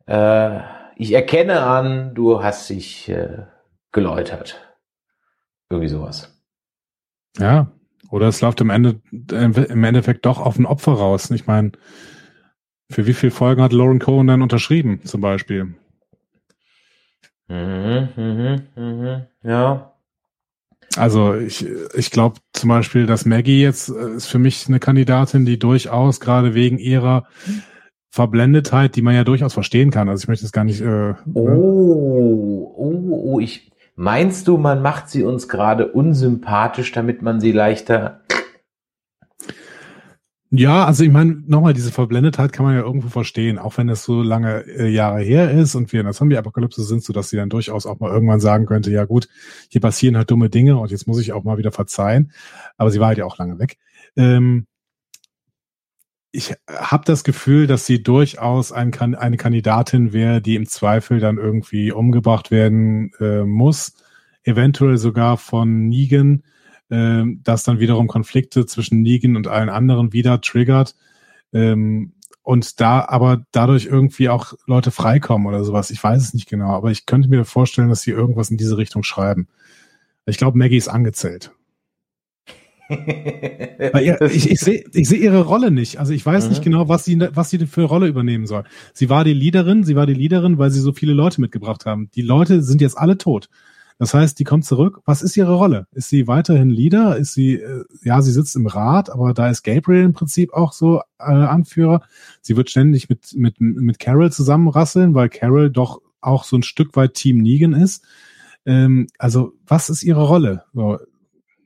äh, 0.06 0.60
ich 0.96 1.12
erkenne 1.12 1.62
an, 1.62 2.14
du 2.14 2.42
hast 2.42 2.68
dich 2.68 3.08
äh, 3.08 3.46
geläutert. 3.92 4.60
Irgendwie 5.70 5.88
sowas. 5.88 6.38
Ja. 7.38 7.72
Oder 8.10 8.28
es 8.28 8.42
läuft 8.42 8.60
im 8.60 8.68
Ende, 8.68 9.00
im 9.10 9.84
Endeffekt 9.84 10.26
doch 10.26 10.38
auf 10.38 10.58
ein 10.58 10.66
Opfer 10.66 10.92
raus. 10.92 11.30
Ich 11.30 11.46
meine, 11.46 11.72
für 12.90 13.06
wie 13.06 13.14
viele 13.14 13.32
Folgen 13.32 13.62
hat 13.62 13.72
Lauren 13.72 14.00
Cohen 14.00 14.26
dann 14.26 14.42
unterschrieben, 14.42 15.00
zum 15.04 15.22
Beispiel? 15.22 15.74
Mhm, 17.52 18.08
mhm, 18.16 18.62
mhm, 18.76 19.22
ja. 19.42 19.92
Also 20.96 21.34
ich, 21.34 21.66
ich 21.94 22.10
glaube 22.10 22.36
zum 22.52 22.68
Beispiel, 22.68 23.06
dass 23.06 23.26
Maggie 23.26 23.62
jetzt 23.62 23.90
äh, 23.90 24.16
ist 24.16 24.26
für 24.26 24.38
mich 24.38 24.66
eine 24.68 24.78
Kandidatin, 24.78 25.44
die 25.44 25.58
durchaus 25.58 26.20
gerade 26.20 26.54
wegen 26.54 26.78
ihrer 26.78 27.24
Verblendetheit, 28.10 28.96
die 28.96 29.02
man 29.02 29.14
ja 29.14 29.24
durchaus 29.24 29.52
verstehen 29.52 29.90
kann. 29.90 30.08
Also 30.08 30.22
ich 30.22 30.28
möchte 30.28 30.46
es 30.46 30.52
gar 30.52 30.64
nicht. 30.64 30.80
Äh, 30.80 31.14
Oh, 31.34 32.72
oh, 32.76 33.32
oh, 33.34 33.40
ich. 33.40 33.70
Meinst 33.94 34.48
du, 34.48 34.56
man 34.56 34.80
macht 34.80 35.10
sie 35.10 35.22
uns 35.22 35.48
gerade 35.48 35.88
unsympathisch, 35.88 36.92
damit 36.92 37.20
man 37.20 37.40
sie 37.40 37.52
leichter. 37.52 38.21
Ja, 40.54 40.84
also 40.84 41.02
ich 41.02 41.10
meine, 41.10 41.42
nochmal, 41.46 41.72
diese 41.72 41.90
Verblendetheit 41.90 42.52
kann 42.52 42.66
man 42.66 42.74
ja 42.74 42.82
irgendwo 42.82 43.08
verstehen, 43.08 43.58
auch 43.58 43.78
wenn 43.78 43.88
es 43.88 44.04
so 44.04 44.20
lange 44.20 44.66
äh, 44.66 44.86
Jahre 44.86 45.22
her 45.22 45.50
ist 45.50 45.74
und 45.74 45.94
wir 45.94 46.00
in 46.00 46.04
der 46.04 46.12
Zombie-Apokalypse 46.12 46.84
sind, 46.84 47.02
so 47.02 47.14
dass 47.14 47.30
sie 47.30 47.38
dann 47.38 47.48
durchaus 47.48 47.86
auch 47.86 48.00
mal 48.00 48.10
irgendwann 48.10 48.38
sagen 48.38 48.66
könnte, 48.66 48.90
ja 48.90 49.06
gut, 49.06 49.30
hier 49.70 49.80
passieren 49.80 50.14
halt 50.14 50.30
dumme 50.30 50.50
Dinge 50.50 50.76
und 50.76 50.90
jetzt 50.90 51.06
muss 51.06 51.20
ich 51.20 51.32
auch 51.32 51.42
mal 51.42 51.56
wieder 51.56 51.72
verzeihen. 51.72 52.32
Aber 52.76 52.90
sie 52.90 53.00
war 53.00 53.06
halt 53.08 53.16
ja 53.16 53.24
auch 53.24 53.38
lange 53.38 53.58
weg. 53.58 53.78
Ähm, 54.14 54.66
ich 56.32 56.54
habe 56.68 57.04
das 57.06 57.24
Gefühl, 57.24 57.66
dass 57.66 57.86
sie 57.86 58.02
durchaus 58.02 58.72
ein, 58.72 58.92
eine 58.94 59.38
Kandidatin 59.38 60.12
wäre, 60.12 60.42
die 60.42 60.56
im 60.56 60.66
Zweifel 60.66 61.18
dann 61.18 61.38
irgendwie 61.38 61.92
umgebracht 61.92 62.50
werden 62.50 63.12
äh, 63.20 63.44
muss, 63.44 63.94
eventuell 64.42 64.98
sogar 64.98 65.38
von 65.38 65.88
Negan, 65.88 66.42
ähm, 66.92 67.40
das 67.42 67.64
dann 67.64 67.80
wiederum 67.80 68.06
Konflikte 68.06 68.66
zwischen 68.66 69.00
Negan 69.00 69.36
und 69.36 69.48
allen 69.48 69.70
anderen 69.70 70.12
wieder 70.12 70.42
triggert 70.42 70.94
ähm, 71.54 72.12
und 72.42 72.80
da 72.80 73.06
aber 73.08 73.46
dadurch 73.50 73.86
irgendwie 73.86 74.28
auch 74.28 74.52
Leute 74.66 74.90
freikommen 74.90 75.46
oder 75.46 75.64
sowas. 75.64 75.90
Ich 75.90 76.02
weiß 76.04 76.22
es 76.22 76.34
nicht 76.34 76.50
genau, 76.50 76.70
aber 76.70 76.90
ich 76.90 77.06
könnte 77.06 77.30
mir 77.30 77.44
vorstellen, 77.46 77.88
dass 77.88 78.02
sie 78.02 78.10
irgendwas 78.10 78.50
in 78.50 78.58
diese 78.58 78.76
Richtung 78.76 79.04
schreiben. 79.04 79.48
Ich 80.26 80.36
glaube, 80.36 80.58
Maggie 80.58 80.76
ist 80.76 80.88
angezählt. 80.88 81.52
Ihr, 82.90 84.20
ich, 84.20 84.50
ich 84.50 84.60
sehe 84.60 84.84
ich 84.92 85.08
seh 85.08 85.16
ihre 85.16 85.46
Rolle 85.46 85.70
nicht. 85.70 85.98
Also 85.98 86.12
ich 86.12 86.26
weiß 86.26 86.44
mhm. 86.44 86.50
nicht 86.50 86.62
genau, 86.62 86.90
was 86.90 87.06
sie, 87.06 87.18
was 87.32 87.48
sie 87.48 87.58
für 87.66 87.80
eine 87.80 87.88
Rolle 87.88 88.06
übernehmen 88.06 88.46
soll. 88.46 88.64
Sie 88.92 89.08
war 89.08 89.24
die 89.24 89.32
Leaderin, 89.32 89.84
sie 89.84 89.96
war 89.96 90.04
die 90.04 90.12
Leaderin, 90.12 90.58
weil 90.58 90.70
sie 90.70 90.80
so 90.80 90.92
viele 90.92 91.14
Leute 91.14 91.40
mitgebracht 91.40 91.86
haben. 91.86 92.10
Die 92.14 92.22
Leute 92.22 92.62
sind 92.62 92.82
jetzt 92.82 92.98
alle 92.98 93.16
tot. 93.16 93.48
Das 93.98 94.14
heißt, 94.14 94.38
die 94.38 94.44
kommt 94.44 94.64
zurück. 94.64 95.00
Was 95.04 95.22
ist 95.22 95.36
ihre 95.36 95.54
Rolle? 95.54 95.86
Ist 95.92 96.08
sie 96.08 96.26
weiterhin 96.26 96.70
Leader? 96.70 97.16
Ist 97.16 97.34
sie, 97.34 97.54
äh, 97.54 97.84
ja, 98.02 98.22
sie 98.22 98.32
sitzt 98.32 98.56
im 98.56 98.66
Rat, 98.66 99.10
aber 99.10 99.34
da 99.34 99.48
ist 99.48 99.62
Gabriel 99.62 100.04
im 100.04 100.12
Prinzip 100.12 100.52
auch 100.52 100.72
so 100.72 101.00
äh, 101.18 101.24
Anführer. 101.24 102.02
Sie 102.40 102.56
wird 102.56 102.70
ständig 102.70 103.08
mit, 103.08 103.34
mit, 103.34 103.60
mit 103.60 103.98
Carol 103.98 104.32
zusammenrasseln, 104.32 105.14
weil 105.14 105.28
Carol 105.28 105.70
doch 105.70 106.00
auch 106.20 106.44
so 106.44 106.56
ein 106.56 106.62
Stück 106.62 106.96
weit 106.96 107.14
Team 107.14 107.38
Negan 107.38 107.72
ist. 107.72 108.04
Ähm, 108.64 109.08
also, 109.18 109.52
was 109.66 109.90
ist 109.90 110.02
ihre 110.02 110.26
Rolle? 110.26 110.64
So, 110.72 110.98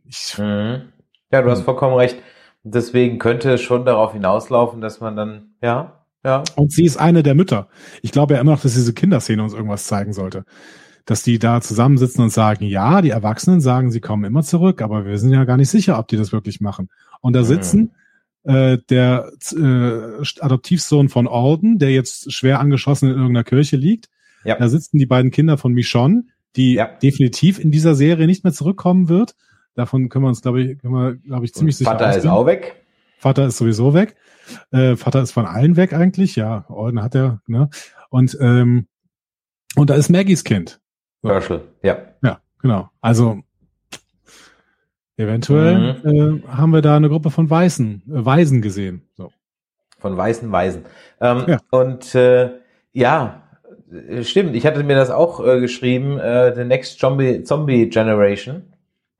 ich, 0.05 0.37
mhm. 0.39 0.83
Ja, 1.33 1.43
du 1.43 1.51
hast 1.51 1.62
vollkommen 1.62 1.95
recht. 1.95 2.16
Deswegen 2.62 3.18
könnte 3.18 3.53
es 3.53 3.61
schon 3.61 3.85
darauf 3.85 4.12
hinauslaufen, 4.12 4.81
dass 4.81 5.01
man 5.01 5.16
dann, 5.16 5.55
ja, 5.62 6.05
ja. 6.24 6.43
Und 6.57 6.72
sie 6.72 6.85
ist 6.85 6.97
eine 6.97 7.22
der 7.22 7.35
Mütter. 7.35 7.68
Ich 8.03 8.11
glaube 8.11 8.35
ja 8.35 8.41
immer 8.41 8.53
noch, 8.53 8.61
dass 8.61 8.74
diese 8.74 8.93
Kinderszene 8.93 9.43
uns 9.43 9.55
irgendwas 9.55 9.85
zeigen 9.85 10.12
sollte. 10.12 10.45
Dass 11.07 11.22
die 11.22 11.38
da 11.38 11.61
zusammensitzen 11.61 12.22
und 12.22 12.30
sagen, 12.30 12.64
ja, 12.64 13.00
die 13.00 13.11
Erwachsenen 13.11 13.61
sagen, 13.61 13.90
sie 13.90 14.00
kommen 14.00 14.24
immer 14.24 14.42
zurück, 14.42 14.82
aber 14.82 15.07
wir 15.07 15.18
sind 15.18 15.32
ja 15.32 15.44
gar 15.44 15.57
nicht 15.57 15.70
sicher, 15.70 15.98
ob 15.98 16.09
die 16.09 16.16
das 16.16 16.32
wirklich 16.32 16.61
machen. 16.61 16.88
Und 17.20 17.34
da 17.34 17.44
sitzen 17.44 17.92
mhm. 18.44 18.54
äh, 18.54 18.78
der 18.90 19.30
äh, 19.52 20.40
Adoptivsohn 20.40 21.09
von 21.09 21.28
Alden, 21.28 21.78
der 21.78 21.92
jetzt 21.92 22.32
schwer 22.32 22.61
angeschossen 22.61 23.09
in 23.09 23.14
irgendeiner 23.14 23.44
Kirche 23.44 23.76
liegt. 23.76 24.09
Ja. 24.44 24.59
Da 24.59 24.68
sitzen 24.68 24.98
die 24.98 25.07
beiden 25.07 25.30
Kinder 25.30 25.59
von 25.59 25.72
Michonne, 25.72 26.24
die 26.57 26.74
ja. 26.74 26.86
definitiv 26.86 27.59
in 27.59 27.70
dieser 27.70 27.94
Serie 27.94 28.26
nicht 28.26 28.44
mehr 28.44 28.52
zurückkommen 28.52 29.09
wird. 29.09 29.36
Davon 29.74 30.09
können 30.09 30.24
wir 30.24 30.28
uns, 30.28 30.42
glaube 30.42 30.62
ich, 30.62 30.78
können 30.78 30.94
wir, 30.94 31.14
glaube 31.16 31.44
ich, 31.44 31.54
ziemlich 31.54 31.76
sicher 31.76 31.90
Vater 31.90 32.09
ausgehen. 32.09 32.24
ist 32.24 32.30
auch 32.30 32.46
weg. 32.46 32.84
Vater 33.18 33.46
ist 33.46 33.59
sowieso 33.59 33.94
weg. 33.94 34.16
Äh, 34.70 34.96
Vater 34.96 35.22
ist 35.22 35.32
von 35.32 35.46
allen 35.46 35.76
weg 35.76 35.92
eigentlich, 35.92 36.36
ja. 36.36 36.64
Orden 36.68 37.02
hat 37.02 37.14
er, 37.14 37.40
ne? 37.46 37.68
Und 38.11 38.36
ähm, 38.40 38.86
und 39.76 39.90
da 39.90 39.94
ist 39.94 40.09
Maggies 40.09 40.42
Kind. 40.42 40.80
Herschel, 41.27 41.62
ja. 41.83 41.99
Ja, 42.22 42.41
genau. 42.61 42.91
Also 43.01 43.43
eventuell 45.16 46.01
mhm. 46.03 46.43
äh, 46.45 46.49
haben 46.49 46.72
wir 46.72 46.83
da 46.83 46.97
eine 46.97 47.09
Gruppe 47.09 47.31
von 47.31 47.49
Weißen, 47.49 48.03
äh, 48.07 48.24
Weisen 48.24 48.62
gesehen. 48.62 49.03
So. 49.16 49.33
Von 49.99 50.16
weißen 50.16 50.51
Weisen. 50.53 50.85
Ähm, 51.20 51.45
ja. 51.47 51.59
Und 51.70 52.14
äh, 52.14 52.51
ja, 52.93 53.43
stimmt. 54.22 54.55
Ich 54.55 54.66
hatte 54.66 54.83
mir 54.83 54.97
das 54.97 55.11
auch 55.11 55.45
äh, 55.45 55.61
geschrieben. 55.61 56.18
Äh, 56.18 56.55
The 56.55 56.64
Next 56.64 56.99
Zombie, 56.99 57.43
Zombie 57.45 57.89
Generation. 57.89 58.62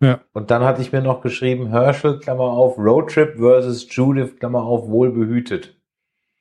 Ja. 0.01 0.21
Und 0.33 0.51
dann 0.51 0.63
hatte 0.63 0.83
ich 0.83 0.93
mir 0.93 1.01
noch 1.01 1.23
geschrieben, 1.23 1.69
Herschel, 1.69 2.19
Klammer 2.19 2.45
auf, 2.45 2.77
Roadtrip 2.77 3.39
versus 3.39 3.87
Judith, 3.91 4.37
Klammer 4.39 4.63
auf, 4.63 4.89
wohlbehütet. 4.89 5.75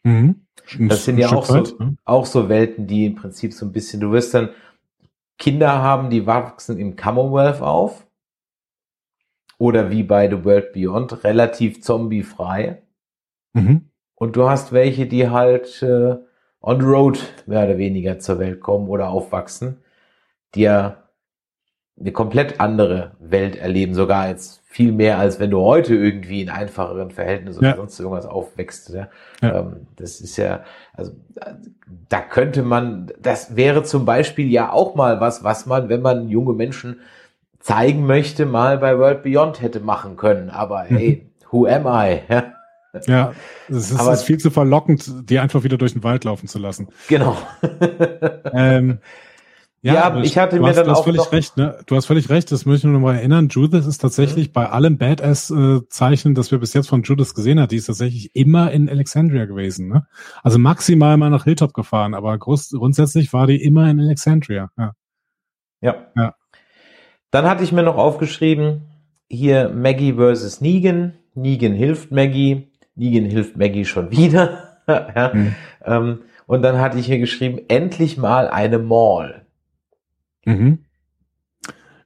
Mhm. 0.03 0.41
Das 0.79 1.05
sind 1.05 1.17
ja 1.17 1.29
auch 1.31 1.45
so, 1.45 1.55
ne? 1.55 1.95
auch 2.05 2.25
so 2.25 2.49
Welten, 2.49 2.87
die 2.87 3.05
im 3.05 3.15
Prinzip 3.15 3.53
so 3.53 3.65
ein 3.65 3.71
bisschen, 3.71 4.01
du 4.01 4.11
wirst 4.11 4.33
dann 4.33 4.49
Kinder 5.37 5.81
haben, 5.81 6.09
die 6.09 6.25
wachsen 6.25 6.77
im 6.77 6.95
Commonwealth 6.95 7.61
auf. 7.61 8.05
Oder 9.57 9.89
wie 9.89 10.03
bei 10.03 10.29
The 10.29 10.43
World 10.43 10.73
Beyond, 10.73 11.23
relativ 11.23 11.81
zombiefrei. 11.81 12.81
Mhm. 13.53 13.89
Und 14.15 14.35
du 14.35 14.49
hast 14.49 14.71
welche, 14.71 15.05
die 15.05 15.29
halt 15.29 15.81
äh, 15.81 16.17
on 16.61 16.79
the 16.79 16.85
road 16.85 17.19
mehr 17.45 17.65
oder 17.65 17.77
weniger 17.77 18.19
zur 18.19 18.39
Welt 18.39 18.59
kommen 18.59 18.89
oder 18.89 19.09
aufwachsen, 19.09 19.83
die 20.55 20.61
ja 20.61 21.03
eine 21.97 22.11
komplett 22.11 22.59
andere 22.59 23.15
Welt 23.19 23.55
erleben, 23.55 23.93
sogar 23.93 24.23
als 24.23 24.61
viel 24.75 24.91
mehr, 24.91 25.19
als 25.19 25.39
wenn 25.39 25.51
du 25.51 25.61
heute 25.61 25.95
irgendwie 25.95 26.41
in 26.41 26.49
einfacheren 26.49 27.09
Verhältnissen 27.09 27.63
ja. 27.63 27.69
oder 27.69 27.77
sonst 27.77 27.97
irgendwas 27.97 28.25
aufwächst. 28.25 28.89
Ja? 28.89 29.07
ja. 29.41 29.59
Ähm, 29.61 29.87
das 29.95 30.19
ist 30.19 30.35
ja, 30.35 30.65
also 30.91 31.13
da 32.09 32.19
könnte 32.19 32.61
man, 32.61 33.09
das 33.17 33.55
wäre 33.55 33.83
zum 33.83 34.03
Beispiel 34.03 34.51
ja 34.51 34.73
auch 34.73 34.95
mal 34.95 35.21
was, 35.21 35.45
was 35.45 35.65
man, 35.65 35.87
wenn 35.87 36.01
man 36.01 36.27
junge 36.27 36.51
Menschen 36.51 36.99
zeigen 37.61 38.05
möchte, 38.05 38.45
mal 38.45 38.77
bei 38.77 38.99
World 38.99 39.23
Beyond 39.23 39.61
hätte 39.61 39.79
machen 39.79 40.17
können. 40.17 40.49
Aber 40.49 40.83
mhm. 40.89 40.97
hey, 40.97 41.29
who 41.51 41.65
am 41.67 41.87
I? 41.87 42.19
Ja, 43.07 43.13
ja 43.13 43.33
es 43.67 43.91
ist, 43.91 44.01
ist 44.01 44.23
viel 44.23 44.37
zu 44.37 44.51
verlockend, 44.51 45.29
die 45.29 45.39
einfach 45.39 45.63
wieder 45.63 45.77
durch 45.77 45.91
den 45.91 46.03
Wald 46.03 46.23
laufen 46.23 46.47
zu 46.47 46.59
lassen. 46.59 46.87
Genau. 47.09 47.37
ähm, 48.53 48.99
ja, 49.85 49.93
ja 49.93 50.19
ich 50.21 50.35
hatte 50.39 50.59
mir 50.59 50.69
hast, 50.69 50.77
dann 50.77 50.85
du 50.85 50.91
hast 50.91 50.99
auch 50.99 51.03
völlig 51.03 51.31
recht, 51.31 51.57
ne? 51.57 51.77
Du 51.85 51.95
hast 51.95 52.07
völlig 52.07 52.27
recht, 52.31 52.51
das 52.51 52.65
möchte 52.65 52.79
ich 52.79 52.83
nur 52.85 52.93
noch 52.93 53.05
mal 53.05 53.17
erinnern. 53.17 53.49
Judith 53.49 53.85
ist 53.85 53.99
tatsächlich 53.99 54.47
mhm. 54.47 54.53
bei 54.53 54.69
allem 54.69 54.97
Badass-Zeichen, 54.97 56.33
das 56.33 56.49
wir 56.49 56.57
bis 56.57 56.73
jetzt 56.73 56.89
von 56.89 57.03
Judith 57.03 57.35
gesehen 57.35 57.59
haben, 57.59 57.67
die 57.67 57.75
ist 57.75 57.85
tatsächlich 57.85 58.35
immer 58.35 58.71
in 58.71 58.89
Alexandria 58.89 59.45
gewesen. 59.45 59.87
Ne? 59.87 60.07
Also 60.41 60.57
maximal 60.57 61.17
mal 61.17 61.29
nach 61.29 61.43
Hilltop 61.43 61.75
gefahren, 61.75 62.15
aber 62.15 62.35
groß, 62.35 62.71
grundsätzlich 62.71 63.31
war 63.31 63.45
die 63.45 63.63
immer 63.63 63.87
in 63.87 63.99
Alexandria. 63.99 64.71
Ja. 64.75 64.93
ja. 65.81 65.95
ja. 66.15 66.33
Dann 67.29 67.45
hatte 67.45 67.63
ich 67.63 67.71
mir 67.71 67.83
noch 67.83 67.97
aufgeschrieben, 67.97 68.81
hier 69.29 69.69
Maggie 69.69 70.13
versus 70.13 70.61
Negan. 70.61 71.13
Negan 71.35 71.73
hilft 71.73 72.11
Maggie. 72.11 72.71
Negan 72.95 73.25
hilft 73.25 73.55
Maggie 73.55 73.85
schon 73.85 74.09
wieder. 74.09 74.79
ja. 74.87 75.31
Mhm. 75.31 75.55
Ähm, 75.83 76.19
und 76.47 76.63
dann 76.63 76.79
hatte 76.79 76.97
ich 76.97 77.05
hier 77.05 77.19
geschrieben, 77.19 77.59
endlich 77.67 78.17
mal 78.17 78.47
eine 78.47 78.79
Mall. 78.79 79.44
Mhm. 80.45 80.79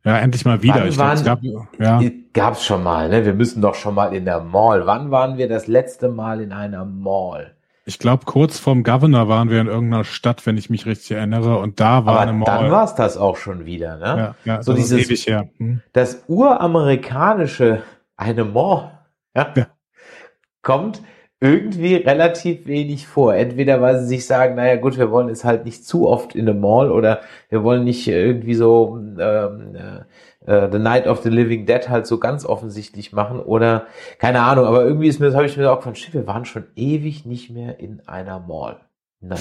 Ja, 0.03 0.17
endlich 0.17 0.45
mal 0.45 0.63
wieder. 0.63 0.75
Wann 0.75 0.87
ich 0.87 0.97
waren, 0.97 1.21
glaub, 1.21 1.43
es 1.43 1.77
gab, 1.77 2.01
ja. 2.01 2.09
gab's 2.33 2.65
schon 2.65 2.83
mal, 2.83 3.09
ne? 3.09 3.25
Wir 3.25 3.33
müssen 3.33 3.61
doch 3.61 3.75
schon 3.75 3.95
mal 3.95 4.15
in 4.15 4.25
der 4.25 4.39
Mall. 4.39 4.85
Wann 4.85 5.11
waren 5.11 5.37
wir 5.37 5.49
das 5.49 5.67
letzte 5.67 6.09
Mal 6.09 6.41
in 6.41 6.53
einer 6.53 6.85
Mall? 6.85 7.55
Ich 7.85 7.99
glaube, 7.99 8.25
kurz 8.25 8.59
vorm 8.59 8.83
Governor 8.83 9.27
waren 9.27 9.49
wir 9.49 9.59
in 9.59 9.67
irgendeiner 9.67 10.03
Stadt, 10.03 10.45
wenn 10.45 10.57
ich 10.57 10.69
mich 10.69 10.85
richtig 10.85 11.11
erinnere, 11.11 11.57
und 11.57 11.79
da 11.79 12.05
war 12.05 12.13
Aber 12.13 12.19
eine 12.21 12.33
Mall. 12.33 12.45
Dann 12.45 12.71
war 12.71 12.85
es 12.85 12.95
das 12.95 13.17
auch 13.17 13.35
schon 13.35 13.65
wieder, 13.65 13.97
ne? 13.97 14.35
Ja, 14.45 14.53
ja 14.53 14.63
so 14.63 14.73
das 14.73 14.81
dieses, 14.81 15.07
ewig 15.07 15.27
her. 15.27 15.49
Hm. 15.57 15.81
Das 15.91 16.23
uramerikanische, 16.27 17.81
eine 18.15 18.45
Mall, 18.45 18.91
ja, 19.35 19.53
ja. 19.55 19.67
kommt 20.61 21.01
irgendwie 21.41 21.95
relativ 21.95 22.67
wenig 22.67 23.07
vor. 23.07 23.33
Entweder 23.33 23.81
weil 23.81 23.99
sie 23.99 24.07
sich 24.07 24.25
sagen, 24.25 24.55
naja 24.55 24.75
gut, 24.75 24.97
wir 24.97 25.09
wollen 25.11 25.29
es 25.29 25.45
halt 25.45 25.65
nicht 25.65 25.85
zu 25.85 26.07
oft 26.07 26.35
in 26.35 26.45
the 26.45 26.53
Mall 26.53 26.91
oder 26.91 27.21
wir 27.49 27.63
wollen 27.63 27.85
nicht 27.85 28.07
irgendwie 28.07 28.55
so 28.55 28.97
ähm, 28.97 29.75
äh, 29.75 30.01
äh, 30.45 30.69
The 30.71 30.79
Night 30.79 31.07
of 31.07 31.21
the 31.21 31.29
Living 31.29 31.65
Dead 31.65 31.87
halt 31.89 32.07
so 32.07 32.19
ganz 32.19 32.45
offensichtlich 32.45 33.13
machen 33.13 33.39
oder 33.39 33.87
keine 34.17 34.41
Ahnung, 34.41 34.65
aber 34.65 34.83
irgendwie 34.83 35.07
ist 35.07 35.19
mir, 35.19 35.27
das 35.27 35.35
habe 35.35 35.45
ich 35.45 35.55
mir 35.55 35.71
auch 35.71 35.81
von 35.81 35.95
shit, 35.95 36.13
wir 36.13 36.27
waren 36.27 36.45
schon 36.45 36.65
ewig 36.75 37.25
nicht 37.25 37.49
mehr 37.51 37.79
in 37.79 38.01
einer 38.07 38.39
Mall. 38.39 38.77
Nein. 39.21 39.39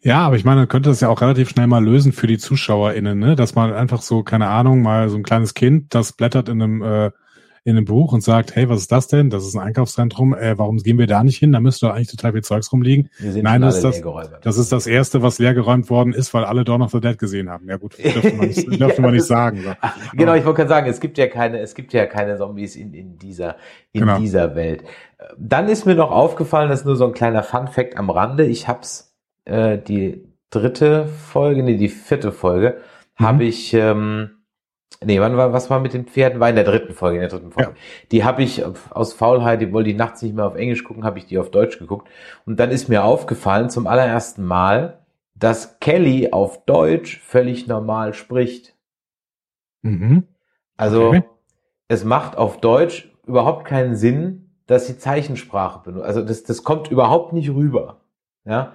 Ja, 0.00 0.20
aber 0.20 0.36
ich 0.36 0.44
meine, 0.44 0.60
man 0.60 0.68
könnte 0.68 0.90
das 0.90 1.00
ja 1.00 1.08
auch 1.08 1.20
relativ 1.20 1.48
schnell 1.48 1.66
mal 1.66 1.84
lösen 1.84 2.12
für 2.12 2.26
die 2.28 2.38
ZuschauerInnen, 2.38 3.18
ne? 3.18 3.34
Dass 3.34 3.54
man 3.56 3.72
einfach 3.72 4.02
so, 4.02 4.22
keine 4.22 4.46
Ahnung, 4.48 4.82
mal 4.82 5.08
so 5.08 5.16
ein 5.16 5.24
kleines 5.24 5.54
Kind, 5.54 5.94
das 5.94 6.12
blättert 6.12 6.48
in 6.48 6.62
einem 6.62 6.82
äh, 6.82 7.10
in 7.66 7.76
einem 7.76 7.84
Buch 7.84 8.12
und 8.12 8.22
sagt, 8.22 8.54
hey, 8.54 8.68
was 8.68 8.82
ist 8.82 8.92
das 8.92 9.08
denn? 9.08 9.28
Das 9.28 9.44
ist 9.44 9.56
ein 9.56 9.60
Einkaufszentrum. 9.60 10.34
Äh, 10.34 10.56
warum 10.56 10.76
gehen 10.76 10.98
wir 10.98 11.08
da 11.08 11.24
nicht 11.24 11.38
hin? 11.38 11.50
Da 11.50 11.58
müsste 11.58 11.86
doch 11.86 11.94
eigentlich 11.94 12.12
total 12.12 12.30
viel 12.30 12.44
Zeugs 12.44 12.72
rumliegen. 12.72 13.10
Nein, 13.18 13.60
das 13.60 13.82
ist 13.82 13.82
das, 13.82 14.02
das 14.40 14.56
ist 14.56 14.70
das 14.70 14.86
erste, 14.86 15.20
was 15.20 15.40
leergeräumt 15.40 15.90
worden 15.90 16.12
ist, 16.12 16.32
weil 16.32 16.44
alle 16.44 16.62
Dawn 16.62 16.80
of 16.80 16.92
the 16.92 17.00
Dead 17.00 17.18
gesehen 17.18 17.50
haben. 17.50 17.68
Ja 17.68 17.76
gut, 17.76 17.98
dürfte 18.02 18.34
man 18.34 18.46
nicht, 18.46 18.80
dürfte 18.80 19.02
man 19.02 19.12
nicht 19.12 19.26
sagen. 19.26 19.62
So. 19.64 19.72
Genau, 20.16 20.34
ich 20.34 20.44
wollte 20.44 20.58
gerade 20.58 20.68
sagen, 20.68 20.88
es 20.88 21.00
gibt 21.00 21.18
ja 21.18 21.26
keine, 21.26 21.58
es 21.58 21.74
gibt 21.74 21.92
ja 21.92 22.06
keine 22.06 22.36
Zombies 22.36 22.76
in, 22.76 22.94
in 22.94 23.18
dieser, 23.18 23.56
in 23.90 24.02
genau. 24.02 24.18
dieser 24.20 24.54
Welt. 24.54 24.84
Dann 25.36 25.68
ist 25.68 25.86
mir 25.86 25.96
noch 25.96 26.12
aufgefallen, 26.12 26.70
das 26.70 26.80
ist 26.80 26.86
nur 26.86 26.94
so 26.94 27.06
ein 27.06 27.14
kleiner 27.14 27.42
Fun 27.42 27.66
Fact 27.66 27.96
am 27.96 28.10
Rande. 28.10 28.46
Ich 28.46 28.68
hab's, 28.68 29.16
äh, 29.44 29.76
die 29.76 30.24
dritte 30.50 31.06
Folge, 31.06 31.64
nee, 31.64 31.76
die 31.76 31.88
vierte 31.88 32.30
Folge, 32.30 32.76
mhm. 33.18 33.24
habe 33.24 33.44
ich, 33.44 33.74
ähm, 33.74 34.35
Nee, 35.04 35.20
wann 35.20 35.36
war, 35.36 35.52
was 35.52 35.68
war 35.68 35.80
mit 35.80 35.92
den 35.92 36.06
Pferden? 36.06 36.40
War 36.40 36.48
in 36.48 36.56
der 36.56 36.64
dritten 36.64 36.94
Folge, 36.94 37.16
in 37.16 37.20
der 37.20 37.30
dritten 37.30 37.52
Folge. 37.52 37.70
Ja. 37.70 37.76
Die 38.12 38.24
habe 38.24 38.42
ich 38.42 38.64
aus 38.90 39.12
Faulheit, 39.12 39.60
die 39.60 39.72
wollte 39.72 39.90
ich 39.90 39.96
nachts 39.96 40.22
nicht 40.22 40.34
mehr 40.34 40.46
auf 40.46 40.54
Englisch 40.54 40.84
gucken, 40.84 41.04
habe 41.04 41.18
ich 41.18 41.26
die 41.26 41.38
auf 41.38 41.50
Deutsch 41.50 41.78
geguckt. 41.78 42.08
Und 42.46 42.58
dann 42.58 42.70
ist 42.70 42.88
mir 42.88 43.04
aufgefallen 43.04 43.68
zum 43.68 43.86
allerersten 43.86 44.44
Mal, 44.44 45.04
dass 45.34 45.80
Kelly 45.80 46.32
auf 46.32 46.64
Deutsch 46.64 47.20
völlig 47.20 47.66
normal 47.66 48.14
spricht. 48.14 48.74
Mhm. 49.82 50.24
Also, 50.76 51.08
okay. 51.08 51.24
es 51.88 52.04
macht 52.04 52.36
auf 52.36 52.60
Deutsch 52.60 53.12
überhaupt 53.26 53.66
keinen 53.66 53.96
Sinn, 53.96 54.50
dass 54.66 54.86
sie 54.86 54.98
Zeichensprache 54.98 55.82
benutzt. 55.84 56.06
Also, 56.06 56.22
das, 56.22 56.42
das 56.42 56.64
kommt 56.64 56.90
überhaupt 56.90 57.32
nicht 57.32 57.50
rüber. 57.50 58.00
Ja 58.44 58.72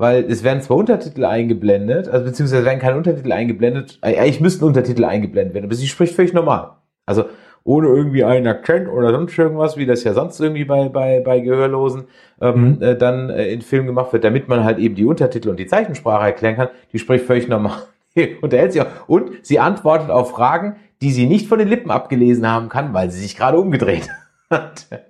weil 0.00 0.24
es 0.30 0.42
werden 0.42 0.62
zwar 0.62 0.78
Untertitel 0.78 1.26
eingeblendet, 1.26 2.08
also 2.08 2.24
beziehungsweise 2.24 2.64
werden 2.64 2.78
keine 2.78 2.96
Untertitel 2.96 3.32
eingeblendet, 3.32 3.98
eigentlich 4.00 4.40
müssten 4.40 4.64
Untertitel 4.64 5.04
eingeblendet 5.04 5.52
werden, 5.52 5.66
aber 5.66 5.74
sie 5.74 5.86
spricht 5.86 6.14
völlig 6.14 6.32
normal. 6.32 6.70
Also 7.04 7.26
ohne 7.64 7.88
irgendwie 7.88 8.24
einen 8.24 8.46
Akzent 8.46 8.88
oder 8.88 9.10
sonst 9.10 9.36
irgendwas, 9.36 9.76
wie 9.76 9.84
das 9.84 10.02
ja 10.04 10.14
sonst 10.14 10.40
irgendwie 10.40 10.64
bei, 10.64 10.88
bei, 10.88 11.20
bei 11.20 11.40
Gehörlosen 11.40 12.04
ähm, 12.40 12.76
mhm. 12.76 12.82
äh, 12.82 12.96
dann 12.96 13.28
äh, 13.28 13.52
in 13.52 13.60
Film 13.60 13.84
gemacht 13.84 14.14
wird, 14.14 14.24
damit 14.24 14.48
man 14.48 14.64
halt 14.64 14.78
eben 14.78 14.94
die 14.94 15.04
Untertitel 15.04 15.50
und 15.50 15.58
die 15.58 15.66
Zeichensprache 15.66 16.24
erklären 16.24 16.56
kann, 16.56 16.68
die 16.94 16.98
spricht 16.98 17.26
völlig 17.26 17.46
normal. 17.46 17.82
Unterhält 18.40 18.72
sich 18.72 18.80
auch. 18.80 18.86
Und 19.06 19.32
sie 19.42 19.58
antwortet 19.58 20.08
auf 20.08 20.30
Fragen, 20.30 20.76
die 21.02 21.12
sie 21.12 21.26
nicht 21.26 21.46
von 21.46 21.58
den 21.58 21.68
Lippen 21.68 21.90
abgelesen 21.90 22.50
haben 22.50 22.70
kann, 22.70 22.94
weil 22.94 23.10
sie 23.10 23.20
sich 23.20 23.36
gerade 23.36 23.58
umgedreht 23.58 24.08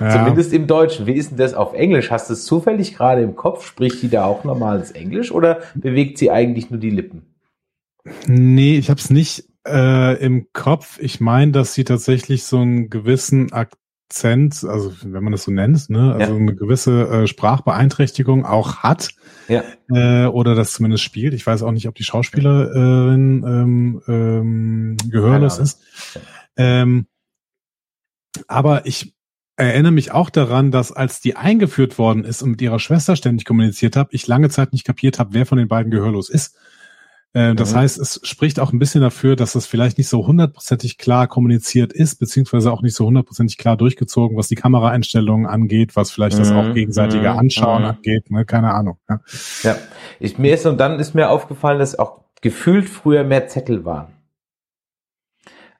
Ja. 0.00 0.10
Zumindest 0.10 0.52
im 0.52 0.66
Deutschen. 0.66 1.06
Wie 1.06 1.14
ist 1.14 1.30
denn 1.30 1.38
das 1.38 1.54
auf 1.54 1.74
Englisch? 1.74 2.10
Hast 2.10 2.28
du 2.28 2.34
es 2.34 2.44
zufällig 2.44 2.94
gerade 2.94 3.22
im 3.22 3.34
Kopf? 3.36 3.66
Spricht 3.66 4.02
die 4.02 4.08
da 4.08 4.24
auch 4.24 4.44
normales 4.44 4.92
Englisch 4.92 5.32
oder 5.32 5.60
bewegt 5.74 6.18
sie 6.18 6.30
eigentlich 6.30 6.70
nur 6.70 6.78
die 6.78 6.90
Lippen? 6.90 7.34
Nee, 8.26 8.78
ich 8.78 8.90
habe 8.90 9.00
es 9.00 9.10
nicht 9.10 9.44
äh, 9.66 10.14
im 10.24 10.46
Kopf. 10.52 10.98
Ich 11.00 11.20
meine, 11.20 11.52
dass 11.52 11.74
sie 11.74 11.84
tatsächlich 11.84 12.44
so 12.44 12.58
einen 12.58 12.90
gewissen 12.90 13.52
Akzent, 13.52 14.64
also 14.64 14.92
wenn 15.02 15.22
man 15.22 15.32
das 15.32 15.44
so 15.44 15.50
nennt, 15.50 15.90
ne, 15.90 16.14
also 16.14 16.32
ja. 16.32 16.38
eine 16.38 16.54
gewisse 16.54 17.08
äh, 17.08 17.26
Sprachbeeinträchtigung 17.26 18.46
auch 18.46 18.78
hat. 18.78 19.10
Ja. 19.48 19.64
Äh, 19.92 20.26
oder 20.26 20.54
das 20.54 20.72
zumindest 20.72 21.02
spielt. 21.02 21.34
Ich 21.34 21.46
weiß 21.46 21.62
auch 21.62 21.72
nicht, 21.72 21.88
ob 21.88 21.94
die 21.94 22.04
Schauspielerin 22.04 23.44
ähm, 23.46 24.02
ähm, 24.06 24.96
gehörlos 25.10 25.58
ist. 25.58 25.82
Ähm, 26.56 27.06
aber 28.46 28.86
ich 28.86 29.14
erinnere 29.64 29.92
mich 29.92 30.12
auch 30.12 30.30
daran, 30.30 30.70
dass 30.70 30.92
als 30.92 31.20
die 31.20 31.36
eingeführt 31.36 31.98
worden 31.98 32.24
ist 32.24 32.42
und 32.42 32.52
mit 32.52 32.62
ihrer 32.62 32.78
Schwester 32.78 33.16
ständig 33.16 33.44
kommuniziert 33.44 33.96
habe, 33.96 34.10
ich 34.12 34.26
lange 34.26 34.50
Zeit 34.50 34.72
nicht 34.72 34.84
kapiert 34.84 35.18
habe, 35.18 35.34
wer 35.34 35.46
von 35.46 35.58
den 35.58 35.68
beiden 35.68 35.90
gehörlos 35.90 36.30
ist. 36.30 36.56
Äh, 37.32 37.54
das 37.54 37.72
mhm. 37.72 37.78
heißt, 37.78 37.98
es 37.98 38.20
spricht 38.22 38.60
auch 38.60 38.72
ein 38.72 38.78
bisschen 38.78 39.00
dafür, 39.00 39.36
dass 39.36 39.52
das 39.52 39.66
vielleicht 39.66 39.98
nicht 39.98 40.08
so 40.08 40.26
hundertprozentig 40.26 40.96
klar 40.96 41.26
kommuniziert 41.26 41.92
ist, 41.92 42.18
beziehungsweise 42.20 42.72
auch 42.72 42.82
nicht 42.82 42.94
so 42.94 43.06
hundertprozentig 43.06 43.58
klar 43.58 43.76
durchgezogen, 43.76 44.36
was 44.36 44.48
die 44.48 44.54
Kameraeinstellungen 44.54 45.46
angeht, 45.46 45.96
was 45.96 46.10
vielleicht 46.10 46.38
das 46.38 46.52
auch 46.52 46.68
mhm. 46.68 46.74
gegenseitige 46.74 47.30
mhm. 47.30 47.38
Anschauen 47.38 47.82
mhm. 47.82 47.88
angeht, 47.88 48.30
ne? 48.30 48.44
keine 48.44 48.72
Ahnung. 48.72 48.98
Ja, 49.08 49.20
ja. 49.62 49.76
Ich, 50.20 50.38
mir 50.38 50.54
ist 50.54 50.66
und 50.66 50.78
dann 50.78 50.98
ist 50.98 51.14
mir 51.14 51.30
aufgefallen, 51.30 51.80
dass 51.80 51.98
auch 51.98 52.20
gefühlt 52.40 52.88
früher 52.88 53.24
mehr 53.24 53.48
Zettel 53.48 53.84
waren. 53.84 54.17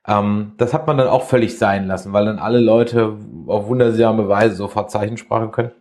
Ähm, 0.08 0.52
das 0.56 0.72
hat 0.72 0.86
man 0.86 0.96
dann 0.96 1.08
auch 1.08 1.24
völlig 1.24 1.58
sein 1.58 1.86
lassen, 1.86 2.12
weil 2.12 2.24
dann 2.24 2.38
alle 2.38 2.60
Leute 2.60 3.16
auf 3.46 3.68
wundersame 3.68 4.28
Weise 4.28 4.56
sofort 4.56 4.90
Zeichensprache 4.90 5.48
können. 5.48 5.72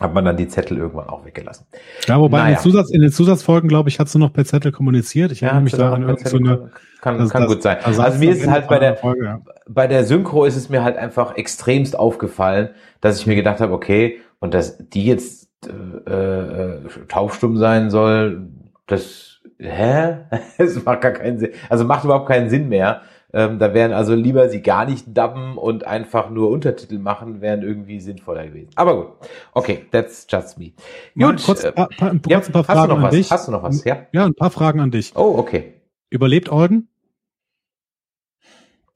Hat 0.00 0.12
man 0.12 0.24
dann 0.24 0.36
die 0.36 0.48
Zettel 0.48 0.78
irgendwann 0.78 1.08
auch 1.08 1.24
weggelassen. 1.24 1.66
Ja, 2.08 2.18
wobei 2.18 2.38
naja. 2.38 2.48
in, 2.48 2.54
den 2.54 2.62
Zusatz, 2.62 2.90
in 2.90 3.00
den 3.00 3.12
Zusatzfolgen, 3.12 3.68
glaube 3.68 3.88
ich, 3.88 4.00
hat 4.00 4.12
du 4.12 4.18
noch 4.18 4.32
per 4.32 4.44
Zettel 4.44 4.72
kommuniziert. 4.72 5.30
Ich 5.30 5.42
erinnere 5.42 5.60
ja, 5.60 5.62
mich 5.62 5.72
daran, 5.72 6.16
so 6.24 6.36
eine, 6.36 6.70
kann, 7.00 7.18
das, 7.18 7.30
kann 7.30 7.42
das, 7.42 7.52
gut 7.52 7.62
sein. 7.62 7.76
Also, 7.84 8.02
also 8.02 8.18
mir 8.18 8.32
ist 8.32 8.42
es 8.42 8.50
halt 8.50 8.66
bei 8.66 8.80
der, 8.80 8.96
Folge, 8.96 9.24
ja. 9.24 9.40
bei 9.68 9.86
der 9.86 10.04
Synchro 10.04 10.46
ist 10.46 10.56
es 10.56 10.68
mir 10.68 10.82
halt 10.82 10.96
einfach 10.96 11.36
extremst 11.36 11.96
aufgefallen, 11.96 12.70
dass 13.02 13.20
ich 13.20 13.26
mir 13.28 13.36
gedacht 13.36 13.60
habe, 13.60 13.72
okay, 13.72 14.18
und 14.40 14.52
dass 14.52 14.78
die 14.78 15.04
jetzt 15.04 15.48
äh, 15.64 16.10
äh, 16.10 16.80
taubstumm 17.06 17.56
sein 17.56 17.90
soll, 17.90 18.48
das, 18.86 19.42
hä? 19.58 20.16
Es 20.58 20.84
macht 20.84 21.02
gar 21.02 21.12
keinen 21.12 21.38
Sinn. 21.38 21.50
Also 21.68 21.84
macht 21.84 22.04
überhaupt 22.04 22.26
keinen 22.26 22.50
Sinn 22.50 22.68
mehr. 22.68 23.02
Ähm, 23.34 23.58
da 23.58 23.74
wären 23.74 23.92
also 23.92 24.14
lieber 24.14 24.48
sie 24.48 24.62
gar 24.62 24.86
nicht 24.86 25.06
dubben 25.08 25.58
und 25.58 25.84
einfach 25.84 26.30
nur 26.30 26.50
Untertitel 26.50 26.98
machen, 26.98 27.40
wären 27.40 27.62
irgendwie 27.62 27.98
sinnvoller 27.98 28.46
gewesen. 28.46 28.70
Aber 28.76 28.96
gut. 28.96 29.28
Okay, 29.52 29.86
that's 29.90 30.24
just 30.30 30.56
me. 30.56 30.72
Gut. 31.18 31.42
Kurz, 31.44 31.64
äh, 31.64 31.72
pa, 31.72 31.88
pa, 31.98 32.10
kurz 32.10 32.28
ja, 32.28 32.38
ein 32.38 32.52
paar 32.52 32.62
Fragen 32.62 32.92
an 32.92 33.02
was? 33.02 33.14
dich. 33.14 33.30
Hast 33.32 33.48
du 33.48 33.52
noch 33.52 33.64
was? 33.64 33.82
Ja? 33.84 34.06
ja, 34.12 34.24
ein 34.24 34.34
paar 34.34 34.52
Fragen 34.52 34.78
an 34.78 34.92
dich. 34.92 35.16
Oh, 35.16 35.34
okay. 35.36 35.74
Überlebt 36.10 36.52
Alden? 36.52 36.88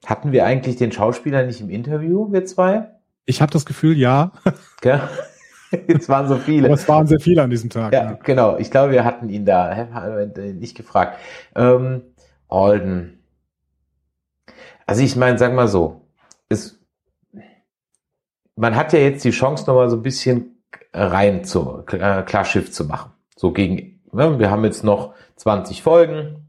Hatten 0.05 0.31
wir 0.31 0.45
eigentlich 0.45 0.77
den 0.77 0.93
Schauspieler 0.93 1.45
nicht 1.45 1.59
im 1.59 1.69
Interview, 1.69 2.31
wir 2.31 2.45
zwei? 2.45 2.91
Ich 3.25 3.41
habe 3.41 3.51
das 3.51 3.65
Gefühl, 3.65 3.97
ja. 3.97 4.31
Ja. 4.85 5.09
Es 5.87 6.09
waren 6.09 6.27
so 6.27 6.37
viele. 6.37 6.65
Aber 6.65 6.73
es 6.73 6.87
waren 6.87 7.05
sehr 7.05 7.19
viele 7.19 7.43
an 7.43 7.49
diesem 7.49 7.69
Tag. 7.69 7.93
Ja, 7.93 8.05
ja. 8.05 8.19
genau. 8.23 8.57
Ich 8.57 8.71
glaube, 8.71 8.91
wir 8.91 9.05
hatten 9.05 9.29
ihn 9.29 9.45
da. 9.45 9.75
Haben 9.93 10.33
wir 10.35 10.53
nicht 10.53 10.75
gefragt. 10.75 11.19
Ähm, 11.55 12.01
Alden. 12.47 13.18
Also 14.89 15.03
ich 15.03 15.15
meine, 15.15 15.37
sag 15.37 15.53
mal 15.53 15.67
so, 15.67 16.01
es, 16.49 16.79
man 18.55 18.75
hat 18.75 18.91
ja 18.91 18.97
jetzt 18.97 19.23
die 19.23 19.29
Chance, 19.29 19.65
nochmal 19.67 19.87
so 19.87 19.97
ein 19.97 20.01
bisschen 20.01 20.63
rein 20.91 21.43
zu, 21.43 21.83
äh, 21.91 22.23
Klarschiff 22.23 22.71
zu 22.71 22.85
machen. 22.85 23.11
So 23.35 23.51
gegen, 23.51 24.01
ne, 24.11 24.39
wir 24.39 24.49
haben 24.49 24.63
jetzt 24.63 24.83
noch 24.83 25.13
20 25.35 25.83
Folgen. 25.83 26.47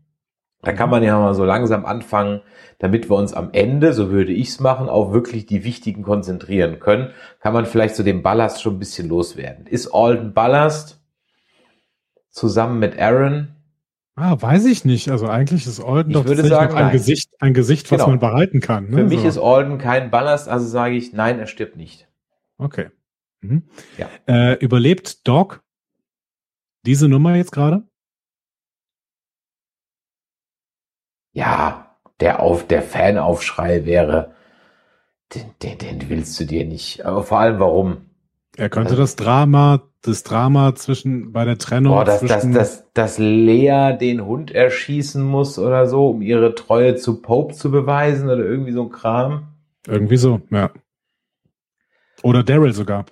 Da 0.63 0.73
kann 0.73 0.89
man 0.89 1.03
ja 1.03 1.19
mal 1.19 1.35
so 1.35 1.45
langsam 1.45 1.85
anfangen, 1.85 2.41
damit 2.79 3.11
wir 3.11 3.17
uns 3.19 3.35
am 3.35 3.51
Ende, 3.53 3.93
so 3.93 4.09
würde 4.11 4.33
ich 4.33 4.49
es 4.49 4.59
machen, 4.59 4.89
auf 4.89 5.13
wirklich 5.13 5.45
die 5.45 5.63
wichtigen 5.63 6.03
konzentrieren 6.03 6.81
können, 6.81 7.11
kann 7.41 7.53
man 7.53 7.67
vielleicht 7.67 7.95
so 7.95 8.03
den 8.03 8.23
Ballast 8.23 8.63
schon 8.63 8.77
ein 8.77 8.79
bisschen 8.79 9.11
loswerden. 9.11 9.67
Ist 9.67 9.93
Alden 9.93 10.33
Ballast 10.33 10.99
zusammen 12.31 12.79
mit 12.79 12.99
Aaron 12.99 13.60
Ah, 14.21 14.37
weiß 14.39 14.67
ich 14.67 14.85
nicht. 14.85 15.11
Also 15.11 15.29
eigentlich 15.29 15.67
ist 15.67 15.81
Alden 15.81 16.11
ich 16.11 16.15
doch 16.15 16.27
würde 16.27 16.47
sagen, 16.47 16.75
ein 16.75 16.93
Gesicht, 16.93 17.31
ein 17.41 17.55
Gesicht, 17.55 17.91
was 17.91 18.01
genau. 18.01 18.11
man 18.11 18.19
behalten 18.19 18.61
kann. 18.61 18.91
Ne? 18.91 18.99
Für 18.99 19.05
mich 19.05 19.23
so. 19.23 19.29
ist 19.29 19.39
Alden 19.39 19.79
kein 19.79 20.11
Ballast, 20.11 20.47
also 20.47 20.67
sage 20.67 20.95
ich, 20.95 21.15
nein, 21.15 21.39
er 21.39 21.47
stirbt 21.47 21.77
nicht. 21.77 22.07
Okay. 22.59 22.91
Mhm. 23.41 23.63
Ja. 23.97 24.11
Äh, 24.27 24.59
überlebt 24.59 25.27
Doc 25.27 25.63
diese 26.85 27.09
Nummer 27.09 27.35
jetzt 27.37 27.53
gerade? 27.53 27.85
Ja, 31.33 31.97
der 32.21 32.41
auf 32.41 32.67
der 32.67 32.83
Fanaufschrei 32.83 33.87
wäre, 33.87 34.35
den, 35.35 35.55
den, 35.63 35.79
den 35.79 36.11
willst 36.11 36.39
du 36.39 36.45
dir 36.45 36.67
nicht. 36.67 37.07
Aber 37.07 37.23
vor 37.23 37.39
allem 37.39 37.59
warum? 37.59 38.11
Er 38.59 38.69
könnte 38.69 38.91
also, 38.91 39.03
das 39.03 39.17
Drama 39.17 39.90
das 40.03 40.23
Drama 40.23 40.75
zwischen 40.75 41.33
bei 41.33 41.45
der 41.45 41.59
Trennung. 41.59 41.95
Boah, 41.95 42.05
dass, 42.05 42.21
dass, 42.23 42.51
dass, 42.51 42.93
dass 42.93 43.19
Lea 43.19 43.97
den 44.01 44.25
Hund 44.25 44.51
erschießen 44.51 45.23
muss 45.23 45.59
oder 45.59 45.87
so, 45.87 46.09
um 46.11 46.23
ihre 46.23 46.55
Treue 46.55 46.97
zu 46.97 47.21
Pope 47.21 47.55
zu 47.55 47.71
beweisen 47.71 48.29
oder 48.29 48.45
irgendwie 48.45 48.73
so 48.73 48.83
ein 48.83 48.91
Kram. 48.91 49.49
Irgendwie 49.87 50.17
so, 50.17 50.41
ja. 50.51 50.71
Oder 52.23 52.43
Daryl 52.43 52.73
sogar. 52.73 53.07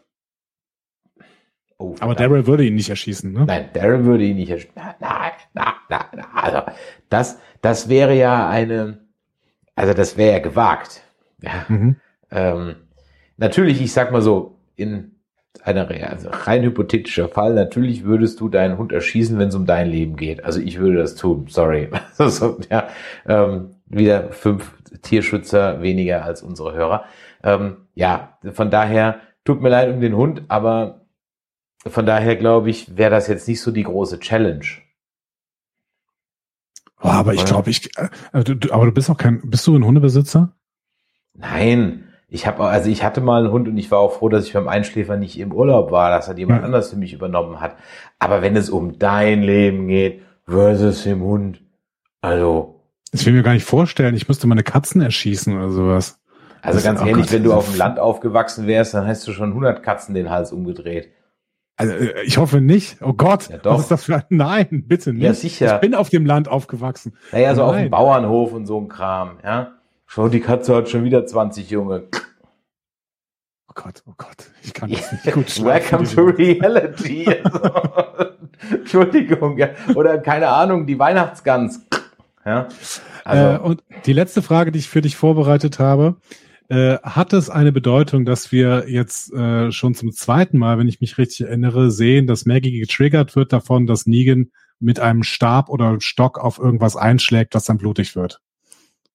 Oh, 1.78 1.94
Aber 2.00 2.14
Daryl 2.14 2.46
würde 2.46 2.64
ihn 2.64 2.74
nicht 2.74 2.90
erschießen, 2.90 3.32
ne? 3.32 3.44
Nein, 3.46 3.70
Daryl 3.72 4.04
würde 4.04 4.24
ihn 4.24 4.36
nicht 4.36 4.50
erschießen. 4.50 4.74
Nein, 4.74 5.32
nein, 5.54 5.72
nein, 5.88 6.04
nein. 6.12 6.26
Also, 6.34 6.62
das, 7.08 7.38
das 7.62 7.88
wäre 7.88 8.14
ja 8.16 8.48
eine, 8.48 9.06
also 9.76 9.94
das 9.94 10.16
wäre 10.16 10.32
ja 10.32 10.38
gewagt. 10.40 11.02
Ja. 11.40 11.66
Mhm. 11.68 11.96
Ähm, 12.30 12.76
natürlich, 13.36 13.80
ich 13.80 13.92
sag 13.92 14.10
mal 14.10 14.22
so, 14.22 14.58
in 14.74 15.17
einer 15.62 15.88
also 16.10 16.28
rein 16.30 16.62
hypothetischer 16.62 17.28
Fall. 17.28 17.54
Natürlich 17.54 18.04
würdest 18.04 18.40
du 18.40 18.48
deinen 18.48 18.78
Hund 18.78 18.92
erschießen, 18.92 19.38
wenn 19.38 19.48
es 19.48 19.54
um 19.54 19.66
dein 19.66 19.90
Leben 19.90 20.16
geht. 20.16 20.44
Also 20.44 20.60
ich 20.60 20.78
würde 20.78 20.98
das 20.98 21.14
tun. 21.14 21.46
Sorry. 21.48 21.88
also, 22.18 22.58
ja, 22.70 22.88
ähm, 23.26 23.76
wieder 23.86 24.32
fünf 24.32 24.72
Tierschützer 25.02 25.82
weniger 25.82 26.24
als 26.24 26.42
unsere 26.42 26.74
Hörer. 26.74 27.04
Ähm, 27.42 27.88
ja, 27.94 28.38
von 28.52 28.70
daher 28.70 29.20
tut 29.44 29.60
mir 29.60 29.68
leid 29.68 29.92
um 29.92 30.00
den 30.00 30.16
Hund, 30.16 30.42
aber 30.48 31.06
von 31.86 32.06
daher 32.06 32.36
glaube 32.36 32.70
ich, 32.70 32.96
wäre 32.96 33.10
das 33.10 33.28
jetzt 33.28 33.48
nicht 33.48 33.60
so 33.60 33.70
die 33.70 33.84
große 33.84 34.18
Challenge. 34.20 34.66
Oh, 37.00 37.08
aber 37.08 37.34
ich 37.34 37.44
glaube, 37.44 37.70
ich, 37.70 37.90
äh, 37.96 38.42
du, 38.42 38.72
aber 38.72 38.86
du 38.86 38.92
bist 38.92 39.08
auch 39.08 39.16
kein, 39.16 39.40
bist 39.44 39.66
du 39.66 39.76
ein 39.76 39.84
Hundebesitzer? 39.84 40.52
Nein, 41.34 42.07
ich 42.28 42.46
habe 42.46 42.64
also 42.64 42.90
ich 42.90 43.02
hatte 43.02 43.20
mal 43.20 43.44
einen 43.44 43.52
Hund 43.52 43.68
und 43.68 43.78
ich 43.78 43.90
war 43.90 43.98
auch 43.98 44.12
froh, 44.12 44.28
dass 44.28 44.46
ich 44.46 44.52
beim 44.52 44.68
Einschläfer 44.68 45.16
nicht 45.16 45.38
im 45.38 45.52
Urlaub 45.52 45.90
war, 45.90 46.10
dass 46.10 46.28
er 46.28 46.36
jemand 46.36 46.60
ja. 46.60 46.66
anders 46.66 46.90
für 46.90 46.96
mich 46.96 47.12
übernommen 47.12 47.60
hat. 47.60 47.76
Aber 48.18 48.42
wenn 48.42 48.54
es 48.56 48.68
um 48.68 48.98
dein 48.98 49.42
Leben 49.42 49.88
geht 49.88 50.22
versus 50.46 51.04
dem 51.04 51.22
Hund, 51.22 51.62
also 52.20 52.78
das 53.12 53.24
will 53.24 53.32
ich 53.32 53.38
mir 53.38 53.42
gar 53.42 53.54
nicht 53.54 53.64
vorstellen. 53.64 54.14
Ich 54.14 54.28
müsste 54.28 54.46
meine 54.46 54.62
Katzen 54.62 55.00
erschießen 55.00 55.56
oder 55.56 55.70
sowas. 55.70 56.20
Also 56.60 56.76
das 56.76 56.84
ganz 56.84 57.00
ehrlich, 57.00 57.16
Gott, 57.16 57.32
wenn 57.32 57.44
du 57.44 57.54
auf 57.54 57.70
dem 57.70 57.78
Land 57.78 57.98
aufgewachsen 57.98 58.66
wärst, 58.66 58.94
dann 58.94 59.06
hast 59.06 59.26
du 59.26 59.32
schon 59.32 59.50
100 59.50 59.82
Katzen 59.82 60.14
den 60.14 60.28
Hals 60.28 60.52
umgedreht. 60.52 61.08
Also 61.76 61.94
äh, 61.94 62.22
ich 62.24 62.36
hoffe 62.36 62.60
nicht. 62.60 62.98
Oh 63.00 63.12
Gott, 63.12 63.48
ja, 63.48 63.58
was 63.62 63.82
ist 63.82 63.90
das 63.90 64.04
für 64.04 64.16
ein... 64.16 64.24
Nein, 64.28 64.84
bitte 64.86 65.12
nicht. 65.12 65.22
Ja, 65.22 65.32
sicher. 65.32 65.76
Ich 65.76 65.80
bin 65.80 65.94
auf 65.94 66.10
dem 66.10 66.26
Land 66.26 66.48
aufgewachsen. 66.48 67.16
Naja, 67.32 67.54
so 67.54 67.62
Nein. 67.62 67.70
auf 67.70 67.76
dem 67.76 67.90
Bauernhof 67.90 68.52
und 68.52 68.66
so 68.66 68.78
ein 68.78 68.88
Kram, 68.88 69.38
ja. 69.44 69.77
Schau, 70.10 70.30
die 70.30 70.40
Katze 70.40 70.74
hat 70.74 70.88
schon 70.88 71.04
wieder 71.04 71.26
20 71.26 71.68
Junge. 71.68 72.04
Oh 73.68 73.74
Gott, 73.74 74.02
oh 74.06 74.14
Gott, 74.16 74.50
ich 74.62 74.72
kann 74.72 74.90
das 74.90 75.12
nicht 75.12 75.24
gut 75.32 75.62
Welcome 75.62 76.08
to 76.08 76.22
reality. 76.22 77.26
Entschuldigung, 78.70 79.58
ja. 79.58 79.68
Oder 79.94 80.16
keine 80.16 80.48
Ahnung, 80.48 80.86
die 80.86 80.98
Weihnachtsgans. 80.98 81.86
Ja. 82.44 82.68
Also. 83.22 83.44
Äh, 83.44 83.58
und 83.58 83.82
die 84.06 84.14
letzte 84.14 84.40
Frage, 84.40 84.72
die 84.72 84.78
ich 84.78 84.88
für 84.88 85.02
dich 85.02 85.14
vorbereitet 85.14 85.78
habe, 85.78 86.16
äh, 86.70 86.96
hat 87.02 87.34
es 87.34 87.50
eine 87.50 87.70
Bedeutung, 87.70 88.24
dass 88.24 88.50
wir 88.50 88.86
jetzt 88.88 89.30
äh, 89.34 89.70
schon 89.70 89.94
zum 89.94 90.10
zweiten 90.12 90.56
Mal, 90.56 90.78
wenn 90.78 90.88
ich 90.88 91.02
mich 91.02 91.18
richtig 91.18 91.46
erinnere, 91.46 91.90
sehen, 91.90 92.26
dass 92.26 92.46
Maggie 92.46 92.80
getriggert 92.80 93.36
wird 93.36 93.52
davon, 93.52 93.86
dass 93.86 94.06
Negan 94.06 94.52
mit 94.80 95.00
einem 95.00 95.22
Stab 95.22 95.68
oder 95.68 96.00
Stock 96.00 96.38
auf 96.38 96.58
irgendwas 96.58 96.96
einschlägt, 96.96 97.54
was 97.54 97.64
dann 97.64 97.76
blutig 97.76 98.16
wird? 98.16 98.40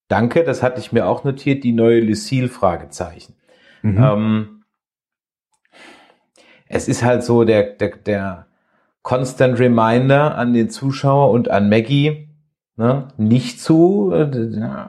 Danke, 0.07 0.43
das 0.43 0.61
hatte 0.61 0.79
ich 0.79 0.91
mir 0.91 1.07
auch 1.07 1.23
notiert, 1.23 1.63
die 1.63 1.71
neue 1.71 2.01
Lucille 2.01 2.49
Fragezeichen. 2.49 3.35
Mhm. 3.81 4.03
Ähm, 4.03 4.63
es 6.67 6.87
ist 6.87 7.03
halt 7.03 7.23
so 7.23 7.43
der, 7.43 7.63
der, 7.63 7.97
der 7.97 8.47
Constant 9.01 9.59
Reminder 9.59 10.35
an 10.37 10.53
den 10.53 10.69
Zuschauer 10.69 11.31
und 11.31 11.49
an 11.49 11.69
Maggie, 11.69 12.29
ne, 12.77 13.09
nicht 13.17 13.59
zu, 13.59 14.11
äh, 14.13 14.87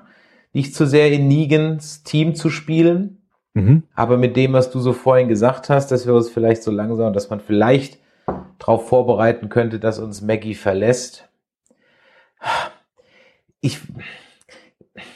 nicht 0.53 0.75
zu 0.75 0.87
sehr 0.87 1.12
in 1.12 1.29
Negans 1.29 2.05
Team 2.05 2.35
zu 2.35 2.49
spielen. 2.49 3.23
Mhm. 3.55 3.85
Aber 3.95 4.17
mit 4.17 4.37
dem, 4.37 4.53
was 4.53 4.71
du 4.71 4.81
so 4.81 4.93
vorhin 4.93 5.29
gesagt 5.29 5.69
hast, 5.69 5.91
dass 5.91 6.07
wir 6.07 6.15
uns 6.15 6.29
vielleicht 6.29 6.62
so 6.62 6.71
langsam, 6.71 7.12
dass 7.12 7.31
man 7.31 7.41
vielleicht 7.41 7.99
darauf 8.59 8.89
vorbereiten 8.89 9.49
könnte, 9.49 9.79
dass 9.79 9.99
uns 9.99 10.23
Maggie 10.23 10.55
verlässt. 10.55 11.29
Ich, 13.61 13.81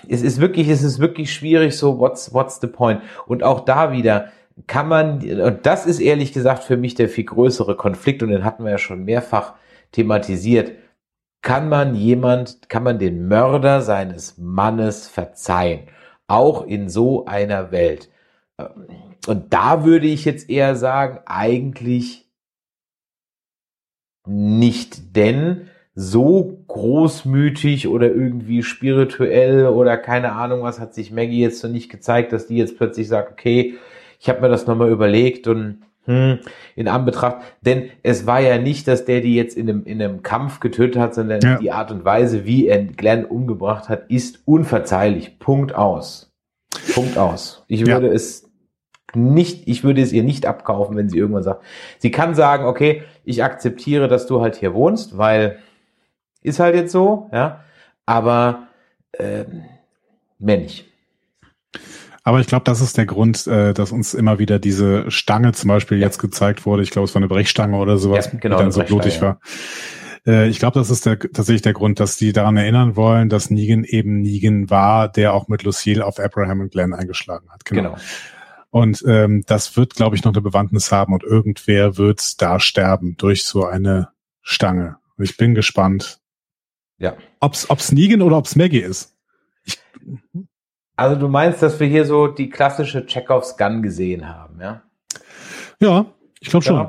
es 0.09 0.23
ist 0.23 0.41
wirklich, 0.41 0.69
es 0.69 0.83
ist 0.83 0.99
wirklich 0.99 1.33
schwierig, 1.33 1.77
so 1.77 1.99
what's, 1.99 2.33
what's 2.33 2.61
the 2.61 2.67
point? 2.67 3.03
Und 3.27 3.43
auch 3.43 3.61
da 3.61 3.93
wieder 3.93 4.33
kann 4.67 4.89
man, 4.89 5.23
und 5.41 5.67
das 5.67 5.87
ist 5.87 6.01
ehrlich 6.01 6.33
gesagt 6.33 6.65
für 6.65 6.77
mich 6.77 6.95
der 6.95 7.09
viel 7.09 7.25
größere 7.25 7.77
Konflikt, 7.77 8.23
und 8.23 8.31
den 8.31 8.45
hatten 8.45 8.65
wir 8.65 8.73
ja 8.73 8.79
schon 8.79 9.05
mehrfach 9.05 9.55
thematisiert. 9.93 10.73
Kann 11.43 11.69
man 11.69 11.95
jemand, 11.95 12.69
kann 12.69 12.83
man 12.83 12.99
den 12.99 13.29
Mörder 13.29 13.83
seines 13.83 14.37
Mannes 14.39 15.07
verzeihen? 15.07 15.89
Auch 16.27 16.67
in 16.67 16.89
so 16.89 17.27
einer 17.27 17.71
Welt. 17.71 18.11
Und 19.29 19.53
da 19.53 19.85
würde 19.85 20.09
ich 20.09 20.25
jetzt 20.25 20.51
eher 20.51 20.75
sagen, 20.75 21.21
eigentlich 21.27 22.29
nicht, 24.27 25.17
denn 25.17 25.71
so 26.01 26.61
großmütig 26.69 27.89
oder 27.89 28.07
irgendwie 28.07 28.63
spirituell 28.63 29.67
oder 29.67 29.97
keine 29.97 30.31
Ahnung 30.31 30.63
was 30.63 30.79
hat 30.79 30.95
sich 30.95 31.11
Maggie 31.11 31.41
jetzt 31.41 31.65
noch 31.65 31.73
nicht 31.73 31.91
gezeigt, 31.91 32.33
dass 32.33 32.47
die 32.47 32.57
jetzt 32.57 32.79
plötzlich 32.79 33.09
sagt, 33.09 33.33
okay, 33.33 33.75
ich 34.21 34.29
habe 34.29 34.41
mir 34.41 34.49
das 34.49 34.69
nochmal 34.69 34.91
überlegt 34.91 35.49
und 35.49 35.79
hm, 36.05 36.39
in 36.77 36.87
Anbetracht, 36.87 37.39
denn 37.63 37.91
es 38.05 38.29
war 38.29 38.39
ja 38.39 38.59
nicht, 38.59 38.87
dass 38.87 39.07
der 39.07 39.23
die 39.23 39.35
jetzt 39.35 39.57
in 39.57 39.69
einem, 39.69 39.85
in 39.87 40.01
einem 40.01 40.23
Kampf 40.23 40.61
getötet 40.61 41.03
hat, 41.03 41.15
sondern 41.17 41.41
ja. 41.41 41.59
die 41.59 41.73
Art 41.73 41.91
und 41.91 42.05
Weise, 42.05 42.47
wie 42.47 42.69
er 42.69 42.85
Glenn 42.85 43.25
umgebracht 43.25 43.89
hat, 43.89 44.09
ist 44.09 44.43
unverzeihlich. 44.45 45.41
Punkt 45.41 45.75
aus. 45.75 46.33
Punkt 46.95 47.19
aus. 47.19 47.65
Ich 47.67 47.87
würde 47.87 48.07
ja. 48.07 48.13
es 48.13 48.49
nicht, 49.15 49.67
ich 49.67 49.83
würde 49.83 50.01
es 50.01 50.13
ihr 50.13 50.23
nicht 50.23 50.47
abkaufen, 50.47 50.97
wenn 50.97 51.09
sie 51.09 51.19
irgendwann 51.19 51.43
sagt. 51.43 51.65
Sie 51.99 52.13
kann 52.13 52.37
sagen, 52.37 52.67
okay, 52.67 53.03
ich 53.25 53.43
akzeptiere, 53.43 54.07
dass 54.07 54.29
du 54.29 54.41
halt 54.41 54.55
hier 54.55 54.75
wohnst, 54.75 55.19
weil 55.19 55.59
ist 56.43 56.61
halt 56.61 56.75
jetzt 56.75 56.93
so, 56.93 57.29
ja. 57.33 57.65
Aber 58.07 58.69
äh, 59.13 59.45
mehr 60.39 60.59
nicht. 60.59 60.87
Aber 62.25 62.41
ich 62.41 62.47
glaube, 62.47 62.65
das 62.65 62.81
ist 62.81 62.99
der 62.99 63.07
Grund, 63.07 63.47
äh, 63.47 63.73
dass 63.73 63.91
uns 63.91 64.13
immer 64.15 64.39
wieder 64.39 64.59
diese 64.59 65.11
Stange 65.11 65.53
zum 65.53 65.69
Beispiel 65.69 65.99
ja. 65.99 66.07
jetzt 66.07 66.19
gezeigt 66.19 66.67
wurde. 66.67 66.83
Ich 66.83 66.91
glaube, 66.91 67.07
es 67.07 67.15
war 67.15 67.21
eine 67.21 67.29
Brechstange 67.29 67.77
oder 67.77 67.97
sowas, 67.97 68.31
ja, 68.33 68.39
genau, 68.39 68.57
die 68.57 68.63
dann 68.65 68.73
so 68.73 68.83
blutig 68.83 69.23
war. 69.23 69.41
Äh, 70.27 70.49
ich 70.49 70.59
glaube, 70.59 70.79
das 70.79 70.91
ist 70.91 71.07
der, 71.07 71.19
tatsächlich 71.19 71.63
der 71.63 71.73
Grund, 71.73 72.01
dass 72.01 72.17
die 72.17 72.33
daran 72.33 72.57
erinnern 72.57 72.97
wollen, 72.97 73.31
dass 73.31 73.51
Negan 73.51 73.85
eben 73.85 74.21
Negan 74.21 74.69
war, 74.69 75.11
der 75.11 75.33
auch 75.33 75.49
mit 75.49 75.63
Lucille 75.63 76.05
auf 76.05 76.21
Abraham 76.21 76.61
und 76.61 76.73
Glenn 76.73 76.93
eingeschlagen 76.93 77.49
hat. 77.51 77.65
Genau. 77.65 77.83
genau. 77.83 77.97
Und 78.71 79.03
ähm, 79.07 79.43
das 79.47 79.79
wird, 79.79 79.95
glaube 79.95 80.15
ich, 80.15 80.25
noch 80.25 80.35
eine 80.35 80.43
Bewandtnis 80.43 80.93
haben 80.93 81.15
und 81.15 81.25
irgendwer 81.25 81.97
wird 81.97 82.43
da 82.43 82.61
sterben 82.61 83.17
durch 83.17 83.45
so 83.45 83.65
eine 83.65 84.09
Stange. 84.43 84.97
Ich 85.17 85.39
bin 85.39 85.55
gespannt, 85.55 86.21
ja. 86.99 87.17
Ob's, 87.41 87.69
ob's 87.71 87.93
Negan 87.93 88.23
oder 88.23 88.37
ob's 88.37 88.57
Maggie 88.57 88.81
ist. 88.81 89.17
Ich, 89.65 89.79
also 90.97 91.17
du 91.17 91.29
meinst, 91.29 91.63
dass 91.63 91.79
wir 91.79 91.87
hier 91.87 92.05
so 92.05 92.27
die 92.27 92.51
klassische 92.51 93.07
Chekhovs 93.07 93.57
Gun 93.57 93.83
gesehen 93.83 94.29
haben, 94.29 94.61
ja? 94.61 94.83
Ja, 95.81 96.07
ich 96.41 96.51
glaube 96.51 96.65
schon. 96.65 96.89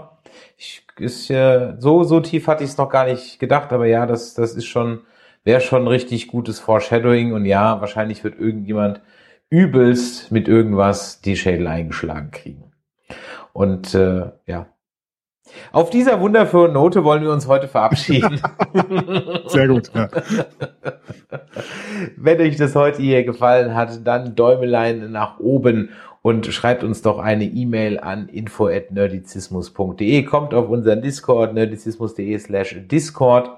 Ich, 0.57 0.83
ist 0.97 1.29
ja, 1.29 1.79
so, 1.79 2.03
so 2.03 2.19
tief 2.19 2.47
hatte 2.47 2.63
ich 2.63 2.71
es 2.71 2.77
noch 2.77 2.89
gar 2.89 3.05
nicht 3.05 3.39
gedacht, 3.39 3.71
aber 3.71 3.85
ja, 3.85 4.05
das, 4.05 4.33
das 4.33 4.55
ist 4.55 4.65
schon, 4.65 5.01
wäre 5.43 5.61
schon 5.61 5.87
richtig 5.87 6.27
gutes 6.27 6.59
Foreshadowing 6.59 7.33
und 7.33 7.45
ja, 7.45 7.79
wahrscheinlich 7.79 8.23
wird 8.23 8.39
irgendjemand 8.39 9.01
übelst 9.49 10.31
mit 10.31 10.47
irgendwas 10.47 11.21
die 11.21 11.35
Schädel 11.35 11.67
eingeschlagen 11.67 12.31
kriegen. 12.31 12.71
Und 13.53 13.93
äh, 13.95 14.31
ja, 14.45 14.67
auf 15.71 15.89
dieser 15.89 16.19
wundervollen 16.19 16.73
Note 16.73 17.03
wollen 17.03 17.23
wir 17.23 17.31
uns 17.31 17.47
heute 17.47 17.67
verabschieden. 17.67 18.39
Sehr 19.47 19.67
gut. 19.67 19.89
Ja. 19.93 20.09
Wenn 22.17 22.41
euch 22.41 22.57
das 22.57 22.75
heute 22.75 23.01
hier 23.01 23.23
gefallen 23.23 23.73
hat, 23.75 24.05
dann 24.05 24.35
Däumelein 24.35 25.11
nach 25.11 25.39
oben 25.39 25.89
und 26.21 26.45
schreibt 26.47 26.83
uns 26.83 27.01
doch 27.01 27.19
eine 27.19 27.45
E-Mail 27.45 27.99
an 27.99 28.27
info@nerdizismus.de, 28.29 30.23
kommt 30.23 30.53
auf 30.53 30.69
unseren 30.69 31.01
Discord 31.01 31.53
nerdizismus.de 31.53 32.37
slash 32.37 32.75
Discord 32.87 33.49